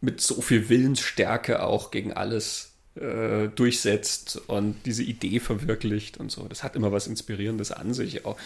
[0.00, 6.46] mit so viel Willensstärke auch gegen alles äh, durchsetzt und diese Idee verwirklicht und so.
[6.46, 8.24] Das hat immer was Inspirierendes an sich.
[8.24, 8.36] Auch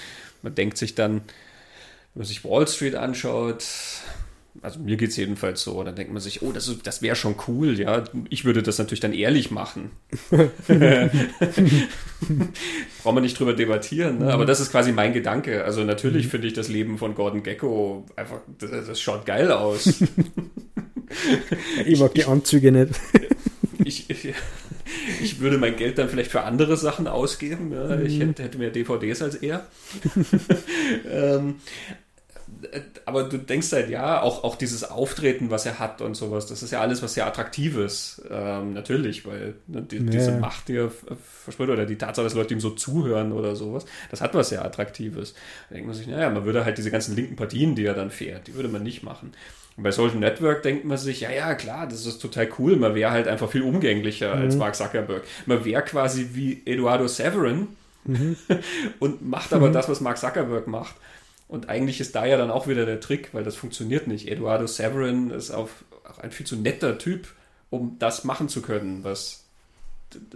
[0.43, 1.17] man denkt sich dann,
[2.15, 3.65] wenn man sich Wall Street anschaut,
[4.63, 7.37] also mir geht es jedenfalls so, dann denkt man sich, oh, das, das wäre schon
[7.47, 8.05] cool, ja.
[8.29, 9.91] Ich würde das natürlich dann ehrlich machen.
[10.31, 10.51] Brauchen
[13.17, 14.33] wir nicht drüber debattieren, ne?
[14.33, 15.65] aber das ist quasi mein Gedanke.
[15.65, 16.31] Also natürlich mhm.
[16.31, 20.03] finde ich das Leben von Gordon Gecko einfach, das, das schaut geil aus.
[21.87, 22.93] ich mag die Anzüge nicht.
[23.85, 24.35] ich, ich,
[25.23, 27.73] ich, würde mein Geld dann vielleicht für andere Sachen ausgeben.
[27.73, 27.99] Ja.
[28.01, 28.29] Ich mhm.
[28.29, 29.67] hätte, hätte mehr DVDs als er.
[31.11, 31.57] ähm,
[33.05, 36.63] aber du denkst halt, ja, auch, auch dieses Auftreten, was er hat und sowas, das
[36.63, 38.23] ist ja alles was sehr Attraktives.
[38.31, 40.11] Ähm, natürlich, weil ne, die, nee.
[40.11, 40.91] diese Macht, die er
[41.23, 44.65] verspürt, oder die Tatsache, dass Leute ihm so zuhören oder sowas, das hat was sehr
[44.65, 45.35] Attraktives.
[45.69, 48.11] Da denkt man sich, naja, man würde halt diese ganzen linken Partien, die er dann
[48.11, 49.33] fährt, die würde man nicht machen.
[49.77, 52.75] Und bei Social Network denkt man sich, ja, ja, klar, das ist total cool.
[52.75, 54.43] Man wäre halt einfach viel umgänglicher mhm.
[54.43, 55.23] als Mark Zuckerberg.
[55.47, 57.69] Man wäre quasi wie Eduardo Severin
[58.05, 58.37] mhm.
[58.99, 59.73] und macht aber mhm.
[59.75, 60.97] das, was Mark Zuckerberg macht.
[61.49, 64.29] Und eigentlich ist da ja dann auch wieder der Trick, weil das funktioniert nicht.
[64.29, 65.71] Eduardo Severin ist auch
[66.21, 67.29] ein viel zu netter Typ,
[67.71, 69.47] um das machen zu können, was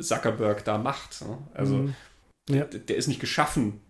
[0.01, 1.21] Zuckerberg da macht.
[1.23, 1.39] Ne?
[1.53, 1.95] Also mhm.
[2.49, 2.65] ja.
[2.65, 3.81] der, ist nicht geschaffen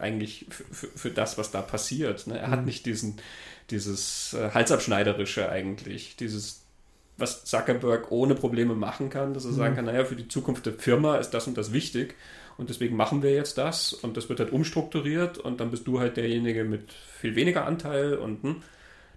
[0.00, 2.26] eigentlich für, für, das, was da passiert.
[2.26, 2.38] Ne?
[2.38, 2.52] Er mhm.
[2.52, 3.16] hat nicht diesen,
[3.70, 6.62] dieses äh, Halsabschneiderische eigentlich, dieses
[7.18, 9.56] was Zuckerberg ohne Probleme machen kann, dass er mhm.
[9.56, 12.14] sagen kann, naja, für die Zukunft der Firma ist das und das wichtig
[12.58, 16.00] und deswegen machen wir jetzt das und das wird halt umstrukturiert und dann bist du
[16.00, 18.56] halt derjenige mit viel weniger Anteil und hm,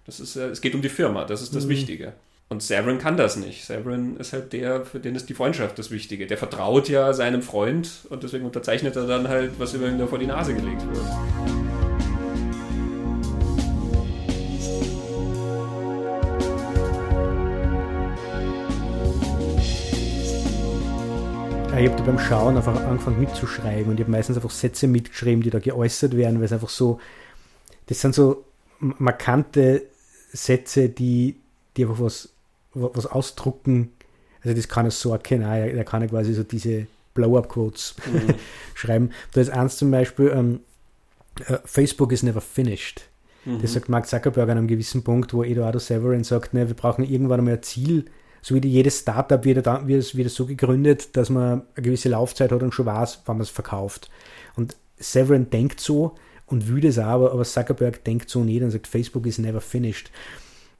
[0.06, 1.70] das ist es geht um die Firma, das ist das mhm.
[1.70, 2.12] Wichtige.
[2.52, 3.64] Und Severin kann das nicht.
[3.64, 6.26] Severin ist halt der, für den ist die Freundschaft das Wichtige.
[6.26, 10.18] Der vertraut ja seinem Freund und deswegen unterzeichnet er dann halt, was ihn da vor
[10.18, 11.69] die Nase gelegt wird.
[21.80, 25.42] Ich habe da beim Schauen einfach angefangen mitzuschreiben und ich habe meistens einfach Sätze mitgeschrieben,
[25.42, 27.00] die da geäußert werden, weil es einfach so,
[27.86, 28.44] das sind so
[28.78, 29.82] markante
[30.32, 31.36] Sätze, die,
[31.76, 32.30] die einfach was,
[32.74, 33.92] was ausdrucken.
[34.42, 38.34] Also das kann er so erkennen, er kann ja quasi so diese Blow-up-Quotes mhm.
[38.74, 39.10] schreiben.
[39.32, 40.60] Da ist eins zum Beispiel, um,
[41.48, 43.02] uh, Facebook is never finished.
[43.44, 43.62] Mhm.
[43.62, 47.04] Das sagt Mark Zuckerberg an einem gewissen Punkt, wo Eduardo Severin sagt, ne, wir brauchen
[47.04, 48.04] irgendwann einmal ein Ziel,
[48.42, 52.52] so wie jedes Startup wird, dann, wird, wird so gegründet, dass man eine gewisse Laufzeit
[52.52, 54.10] hat und schon weiß, wann man es verkauft.
[54.56, 56.14] Und Severin denkt so
[56.46, 60.10] und würde es aber, aber Zuckerberg denkt so nicht und sagt, Facebook is never finished.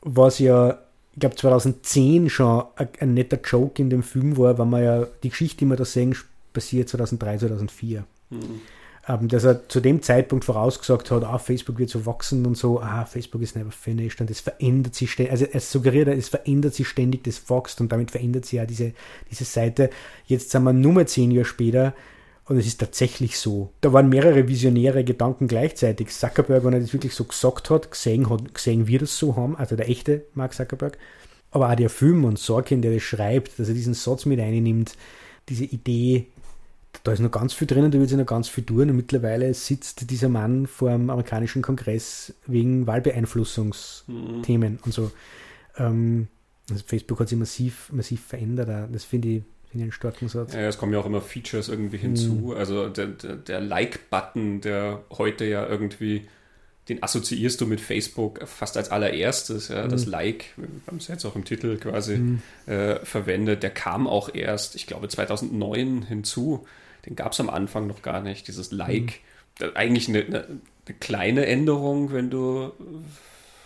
[0.03, 0.79] Was ja,
[1.13, 5.07] ich glaube 2010 schon ein, ein, netter Joke in dem Film war, weil man ja
[5.23, 6.17] die Geschichte, die wir da sehen,
[6.53, 8.05] passiert 2003, 2004.
[8.31, 8.61] Mhm
[9.11, 12.81] ähm, dass er zu dem Zeitpunkt vorausgesagt hat, ah, Facebook wird so wachsen und so,
[12.81, 16.75] ah, Facebook ist never finished und es verändert sich ständig, also es suggeriert, es verändert
[16.75, 18.93] sich ständig, das wächst und damit verändert sich ja diese,
[19.29, 19.91] diese Seite.
[20.27, 21.95] Jetzt sind wir nur mal zehn Jahre später
[22.45, 23.73] und es ist tatsächlich so.
[23.81, 26.11] Da waren mehrere visionäre Gedanken gleichzeitig.
[26.11, 29.57] Zuckerberg, wenn er das wirklich so gesagt hat, gesehen, hat, gesehen wir das so haben,
[29.57, 30.99] also der echte Mark Zuckerberg,
[31.51, 34.93] aber auch der Film und Sorkin, der das schreibt, dass er diesen Satz mit einnimmt,
[35.49, 36.27] diese Idee,
[37.03, 39.55] da ist noch ganz viel drinnen, da wird sich noch ganz viel tun und mittlerweile
[39.55, 44.79] sitzt dieser Mann vor dem amerikanischen Kongress wegen Wahlbeeinflussungsthemen mhm.
[44.85, 45.11] und so.
[45.77, 46.29] Ähm,
[46.71, 48.91] also Facebook hat sich massiv, massiv verändert.
[48.93, 50.53] Das finde ich, ich einen starken Satz.
[50.53, 52.35] Ja, es kommen ja auch immer Features irgendwie hinzu.
[52.35, 52.51] Mhm.
[52.53, 56.29] Also der, der, der Like-Button, der heute ja irgendwie
[56.89, 59.91] den assoziierst du mit Facebook fast als allererstes, ja, mhm.
[59.91, 62.43] das Like, wir haben es jetzt auch im Titel quasi mhm.
[62.67, 66.67] äh, verwendet, der kam auch erst, ich glaube 2009 hinzu,
[67.07, 69.21] den gab es am Anfang noch gar nicht, dieses Like,
[69.61, 69.71] mhm.
[69.75, 72.73] eigentlich eine, eine, eine, kleine Änderung, wenn du,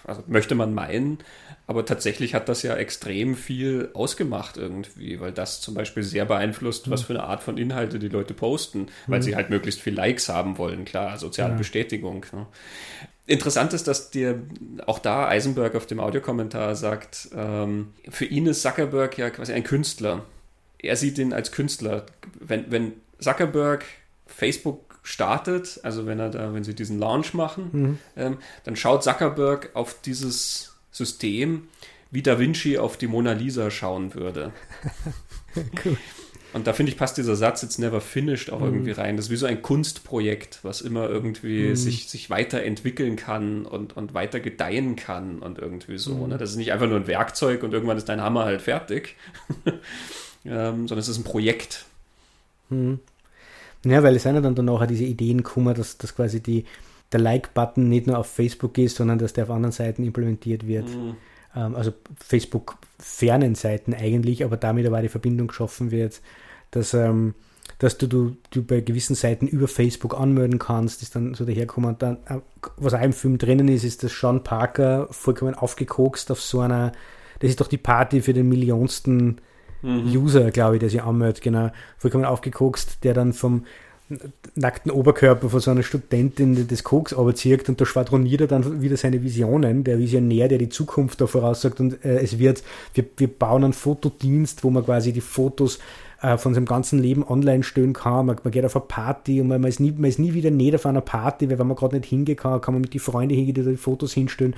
[0.04, 1.18] also möchte man meinen,
[1.66, 6.90] aber tatsächlich hat das ja extrem viel ausgemacht irgendwie, weil das zum Beispiel sehr beeinflusst,
[6.90, 7.06] was mhm.
[7.06, 9.22] für eine Art von Inhalte die Leute posten, weil mhm.
[9.22, 11.58] sie halt möglichst viel Likes haben wollen, klar, soziale ja.
[11.58, 12.26] Bestätigung.
[12.32, 12.46] Ne?
[13.26, 14.42] Interessant ist, dass dir
[14.84, 19.64] auch da Eisenberg auf dem Audiokommentar sagt, ähm, für ihn ist Zuckerberg ja quasi ein
[19.64, 20.26] Künstler.
[20.78, 22.04] Er sieht ihn als Künstler.
[22.38, 22.92] Wenn, wenn
[23.24, 23.84] Zuckerberg
[24.26, 27.98] Facebook startet, also wenn er da, wenn sie diesen Launch machen, mhm.
[28.16, 31.68] ähm, dann schaut Zuckerberg auf dieses System,
[32.10, 34.52] wie Da Vinci auf die Mona Lisa schauen würde.
[35.84, 35.96] cool.
[36.54, 38.66] Und da finde ich, passt dieser Satz jetzt never finished auch mhm.
[38.66, 39.16] irgendwie rein.
[39.16, 41.76] Das ist wie so ein Kunstprojekt, was immer irgendwie mhm.
[41.76, 46.14] sich, sich weiterentwickeln kann und, und weiter gedeihen kann und irgendwie so.
[46.14, 46.28] Mhm.
[46.28, 46.38] Ne?
[46.38, 49.16] Das ist nicht einfach nur ein Werkzeug und irgendwann ist dein Hammer halt fertig,
[50.44, 51.86] ähm, sondern es ist ein Projekt.
[53.84, 56.64] Ja, weil es sind ja dann danach diese Ideen kommen, dass, dass quasi die,
[57.12, 60.88] der Like-Button nicht nur auf Facebook ist, sondern dass der auf anderen Seiten implementiert wird.
[60.88, 61.16] Mhm.
[61.54, 66.20] Ähm, also Facebook-fernen Seiten eigentlich, aber damit aber die Verbindung geschaffen wird
[66.74, 67.34] dass, ähm,
[67.78, 71.90] dass du, du, du bei gewissen Seiten über Facebook anmelden kannst, ist dann so daherkommen.
[71.90, 72.40] Und dann, äh,
[72.76, 76.92] was auch im Film drinnen ist, ist, dass Sean Parker vollkommen aufgekokst auf so einer,
[77.40, 79.40] das ist doch die Party für den millionsten
[79.84, 80.16] mhm.
[80.16, 83.64] User, glaube ich, der sich anmeldet, genau, vollkommen aufgekokst, der dann vom
[84.54, 88.96] nackten Oberkörper von so einer Studentin des Koks überzieht und da schwadroniert er dann wieder
[88.96, 92.62] seine Visionen, der Visionär, der die Zukunft da voraussagt und äh, es wird,
[92.92, 95.78] wir, wir bauen einen Fotodienst, wo man quasi die Fotos
[96.20, 99.48] äh, von seinem ganzen Leben online stellen kann, man, man geht auf eine Party und
[99.48, 101.76] man, man, ist nie, man ist nie wieder nicht auf einer Party, weil wenn man
[101.76, 104.54] gerade nicht hingehen kann, kann man mit den Freunden hingehen, die die Fotos hinstellen.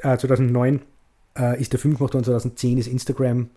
[0.00, 0.80] Äh, 2009
[1.36, 3.48] äh, ist der Film gemacht worden, 2010 ist Instagram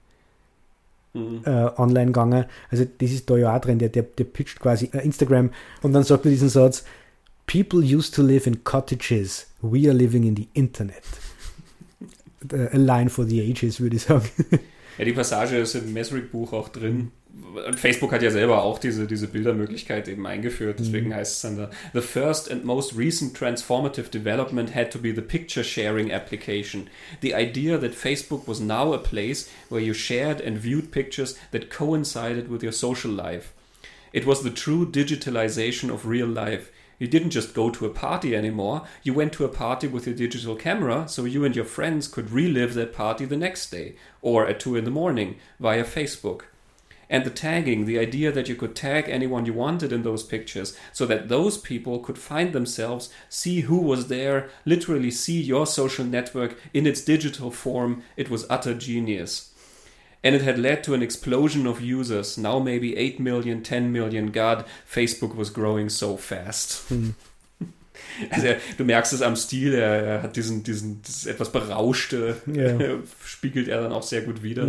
[1.13, 1.41] mhm.
[1.45, 2.45] äh, online gegangen.
[2.69, 5.51] Also das ist da ja auch drin, der, der, der pitcht quasi äh, Instagram
[5.81, 6.83] und dann sagt er diesen Satz,
[7.45, 11.03] People used to live in cottages, we are living in the Internet.
[12.51, 14.29] Äh, a line for the ages, würde ich sagen.
[14.97, 17.11] Ja, die Passage ist im Mesrick-Buch auch drin.
[17.67, 20.79] Und Facebook hat ja selber auch diese, diese Bildermöglichkeit eben eingeführt.
[20.79, 21.15] Deswegen mhm.
[21.15, 25.21] heißt es dann da, The first and most recent transformative development had to be the
[25.21, 26.89] picture sharing application.
[27.21, 31.69] The idea that Facebook was now a place where you shared and viewed pictures that
[31.69, 33.53] coincided with your social life.
[34.13, 36.71] It was the true digitalization of real life.
[36.99, 40.15] You didn't just go to a party anymore, you went to a party with your
[40.15, 44.47] digital camera so you and your friends could relive that party the next day or
[44.47, 46.41] at 2 in the morning via Facebook.
[47.09, 50.77] And the tagging, the idea that you could tag anyone you wanted in those pictures
[50.91, 56.03] so that those people could find themselves, see who was there, literally see your social
[56.03, 59.53] network in its digital form, it was utter genius
[60.23, 62.37] and it had led to an explosion of users.
[62.37, 64.31] Now maybe 8 million, 10 million.
[64.31, 66.89] God, Facebook was growing so fast.
[66.89, 67.15] Hm.
[68.31, 68.47] Also
[68.77, 72.77] du merkst es am Stil, er, er hat diesen, diesen etwas berauschte, ja.
[73.25, 74.67] spiegelt er dann auch sehr gut wieder.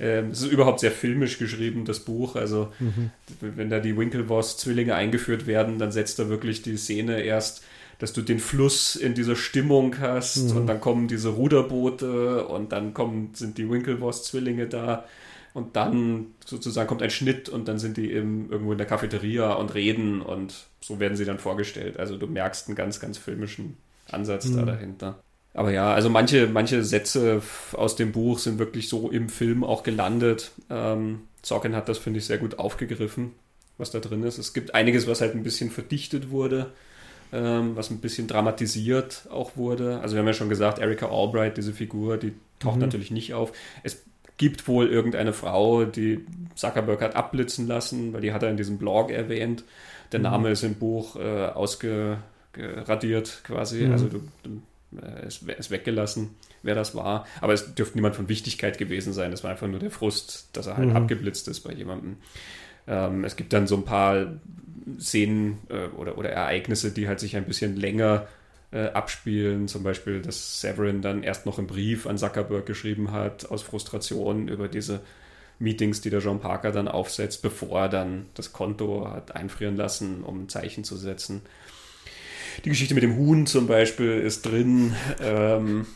[0.00, 2.34] Ähm, es ist überhaupt sehr filmisch geschrieben, das Buch.
[2.34, 3.10] Also mhm.
[3.40, 7.62] wenn da die Winklevoss-Zwillinge eingeführt werden, dann setzt er wirklich die Szene erst
[7.98, 10.56] dass du den Fluss in dieser Stimmung hast mhm.
[10.56, 15.04] und dann kommen diese Ruderboote und dann kommen, sind die Winklevoss-Zwillinge da
[15.52, 19.52] und dann sozusagen kommt ein Schnitt und dann sind die im, irgendwo in der Cafeteria
[19.54, 21.98] und reden und so werden sie dann vorgestellt.
[21.98, 23.76] Also du merkst einen ganz, ganz filmischen
[24.10, 24.56] Ansatz mhm.
[24.56, 25.18] da dahinter.
[25.54, 27.42] Aber ja, also manche, manche Sätze
[27.72, 30.52] aus dem Buch sind wirklich so im Film auch gelandet.
[30.70, 33.32] Ähm, Sorkin hat das, finde ich, sehr gut aufgegriffen,
[33.76, 34.38] was da drin ist.
[34.38, 36.70] Es gibt einiges, was halt ein bisschen verdichtet wurde
[37.32, 40.00] ähm, was ein bisschen dramatisiert auch wurde.
[40.00, 42.82] Also wir haben ja schon gesagt, Erika Albright, diese Figur, die taucht mhm.
[42.82, 43.52] natürlich nicht auf.
[43.82, 44.02] Es
[44.38, 46.24] gibt wohl irgendeine Frau, die
[46.54, 49.64] Zuckerberg hat abblitzen lassen, weil die hat er in diesem Blog erwähnt.
[50.12, 50.24] Der mhm.
[50.24, 53.92] Name ist im Buch äh, ausgeradiert quasi, mhm.
[53.92, 54.62] also du, du,
[55.02, 57.26] äh, ist, ist weggelassen, wer das war.
[57.40, 59.32] Aber es dürfte niemand von Wichtigkeit gewesen sein.
[59.32, 60.96] Es war einfach nur der Frust, dass er halt mhm.
[60.96, 62.16] abgeblitzt ist bei jemandem.
[62.88, 64.26] Ähm, es gibt dann so ein paar
[64.98, 68.26] Szenen äh, oder, oder Ereignisse, die halt sich ein bisschen länger
[68.70, 69.68] äh, abspielen.
[69.68, 74.48] Zum Beispiel, dass Severin dann erst noch einen Brief an Zuckerberg geschrieben hat, aus Frustration
[74.48, 75.00] über diese
[75.58, 80.22] Meetings, die der John Parker dann aufsetzt, bevor er dann das Konto hat einfrieren lassen,
[80.22, 81.42] um ein Zeichen zu setzen.
[82.64, 84.94] Die Geschichte mit dem Huhn zum Beispiel ist drin.
[85.20, 85.86] Ähm,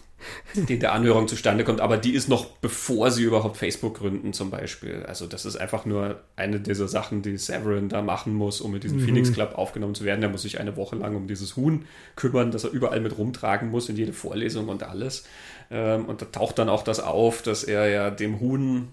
[0.55, 4.33] die in der Anhörung zustande kommt, aber die ist noch bevor sie überhaupt Facebook gründen
[4.33, 5.05] zum Beispiel.
[5.07, 8.85] Also das ist einfach nur eine dieser Sachen, die Severin da machen muss, um mit
[8.85, 9.05] diesem mhm.
[9.05, 10.23] Phoenix Club aufgenommen zu werden.
[10.23, 11.85] Er muss sich eine Woche lang um dieses Huhn
[12.17, 15.25] kümmern, das er überall mit rumtragen muss, in jede Vorlesung und alles.
[15.71, 18.89] Ähm, und da taucht dann auch das auf, dass er ja dem Huhn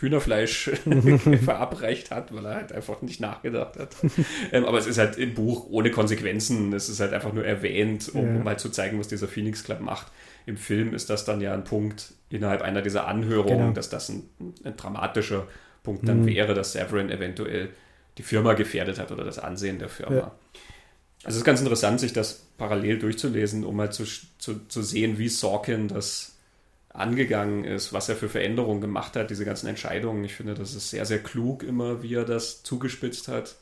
[0.00, 0.70] Hühnerfleisch
[1.44, 3.94] verabreicht hat, weil er halt einfach nicht nachgedacht hat.
[4.52, 6.72] ähm, aber es ist halt im Buch ohne Konsequenzen.
[6.72, 8.40] Es ist halt einfach nur erwähnt, um, ja.
[8.40, 10.06] um halt zu zeigen, was dieser Phoenix Club macht.
[10.46, 13.72] Im Film ist das dann ja ein Punkt innerhalb einer dieser Anhörungen, genau.
[13.72, 14.28] dass das ein,
[14.64, 15.46] ein, dramatischer
[15.82, 16.26] Punkt dann mhm.
[16.26, 17.70] wäre, dass Severin eventuell
[18.16, 20.16] die Firma gefährdet hat oder das Ansehen der Firma.
[20.16, 20.32] Ja.
[21.24, 24.04] Also es ist ganz interessant, sich das parallel durchzulesen, um mal zu,
[24.38, 26.36] zu, zu sehen, wie Sorkin das
[26.90, 30.24] angegangen ist, was er für Veränderungen gemacht hat, diese ganzen Entscheidungen.
[30.24, 33.56] Ich finde, das ist sehr, sehr klug immer, wie er das zugespitzt hat.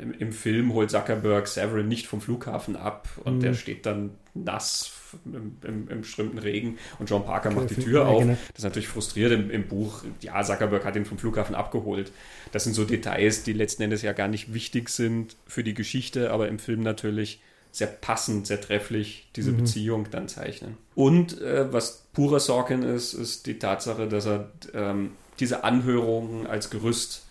[0.00, 3.40] Im, Im, Film holt Zuckerberg Severin nicht vom Flughafen ab und mhm.
[3.40, 4.92] der steht dann nass
[5.24, 8.24] im, im, im strömenden Regen und John Parker macht die Tür auf.
[8.24, 10.02] Das ist natürlich frustriert im, im Buch.
[10.20, 12.12] Ja, Zuckerberg hat ihn vom Flughafen abgeholt.
[12.52, 16.30] Das sind so Details, die letzten Endes ja gar nicht wichtig sind für die Geschichte,
[16.30, 17.40] aber im Film natürlich
[17.72, 19.58] sehr passend, sehr trefflich diese mhm.
[19.58, 20.76] Beziehung dann zeichnen.
[20.94, 26.68] Und äh, was purer Sorkin ist, ist die Tatsache, dass er ähm, diese Anhörungen als
[26.68, 27.26] Gerüst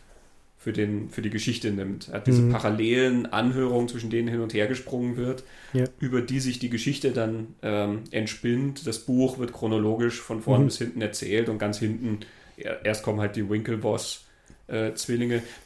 [0.61, 2.09] für, den, für die Geschichte nimmt.
[2.09, 2.51] Er hat diese mhm.
[2.51, 5.43] parallelen Anhörungen, zwischen denen hin und her gesprungen wird,
[5.73, 5.85] ja.
[5.99, 8.85] über die sich die Geschichte dann ähm, entspinnt.
[8.85, 10.65] Das Buch wird chronologisch von vorn mhm.
[10.65, 12.19] bis hinten erzählt und ganz hinten
[12.83, 14.25] erst kommen halt die Winklevoss
[14.67, 14.91] äh,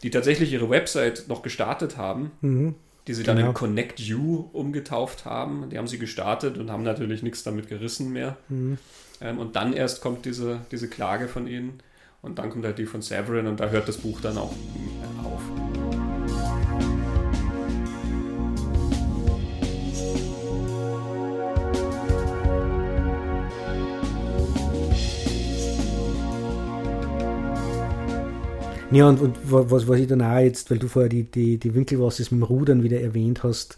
[0.02, 2.32] die tatsächlich ihre Website noch gestartet haben.
[2.42, 2.76] Mhm
[3.08, 3.50] die sie dann genau.
[3.50, 5.70] in Connect You umgetauft haben.
[5.70, 8.36] Die haben sie gestartet und haben natürlich nichts damit gerissen mehr.
[8.50, 8.80] Mhm.
[9.22, 11.82] Ähm, und dann erst kommt diese, diese Klage von ihnen
[12.26, 14.52] und dann kommt halt die von Severin und da hört das Buch dann auch
[15.24, 15.42] auf.
[28.92, 31.76] Ja, und, und was, was ich dann auch jetzt, weil du vorher die, die, die
[31.76, 33.78] Winkelwasses mit dem Rudern wieder erwähnt hast,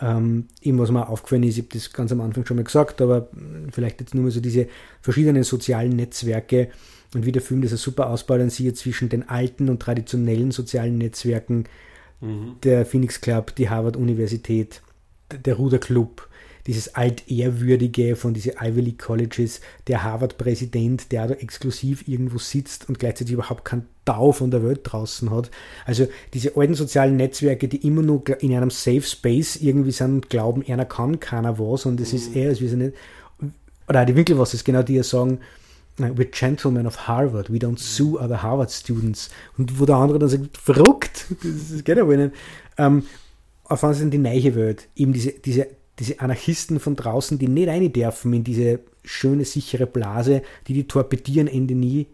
[0.00, 3.00] ähm, eben was mir aufgefallen ist, ich habe das ganz am Anfang schon mal gesagt,
[3.00, 3.28] aber
[3.70, 4.68] vielleicht jetzt nur mal so diese
[5.00, 6.70] verschiedenen sozialen Netzwerke
[7.14, 11.64] und wie der Film das super ausbalanciert zwischen den alten und traditionellen sozialen Netzwerken,
[12.20, 12.56] mhm.
[12.62, 14.82] der Phoenix Club, die Harvard Universität,
[15.44, 16.28] der Ruderclub,
[16.66, 22.98] dieses altehrwürdige von diesen Ivy League Colleges, der Harvard-Präsident, der da exklusiv irgendwo sitzt und
[22.98, 25.50] gleichzeitig überhaupt keinen Tau von der Welt draußen hat.
[25.84, 30.30] Also diese alten sozialen Netzwerke, die immer nur in einem Safe Space irgendwie sind und
[30.30, 32.18] glauben, einer kann keiner was und es mhm.
[32.18, 32.94] ist eher, als wir nicht,
[33.88, 35.40] oder die Winkel was ist genau die, die sagen,
[35.98, 39.30] we're gentlemen of Harvard, we don't sue other Harvard students.
[39.58, 42.34] Und wo der andere dann sagt, verrückt, das, geht aber nicht.
[42.78, 43.04] Ähm,
[43.64, 44.88] auf was sind die neue Welt?
[44.94, 45.68] Eben diese, diese
[45.98, 50.88] diese Anarchisten von draußen, die nicht rein dürfen in diese schöne, sichere Blase, die die
[50.88, 52.06] torpedieren Ende nie.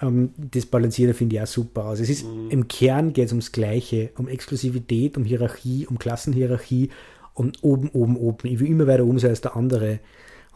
[0.00, 2.00] Ähm, das balanciert finde ich auch super aus.
[2.00, 2.50] Es ist mhm.
[2.50, 6.90] im Kern geht es ums Gleiche, um Exklusivität, um Hierarchie, um Klassenhierarchie
[7.34, 8.48] und oben, oben, oben.
[8.48, 9.98] Ich will immer weiter oben sein als der andere.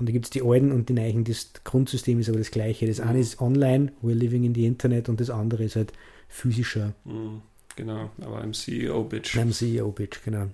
[0.00, 1.24] Und da gibt es die alten und die neuen.
[1.24, 2.86] Das Grundsystem ist aber das gleiche.
[2.86, 5.92] Das eine ist online, we're living in the Internet, und das andere ist halt
[6.28, 6.94] physischer.
[7.04, 7.42] Mhm.
[7.76, 9.36] Genau, aber im CEO-Bitch.
[9.36, 10.46] Im CEO-Bitch, genau.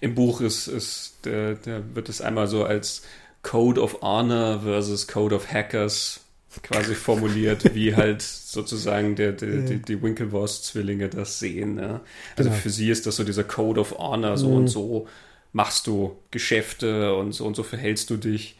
[0.00, 3.02] Im Buch ist, ist der, der wird es einmal so als
[3.42, 6.20] Code of Honor versus Code of Hackers
[6.62, 9.60] quasi formuliert, wie halt sozusagen der, der, ja.
[9.62, 11.78] die, die Winklevoss-Zwillinge das sehen.
[11.78, 12.00] Ja?
[12.36, 12.60] Also genau.
[12.60, 14.56] für sie ist das so dieser Code of Honor, so mhm.
[14.56, 15.06] und so
[15.52, 18.56] machst du Geschäfte und so und so verhältst du dich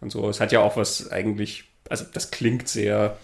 [0.00, 0.28] und so.
[0.28, 3.16] Es hat ja auch was eigentlich, also das klingt sehr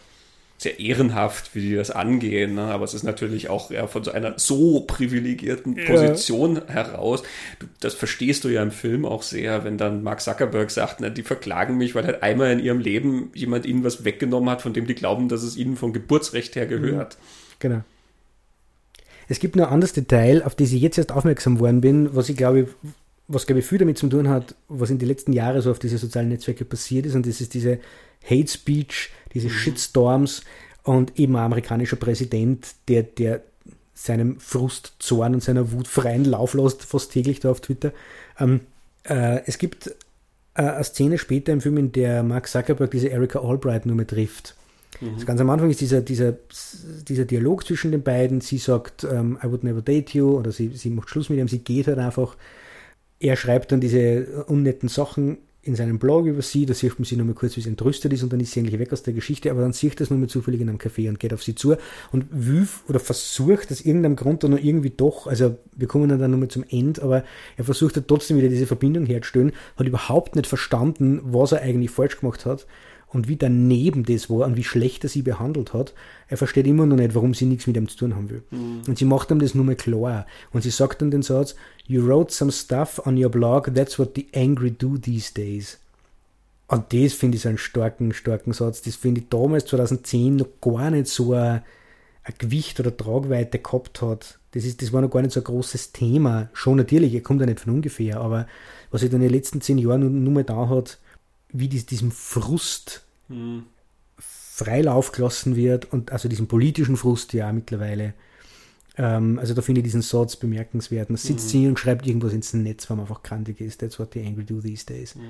[0.63, 2.55] sehr ehrenhaft, wie die das angehen.
[2.55, 2.63] Ne?
[2.63, 6.69] Aber es ist natürlich auch ja, von so einer so privilegierten Position ja.
[6.69, 7.23] heraus.
[7.59, 11.11] Du, das verstehst du ja im Film auch sehr, wenn dann Mark Zuckerberg sagt, ne,
[11.11, 14.73] die verklagen mich, weil halt einmal in ihrem Leben jemand ihnen was weggenommen hat, von
[14.73, 17.19] dem die glauben, dass es ihnen von Geburtsrecht her gehört.
[17.59, 17.83] Genau.
[19.29, 22.29] Es gibt noch ein anderes Detail, auf das ich jetzt erst aufmerksam worden bin, was
[22.29, 22.69] ich glaube,
[23.29, 25.79] was glaube ich viel damit zu tun hat, was in den letzten Jahren so auf
[25.79, 27.79] diese sozialen Netzwerke passiert ist, und das ist diese
[28.25, 29.53] Hate Speech, diese mhm.
[29.53, 30.43] Shitstorms
[30.83, 33.43] und eben ein amerikanischer Präsident, der, der
[33.95, 37.93] seinem Frust, Zorn und seiner Wut freien Lauf lässt, fast täglich da auf Twitter.
[38.39, 38.61] Ähm,
[39.05, 39.89] äh, es gibt
[40.55, 44.07] äh, eine Szene später im Film, in der Mark Zuckerberg diese Erika Albright nur mehr
[44.07, 44.57] trifft.
[45.01, 45.15] Mhm.
[45.15, 46.35] Also ganz am Anfang ist dieser, dieser,
[47.09, 48.41] dieser Dialog zwischen den beiden.
[48.41, 51.49] Sie sagt, ähm, I would never date you, oder sie, sie macht Schluss mit ihm,
[51.49, 52.37] sie geht halt einfach.
[53.23, 57.15] Er schreibt dann diese unnetten Sachen in seinem Blog über sie, da sieht man sie
[57.15, 59.49] nochmal kurz, wie sie entrüstet ist und dann ist sie eigentlich weg aus der Geschichte,
[59.49, 61.77] aber dann sieht das nur mal zufällig in einem Café und geht auf sie zu
[62.11, 66.31] und will oder versucht aus irgendeinem Grund dann noch irgendwie doch, also wir kommen dann,
[66.33, 67.23] nochmal zum Ende, aber
[67.57, 72.19] er versucht trotzdem wieder diese Verbindung herzustellen, hat überhaupt nicht verstanden, was er eigentlich falsch
[72.19, 72.67] gemacht hat
[73.13, 75.93] und wie daneben das war und wie schlecht er sie behandelt hat.
[76.29, 78.43] Er versteht immer noch nicht, warum sie nichts mit ihm zu tun haben will.
[78.51, 78.83] Mhm.
[78.89, 80.27] Und sie macht ihm das nur mal klar.
[80.53, 81.55] Und sie sagt dann den Satz,
[81.87, 85.79] You wrote some stuff on your blog, that's what the angry do these days.
[86.69, 88.81] Und das finde ich so einen starken, starken Satz.
[88.81, 91.63] Das finde ich damals 2010 noch gar nicht so ein,
[92.25, 94.39] ein Gewicht oder Tragweite gehabt hat.
[94.53, 96.49] Das, ist, das war noch gar nicht so ein großes Thema.
[96.55, 98.47] Schon natürlich, er kommt ja nicht von ungefähr, aber
[98.91, 100.99] was er dann in den letzten zehn Jahren nur, nur mal da hat,
[101.53, 103.65] wie dies, diesem Frust mhm.
[104.19, 108.15] Freilauf gelassen wird und also diesem politischen Frust ja mittlerweile.
[108.97, 111.11] Ähm, also da finde ich diesen Satz bemerkenswert.
[111.11, 111.59] Man sitzt mhm.
[111.59, 113.81] hier und schreibt irgendwas ins Netz, weil man einfach krantig ist.
[113.81, 115.15] That's what the angry do these days.
[115.15, 115.23] Mhm.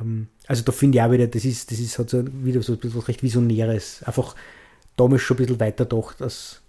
[0.00, 2.74] Ähm, also da finde ich auch wieder, das ist, das ist hat so wieder so
[2.74, 4.02] etwas recht Visionäres.
[4.04, 4.34] Einfach
[4.96, 6.62] damals schon ein bisschen weiter gedacht, als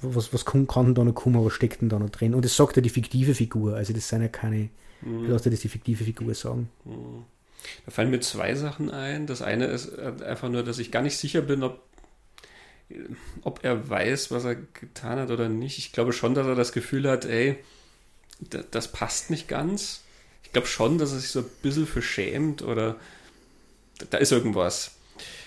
[0.00, 2.34] was, was kann, kann da noch kommen, was steckt denn da noch drin?
[2.34, 4.70] Und das sagt ja die fiktive Figur, also das sind ja keine,
[5.02, 5.26] mhm.
[5.28, 6.68] lass dir das die fiktive Figur sagen.
[6.84, 7.24] Mhm.
[7.84, 9.26] Da fallen mir zwei Sachen ein.
[9.26, 11.82] Das eine ist äh, einfach nur, dass ich gar nicht sicher bin, ob,
[13.42, 15.78] ob er weiß, was er getan hat oder nicht.
[15.78, 17.56] Ich glaube schon, dass er das Gefühl hat, ey,
[18.70, 20.02] das passt nicht ganz.
[20.42, 22.96] Ich glaube schon, dass er sich so ein bisschen verschämt oder
[24.10, 24.92] da ist irgendwas.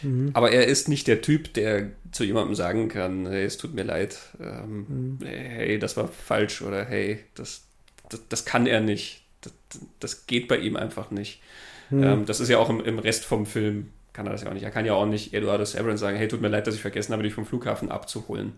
[0.01, 0.31] Mhm.
[0.33, 3.83] Aber er ist nicht der Typ, der zu jemandem sagen kann, hey, es tut mir
[3.83, 5.25] leid, ähm, mhm.
[5.25, 7.63] hey, das war falsch oder hey, das,
[8.09, 9.23] das, das kann er nicht.
[9.41, 9.53] Das,
[9.99, 11.41] das geht bei ihm einfach nicht.
[11.89, 12.03] Mhm.
[12.03, 14.53] Ähm, das ist ja auch im, im, Rest vom Film kann er das ja auch
[14.53, 14.63] nicht.
[14.63, 17.13] Er kann ja auch nicht Eduardo Severance sagen, hey, tut mir leid, dass ich vergessen
[17.13, 18.53] habe, dich vom Flughafen abzuholen.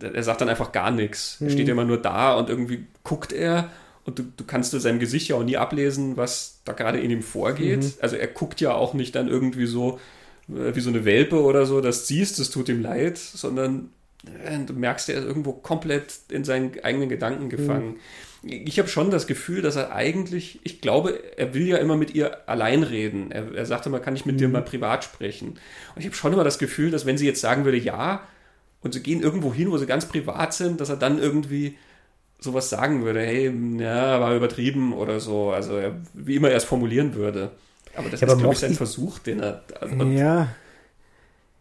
[0.00, 1.38] Er sagt dann einfach gar nichts.
[1.40, 1.72] Er steht mhm.
[1.72, 3.70] immer nur da und irgendwie guckt er
[4.04, 7.10] und du, du kannst in seinem Gesicht ja auch nie ablesen, was da gerade in
[7.10, 7.82] ihm vorgeht.
[7.82, 7.92] Mhm.
[8.00, 9.98] Also er guckt ja auch nicht dann irgendwie so
[10.48, 13.90] äh, wie so eine Welpe oder so, das siehst, das tut ihm leid, sondern
[14.44, 17.92] äh, du merkst, er ist irgendwo komplett in seinen eigenen Gedanken gefangen.
[17.92, 18.00] Mhm
[18.46, 22.14] ich habe schon das Gefühl, dass er eigentlich, ich glaube, er will ja immer mit
[22.14, 23.30] ihr allein reden.
[23.30, 24.38] Er, er sagte mal, kann ich mit mhm.
[24.38, 25.58] dir mal privat sprechen?
[25.94, 28.26] Und ich habe schon immer das Gefühl, dass wenn sie jetzt sagen würde, ja,
[28.82, 31.76] und sie gehen irgendwo hin, wo sie ganz privat sind, dass er dann irgendwie
[32.38, 35.50] sowas sagen würde, hey, ja, war übertrieben oder so.
[35.50, 35.80] Also
[36.12, 37.50] wie immer er es formulieren würde.
[37.96, 39.62] Aber das ja, ist, glaube ich, sein Versuch, den er.
[40.10, 40.48] Ja,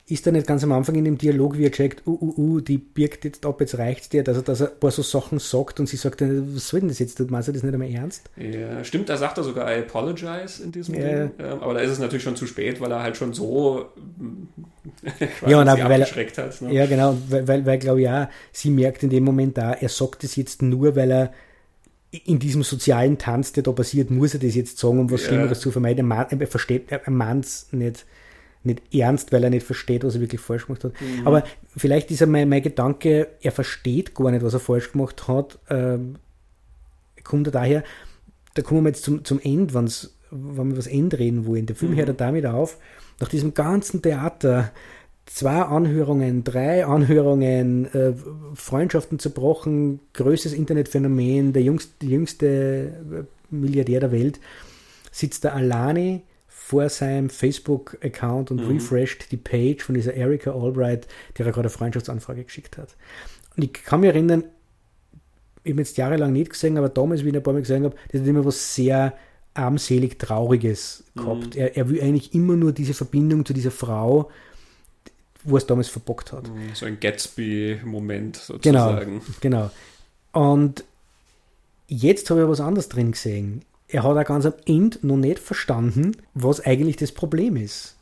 [0.05, 2.59] ist er nicht ganz am Anfang in dem Dialog, wie er checkt, uh, uh, uh,
[2.59, 5.39] die birgt jetzt ab, jetzt reicht's dir, dass er, dass er ein paar so Sachen
[5.39, 8.29] sagt und sie sagt, was soll denn das jetzt, du meinst das nicht einmal ernst?
[8.35, 11.01] Ja, stimmt, da sagt er sogar, I apologize in diesem ja.
[11.01, 13.85] Ding, ähm, aber da ist es natürlich schon zu spät, weil er halt schon so
[15.47, 16.61] ja, und weil abgeschreckt hat.
[16.61, 16.73] Ne?
[16.73, 19.89] Ja, genau, weil, weil, weil glaube ich auch, sie merkt in dem Moment da, er
[19.89, 21.33] sagt das jetzt nur, weil er
[22.25, 25.29] in diesem sozialen Tanz, der da passiert, muss er das jetzt sagen, um was ja.
[25.29, 26.11] Schlimmeres zu vermeiden.
[26.11, 28.05] Er, er versteht, er meint es nicht
[28.65, 30.93] nicht ernst, weil er nicht versteht, was er wirklich falsch gemacht hat.
[31.01, 31.27] Mhm.
[31.27, 31.43] Aber
[31.75, 35.59] vielleicht ist er mein, mein, Gedanke, er versteht gar nicht, was er falsch gemacht hat,
[35.69, 36.15] ähm,
[37.23, 37.83] kommt er daher,
[38.53, 41.65] da kommen wir jetzt zum, zum Ende, wenn's, wenn wir was End reden wollen.
[41.65, 41.97] Der Film mhm.
[41.97, 42.77] hört er damit auf,
[43.19, 44.71] nach diesem ganzen Theater,
[45.25, 48.13] zwei Anhörungen, drei Anhörungen, äh,
[48.53, 54.39] Freundschaften zerbrochen, größtes Internetphänomen, der jüngste, jüngste äh, Milliardär der Welt,
[55.11, 56.21] sitzt er alleine
[56.65, 58.77] vor seinem Facebook-Account und mhm.
[58.77, 62.95] refreshed die Page von dieser Erika Albright, der er gerade eine Freundschaftsanfrage geschickt hat.
[63.57, 64.45] Und ich kann mich erinnern,
[65.65, 67.97] ich habe jetzt jahrelang nicht gesehen, aber damals, wie ich ein paar Mal gesehen habe,
[68.09, 69.13] das hat immer was sehr
[69.53, 71.55] armselig Trauriges gehabt.
[71.55, 71.61] Mhm.
[71.61, 74.31] Er, er will eigentlich immer nur diese Verbindung zu dieser Frau,
[75.43, 76.47] wo er es damals verbockt hat.
[76.47, 79.21] Mhm, so ein Gatsby-Moment sozusagen.
[79.41, 79.69] Genau,
[80.31, 80.51] genau.
[80.53, 80.85] Und
[81.87, 85.37] jetzt habe ich was anderes drin gesehen er hat auch ganz am Ende noch nicht
[85.37, 87.95] verstanden, was eigentlich das Problem ist.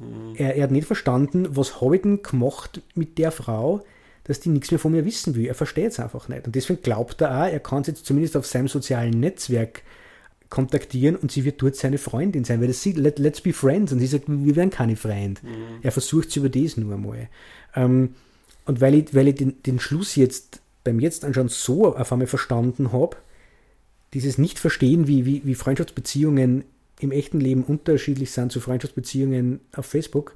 [0.00, 0.34] Mhm.
[0.36, 3.82] Er, er, hat nicht verstanden, was habe ich denn gemacht mit der Frau,
[4.24, 5.46] dass die nichts mehr von mir wissen will.
[5.46, 6.46] Er versteht es einfach nicht.
[6.46, 9.82] Und deswegen glaubt er auch, er kann es jetzt zumindest auf seinem sozialen Netzwerk
[10.50, 13.92] kontaktieren und sie wird dort seine Freundin sein, weil das sieht, let, let's be friends.
[13.92, 15.44] Und sie sagt, wir werden keine Freund.
[15.44, 15.78] Mhm.
[15.82, 17.28] Er versucht es über das nur einmal.
[17.76, 18.16] Ähm,
[18.64, 22.26] und weil ich, weil ich den, den Schluss jetzt beim Jetzt anschauen so auf einmal
[22.26, 23.16] verstanden habe,
[24.16, 26.64] dieses Nicht-Verstehen, wie, wie, wie Freundschaftsbeziehungen
[27.00, 30.34] im echten Leben unterschiedlich sind zu Freundschaftsbeziehungen auf Facebook,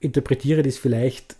[0.00, 1.36] interpretiere das vielleicht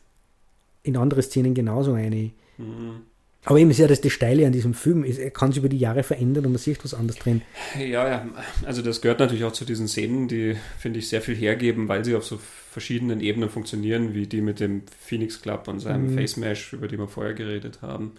[0.84, 2.30] in andere Szenen genauso eine.
[2.58, 3.00] Mhm.
[3.44, 5.78] Aber eben ist ja das, das Steile an diesem Film, er kann sich über die
[5.78, 7.42] Jahre verändern und man sieht was anderes drin.
[7.76, 8.28] Ja, ja,
[8.64, 12.04] also das gehört natürlich auch zu diesen Szenen, die, finde ich, sehr viel hergeben, weil
[12.04, 12.38] sie auf so
[12.70, 16.18] verschiedenen Ebenen funktionieren, wie die mit dem Phoenix Club und seinem mhm.
[16.18, 18.12] Face Mesh, über die wir vorher geredet haben.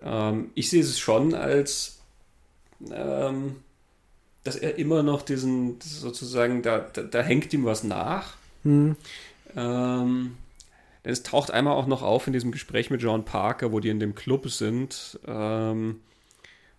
[0.00, 1.93] Ähm, ich sehe es schon als
[2.90, 3.56] ähm,
[4.44, 8.34] dass er immer noch diesen, sozusagen, da, da, da hängt ihm was nach.
[8.62, 8.96] Mhm.
[9.56, 10.36] Ähm,
[11.02, 14.00] es taucht einmal auch noch auf in diesem Gespräch mit John Parker, wo die in
[14.00, 15.18] dem Club sind.
[15.26, 16.00] Ähm,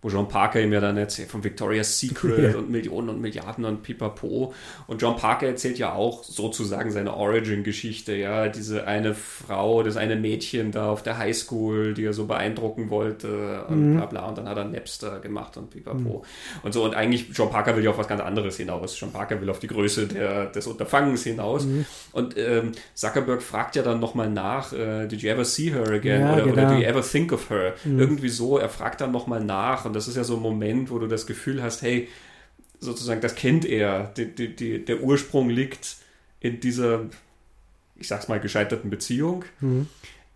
[0.06, 2.58] wo John Parker ihm ja dann erzählt von Victoria's Secret ja.
[2.58, 4.54] und Millionen und Milliarden und Pipapo.
[4.86, 10.14] Und John Parker erzählt ja auch sozusagen seine Origin-Geschichte, ja, diese eine Frau, das eine
[10.14, 13.96] Mädchen da auf der Highschool, die er so beeindrucken wollte und mhm.
[13.96, 14.28] bla bla.
[14.28, 15.98] Und dann hat er Napster gemacht und Pipapo.
[15.98, 16.22] Mhm.
[16.62, 18.98] Und so, und eigentlich, John Parker will ja auf was ganz anderes hinaus.
[19.00, 21.64] John Parker will auf die Größe der, des Unterfangens hinaus.
[21.64, 21.84] Mhm.
[22.12, 26.20] Und ähm, Zuckerberg fragt ja dann nochmal nach, äh, did you ever see her again?
[26.20, 26.52] Ja, oder, genau.
[26.52, 27.74] oder do you ever think of her?
[27.84, 27.98] Mhm.
[27.98, 30.98] Irgendwie so, er fragt dann nochmal nach und das ist ja so ein Moment, wo
[30.98, 32.08] du das Gefühl hast, hey,
[32.78, 34.12] sozusagen, das kennt er.
[34.16, 35.96] Die, die, die, der Ursprung liegt
[36.40, 37.06] in dieser,
[37.96, 39.44] ich sag's mal, gescheiterten Beziehung.
[39.60, 39.88] Mhm.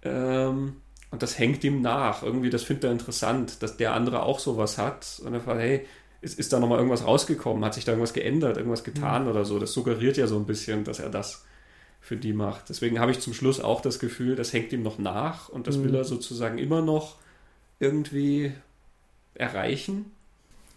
[0.02, 0.76] Ähm,
[1.10, 2.22] und das hängt ihm nach.
[2.22, 5.20] Irgendwie, das findet er interessant, dass der andere auch sowas hat.
[5.24, 5.86] Und er fragt, hey,
[6.20, 7.64] ist, ist da nochmal irgendwas rausgekommen?
[7.64, 9.30] Hat sich da irgendwas geändert, irgendwas getan mhm.
[9.30, 9.58] oder so?
[9.58, 11.44] Das suggeriert ja so ein bisschen, dass er das
[12.00, 12.68] für die macht.
[12.68, 15.76] Deswegen habe ich zum Schluss auch das Gefühl, das hängt ihm noch nach und das
[15.76, 15.84] mhm.
[15.84, 17.16] will er sozusagen immer noch
[17.78, 18.52] irgendwie
[19.34, 20.12] erreichen.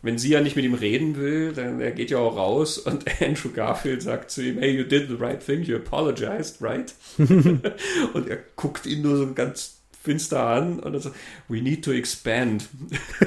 [0.02, 3.06] Wenn sie ja nicht mit ihm reden will, dann er geht ja auch raus und
[3.22, 6.94] Andrew Garfield sagt zu ihm, hey, you did the right thing, you apologized, right?
[7.18, 11.16] und er guckt ihn nur so ganz finster an und er sagt,
[11.48, 12.68] we need to expand.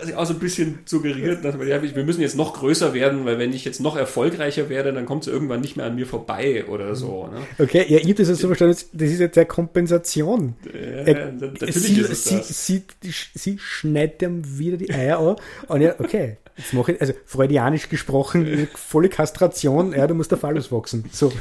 [0.02, 3.24] also auch so ein bisschen suggeriert, dass wir, ja, wir müssen jetzt noch größer werden,
[3.24, 6.06] weil wenn ich jetzt noch erfolgreicher werde, dann kommt es irgendwann nicht mehr an mir
[6.06, 7.28] vorbei oder so.
[7.28, 7.40] Ne?
[7.58, 10.54] Okay, ja, ich habe das jetzt so verstanden, das ist jetzt eine Kompensation.
[10.64, 12.66] Ja, äh, natürlich sie, ist es das.
[12.66, 15.36] Sie, sie, sie schneidet ihm wieder die Eier an
[15.68, 16.36] und ja, okay.
[16.56, 21.04] Jetzt mache ich, also freudianisch gesprochen, volle Kastration, ja, du musst der Phallus wachsen.
[21.10, 21.32] So.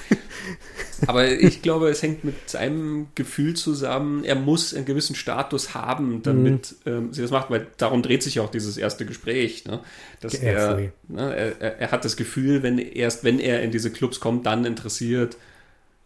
[1.08, 6.22] Aber ich glaube, es hängt mit seinem Gefühl zusammen, er muss einen gewissen Status haben,
[6.24, 6.92] damit mhm.
[6.92, 9.66] ähm, sie das macht, weil darum dreht sich auch dieses erste Gespräch.
[9.66, 9.82] Ne?
[10.22, 14.20] Dass er, ne, er, er, hat das Gefühl, wenn erst wenn er in diese Clubs
[14.20, 15.38] kommt, dann interessiert,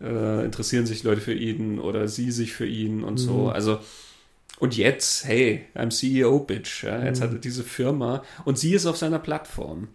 [0.01, 3.17] äh, interessieren sich Leute für ihn oder sie sich für ihn und mhm.
[3.17, 3.49] so.
[3.49, 3.79] Also
[4.59, 6.83] und jetzt, hey, I'm CEO, Bitch.
[6.83, 7.23] Ja, jetzt mhm.
[7.23, 9.89] hat er diese Firma und sie ist auf seiner Plattform.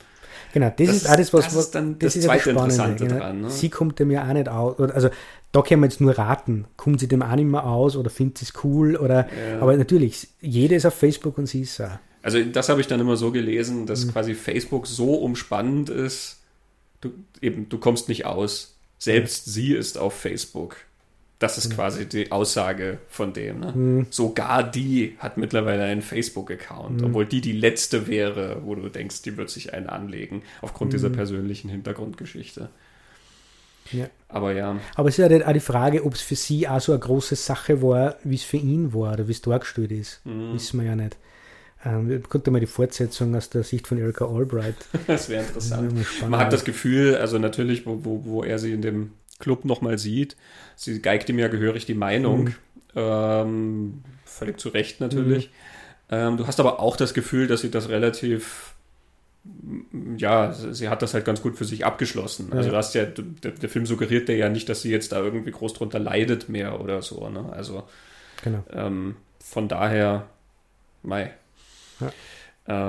[0.53, 3.21] Genau, das, das ist alles, was, das ist dann das, das zweite Interessante genau.
[3.21, 3.41] dran.
[3.43, 3.51] Ne?
[3.51, 4.79] Sie kommt dem ja auch nicht aus.
[4.79, 5.11] Also
[5.53, 6.67] da können wir jetzt nur raten.
[6.77, 8.97] Kommt sie dem auch nicht mehr aus oder findet sie es cool?
[8.97, 9.61] Oder, ja.
[9.61, 11.99] Aber natürlich, jeder ist auf Facebook und sie ist auch.
[12.23, 14.13] Also das habe ich dann immer so gelesen, dass mhm.
[14.13, 16.41] quasi Facebook so umspannend ist,
[17.01, 17.11] du,
[17.41, 18.77] eben, du kommst nicht aus.
[18.99, 19.51] Selbst mhm.
[19.53, 20.77] sie ist auf Facebook.
[21.41, 21.75] Das ist mhm.
[21.75, 23.61] quasi die Aussage von dem.
[23.61, 23.73] Ne?
[23.75, 24.07] Mhm.
[24.11, 27.07] Sogar die hat mittlerweile einen Facebook-Account, mhm.
[27.07, 31.09] obwohl die die letzte wäre, wo du denkst, die wird sich einen anlegen, aufgrund dieser
[31.09, 31.15] mhm.
[31.15, 32.69] persönlichen Hintergrundgeschichte.
[33.91, 34.07] Ja.
[34.29, 34.79] Aber ja.
[34.95, 37.37] Aber es ist ja auch die Frage, ob es für sie auch so eine große
[37.37, 40.21] Sache war, wie es für ihn war oder wie es dargestellt ist.
[40.27, 40.53] Mhm.
[40.53, 41.17] Wissen wir ja nicht.
[41.87, 44.75] Ähm, könnte mal die Fortsetzung aus der Sicht von Erika Albright.
[45.07, 45.99] das wäre interessant.
[45.99, 49.65] Das Man hat das Gefühl, also natürlich, wo, wo, wo er sie in dem Club
[49.65, 50.37] nochmal sieht.
[50.77, 52.45] Sie geigt ihm ja gehörig die Meinung.
[52.45, 52.55] Mhm.
[52.95, 55.47] Ähm, völlig zu Recht natürlich.
[55.47, 55.53] Mhm.
[56.11, 58.75] Ähm, du hast aber auch das Gefühl, dass sie das relativ,
[60.17, 62.53] ja, sie hat das halt ganz gut für sich abgeschlossen.
[62.53, 62.71] Also ja.
[62.73, 65.53] Du hast ja, der, der, Film suggeriert dir ja nicht, dass sie jetzt da irgendwie
[65.53, 67.29] groß drunter leidet mehr oder so.
[67.29, 67.49] Ne?
[67.53, 67.85] Also
[68.43, 68.65] genau.
[68.73, 70.27] ähm, von daher,
[71.03, 71.33] mei.
[72.01, 72.13] Ja.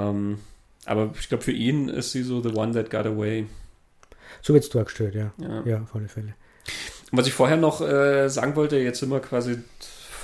[0.10, 0.40] Ähm,
[0.86, 3.46] aber ich glaube, für ihn ist sie so the one that got away.
[4.42, 5.34] So wird es dargestellt, ja.
[5.38, 5.64] ja.
[5.66, 6.34] Ja, auf alle Fälle.
[7.12, 9.58] Was ich vorher noch äh, sagen wollte, jetzt sind wir quasi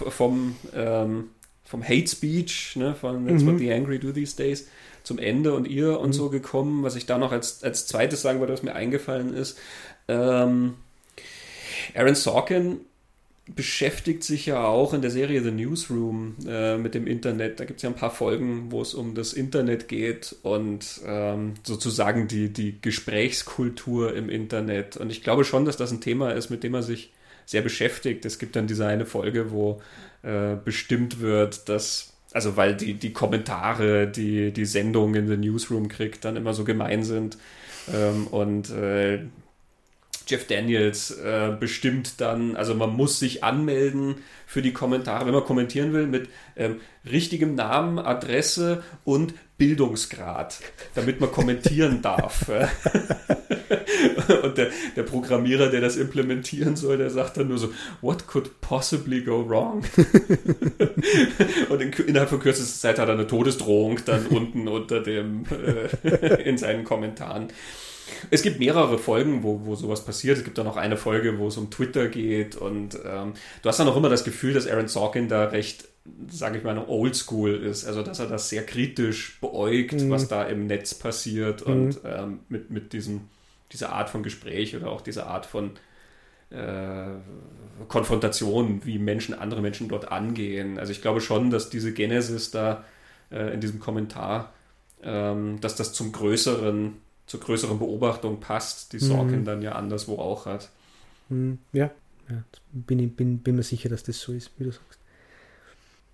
[0.10, 1.30] vom, ähm,
[1.66, 3.54] vom Hate Speech, ne, von That's mhm.
[3.54, 4.68] What the Angry Do These Days,
[5.04, 6.14] zum Ende und ihr und mhm.
[6.14, 6.84] so gekommen.
[6.84, 9.58] Was ich da noch als, als zweites sagen wollte, was mir eingefallen ist.
[10.08, 10.76] Ähm,
[11.96, 12.80] Aaron Sorkin
[13.56, 17.60] beschäftigt sich ja auch in der Serie The Newsroom äh, mit dem Internet.
[17.60, 21.54] Da gibt es ja ein paar Folgen, wo es um das Internet geht und ähm,
[21.64, 24.98] sozusagen die, die Gesprächskultur im Internet.
[24.98, 27.12] Und ich glaube schon, dass das ein Thema ist, mit dem er sich
[27.46, 28.26] sehr beschäftigt.
[28.26, 29.82] Es gibt dann diese eine Folge, wo
[30.24, 35.88] äh, bestimmt wird, dass, also weil die, die Kommentare, die die Sendung in The Newsroom
[35.88, 37.38] kriegt, dann immer so gemein sind.
[37.94, 39.20] Ähm, und äh,
[40.28, 45.44] Jeff Daniels äh, bestimmt dann, also man muss sich anmelden für die Kommentare, wenn man
[45.44, 50.60] kommentieren will, mit ähm, richtigem Namen, Adresse und Bildungsgrad,
[50.96, 52.50] damit man kommentieren darf.
[54.44, 58.62] und der, der, Programmierer, der das implementieren soll, der sagt dann nur so, what could
[58.62, 59.84] possibly go wrong?
[61.70, 65.46] und in, innerhalb von kürzester Zeit hat er eine Todesdrohung dann unten unter dem,
[66.04, 67.48] äh, in seinen Kommentaren.
[68.30, 70.38] Es gibt mehrere Folgen, wo, wo sowas passiert.
[70.38, 73.80] Es gibt dann noch eine Folge, wo es um Twitter geht und ähm, du hast
[73.80, 75.88] dann auch immer das Gefühl, dass Aaron Sorkin da recht,
[76.30, 77.86] sage ich mal, oldschool ist.
[77.86, 80.10] Also, dass er das sehr kritisch beäugt, mhm.
[80.10, 81.74] was da im Netz passiert mhm.
[81.74, 83.22] und ähm, mit, mit diesem,
[83.72, 85.72] dieser Art von Gespräch oder auch dieser Art von
[86.50, 87.16] äh,
[87.88, 90.80] Konfrontation, wie Menschen, andere Menschen dort angehen.
[90.80, 92.86] Also ich glaube schon, dass diese Genesis da
[93.32, 94.54] äh, in diesem Kommentar,
[95.04, 96.96] ähm, dass das zum größeren
[97.28, 99.46] zur größeren Beobachtung passt, die Sorgen mhm.
[99.46, 100.70] dann ja anderswo auch hat.
[101.30, 101.60] Mhm.
[101.74, 101.92] Ja,
[102.30, 102.44] ja.
[102.72, 105.00] Bin, bin, bin mir sicher, dass das so ist, wie du sagst.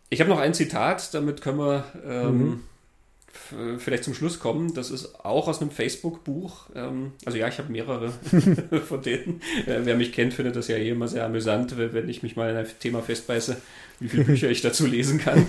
[0.10, 2.64] Ich habe noch ein Zitat, damit können wir ähm, mhm
[3.80, 4.74] vielleicht zum Schluss kommen.
[4.74, 6.68] Das ist auch aus einem Facebook-Buch.
[6.76, 8.12] Ähm, also ja, ich habe mehrere
[8.88, 9.42] von denen.
[9.66, 12.52] Äh, wer mich kennt, findet das ja eh immer sehr amüsant, wenn ich mich mal
[12.52, 13.58] in ein Thema festbeiße,
[14.00, 15.46] wie viele Bücher ich dazu lesen kann.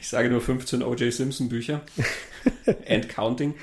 [0.00, 1.12] Ich sage nur 15 O.J.
[1.12, 1.80] Simpson Bücher.
[2.88, 3.54] And counting.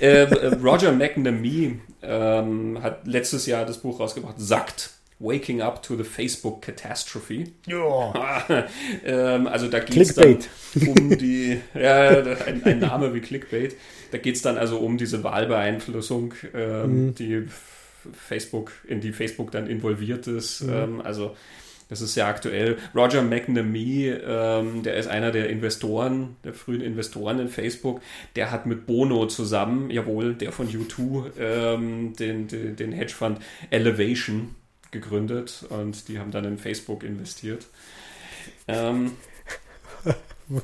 [0.00, 0.22] Äh,
[0.62, 4.90] Roger McNamee ähm, hat letztes Jahr das Buch rausgebracht, Sackt.
[5.22, 7.44] Waking Up to the Facebook Catastrophe.
[7.66, 8.44] Ja.
[9.04, 10.38] ähm, also da geht es dann
[10.86, 12.08] um die, ja,
[12.46, 13.76] ein, ein, Name wie Clickbait.
[14.10, 17.14] Da geht es dann also um diese Wahlbeeinflussung, ähm, mhm.
[17.14, 17.46] die
[18.12, 20.62] Facebook, in die Facebook dann involviert ist.
[20.62, 20.72] Mhm.
[20.72, 21.36] Ähm, also
[21.92, 22.78] das ist sehr aktuell.
[22.94, 28.00] Roger McNamee, ähm, der ist einer der Investoren, der frühen Investoren in Facebook.
[28.34, 34.54] Der hat mit Bono zusammen, jawohl, der von U2, ähm, den, den, den Hedgefund Elevation
[34.92, 37.66] gegründet und die haben dann in Facebook investiert.
[38.68, 39.12] Ähm,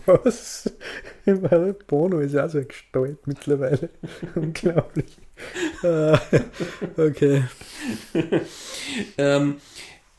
[0.06, 0.70] Was?
[1.86, 3.90] Bono ist ja auch so gestalt mittlerweile.
[4.34, 5.16] Unglaublich.
[5.82, 6.20] Ah,
[6.96, 7.44] okay.
[9.16, 9.56] ähm,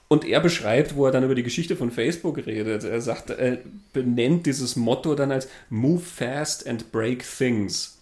[0.08, 2.84] und er beschreibt, wo er dann über die Geschichte von Facebook redet.
[2.84, 3.60] Er sagt, er
[3.94, 7.99] benennt dieses Motto dann als Move fast and break things.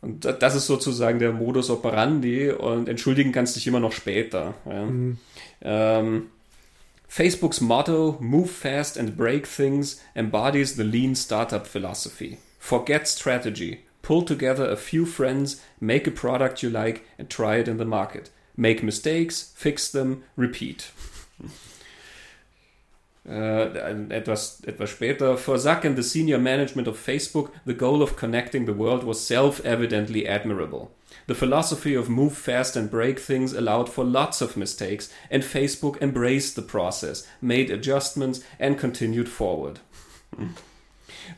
[0.00, 4.54] Und das ist sozusagen der Modus operandi und entschuldigen kannst dich immer noch später.
[4.64, 4.84] Ja.
[4.84, 5.18] Mhm.
[5.62, 6.26] Ähm,
[7.08, 12.38] Facebook's motto, Move Fast and Break Things, embodies the lean startup philosophy.
[12.58, 13.80] Forget strategy.
[14.02, 17.84] Pull together a few friends, make a product you like, and try it in the
[17.84, 18.30] market.
[18.56, 20.90] Make mistakes, fix them, repeat.
[23.28, 28.16] Uh, etwas, etwas später, for Zuck and the senior management of Facebook, the goal of
[28.16, 30.92] connecting the world was self evidently admirable.
[31.26, 36.00] The philosophy of move fast and break things allowed for lots of mistakes, and Facebook
[36.00, 39.80] embraced the process, made adjustments, and continued forward.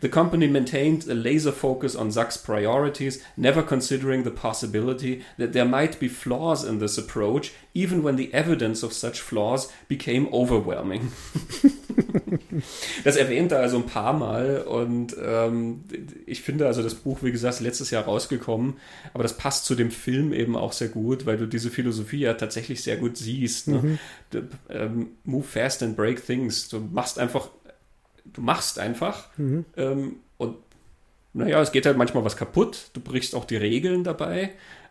[0.01, 5.65] The company maintained a laser focus on Zuck's priorities, never considering the possibility that there
[5.65, 11.13] might be flaws in this approach, even when the evidence of such flaws became overwhelming.
[13.05, 15.85] das erwähnt er also ein paar Mal und ähm,
[16.27, 18.75] ich finde also das Buch, wie gesagt, letztes Jahr rausgekommen,
[19.15, 22.35] aber das passt zu dem Film eben auch sehr gut, weil du diese Philosophie ja
[22.35, 23.69] tatsächlich sehr gut siehst.
[23.69, 23.99] Ne?
[24.33, 24.49] Mhm.
[24.69, 26.69] Ähm, move fast and break things.
[26.69, 27.49] Du machst einfach
[28.33, 29.29] du machst einfach.
[29.37, 29.65] Mhm.
[29.77, 30.57] Ähm, und
[31.33, 32.91] naja, es geht halt manchmal was kaputt.
[32.93, 34.51] Du brichst auch die Regeln dabei.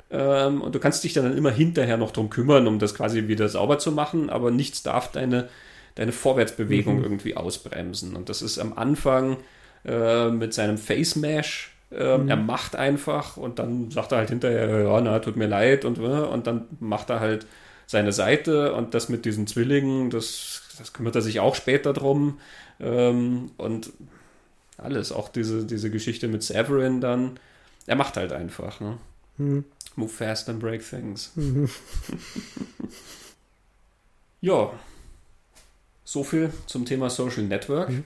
[0.09, 3.49] Ähm, und du kannst dich dann immer hinterher noch drum kümmern, um das quasi wieder
[3.49, 5.49] sauber zu machen, aber nichts darf deine,
[5.95, 7.03] deine Vorwärtsbewegung mhm.
[7.03, 8.15] irgendwie ausbremsen.
[8.15, 9.37] Und das ist am Anfang
[9.85, 11.73] äh, mit seinem Face Mash.
[11.91, 12.29] Äh, mhm.
[12.29, 15.97] Er macht einfach und dann sagt er halt hinterher, ja, na, tut mir leid und,
[15.97, 17.45] äh, und dann macht er halt
[17.87, 22.39] seine Seite und das mit diesen Zwillingen, das, das kümmert er sich auch später drum.
[22.79, 23.91] Ähm, und
[24.77, 27.39] alles, auch diese, diese Geschichte mit Severin dann.
[27.87, 28.79] Er macht halt einfach.
[28.79, 28.97] Ne?
[29.37, 29.63] Mhm.
[29.95, 31.31] Move fast and break things.
[31.35, 31.69] Mhm.
[34.41, 34.71] ja.
[36.03, 37.89] So viel zum Thema Social Network.
[37.89, 38.05] Mhm.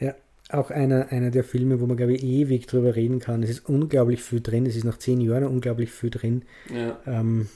[0.00, 0.14] Ja,
[0.50, 3.42] auch einer, einer der Filme, wo man, glaube ich, ewig drüber reden kann.
[3.42, 4.64] Es ist unglaublich viel drin.
[4.64, 6.44] Es ist nach zehn Jahren unglaublich viel drin.
[6.72, 6.98] Ja.
[7.06, 7.48] Ähm,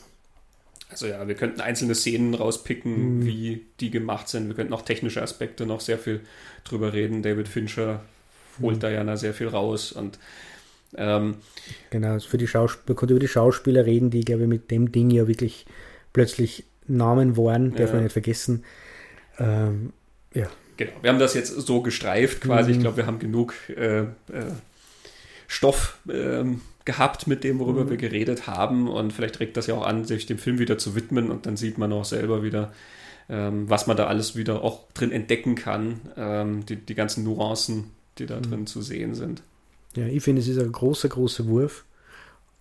[0.92, 3.26] also ja, wir könnten einzelne Szenen rauspicken, mhm.
[3.26, 4.48] wie die gemacht sind.
[4.48, 6.20] Wir könnten auch technische Aspekte noch sehr viel
[6.64, 7.22] drüber reden.
[7.22, 8.02] David Fincher
[8.60, 8.80] holt mhm.
[8.80, 10.18] da ja sehr viel raus und
[10.94, 11.36] ähm,
[11.90, 14.92] genau, für die Schauspieler, man konnte über die Schauspieler reden, die, glaube ich, mit dem
[14.92, 15.66] Ding ja wirklich
[16.12, 17.94] plötzlich Namen waren, darf ja.
[17.94, 18.64] man nicht vergessen.
[19.38, 19.92] Ähm,
[20.34, 20.48] ja.
[20.76, 22.70] Genau, wir haben das jetzt so gestreift quasi.
[22.70, 22.76] Mhm.
[22.76, 24.06] Ich glaube, wir haben genug äh, äh,
[25.46, 27.90] Stoff ähm, gehabt mit dem, worüber mhm.
[27.90, 28.88] wir geredet haben.
[28.88, 31.56] Und vielleicht regt das ja auch an, sich dem Film wieder zu widmen und dann
[31.56, 32.72] sieht man auch selber wieder,
[33.28, 37.90] ähm, was man da alles wieder auch drin entdecken kann, ähm, die, die ganzen Nuancen,
[38.18, 38.42] die da mhm.
[38.42, 39.42] drin zu sehen sind.
[39.94, 41.84] Ja, ich finde, es ist ein großer, großer Wurf.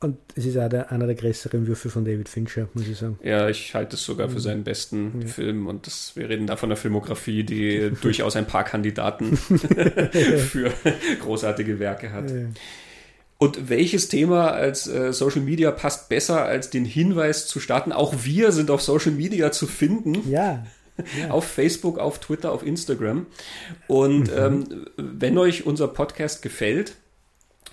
[0.01, 3.19] Und es ist auch der, einer der größeren Würfe von David Fincher, muss ich sagen.
[3.23, 4.39] Ja, ich halte es sogar für mhm.
[4.39, 5.27] seinen besten ja.
[5.27, 5.67] Film.
[5.67, 10.73] Und das, wir reden da von einer Filmografie, die durchaus ein paar Kandidaten für
[11.21, 12.31] großartige Werke hat.
[12.31, 12.47] Ja.
[13.41, 17.91] Und welches Thema als äh, Social Media passt besser, als den Hinweis zu starten?
[17.91, 20.29] Auch wir sind auf Social Media zu finden.
[20.29, 20.63] Ja.
[21.19, 21.29] ja.
[21.31, 23.25] Auf Facebook, auf Twitter, auf Instagram.
[23.87, 24.37] Und mhm.
[24.37, 26.97] ähm, wenn euch unser Podcast gefällt,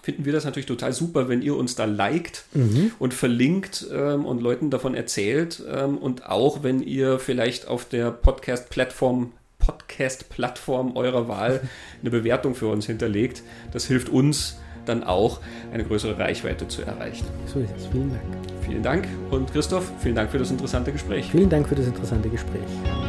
[0.01, 2.93] finden wir das natürlich total super, wenn ihr uns da liked mhm.
[2.99, 5.63] und verlinkt ähm, und Leuten davon erzählt.
[5.71, 11.69] Ähm, und auch wenn ihr vielleicht auf der Podcast-Plattform Podcast-Plattform eurer Wahl
[12.01, 13.43] eine Bewertung für uns hinterlegt.
[13.73, 14.57] Das hilft uns
[14.89, 15.41] dann auch
[15.73, 17.27] eine größere Reichweite zu erreichen.
[17.47, 17.87] So ist es.
[17.87, 18.25] Vielen Dank.
[18.63, 21.31] Vielen Dank und Christoph, vielen Dank für das interessante Gespräch.
[21.31, 22.63] Vielen Dank für das interessante Gespräch.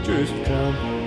[0.06, 0.30] Tschüss.
[0.45, 0.98] Ciao.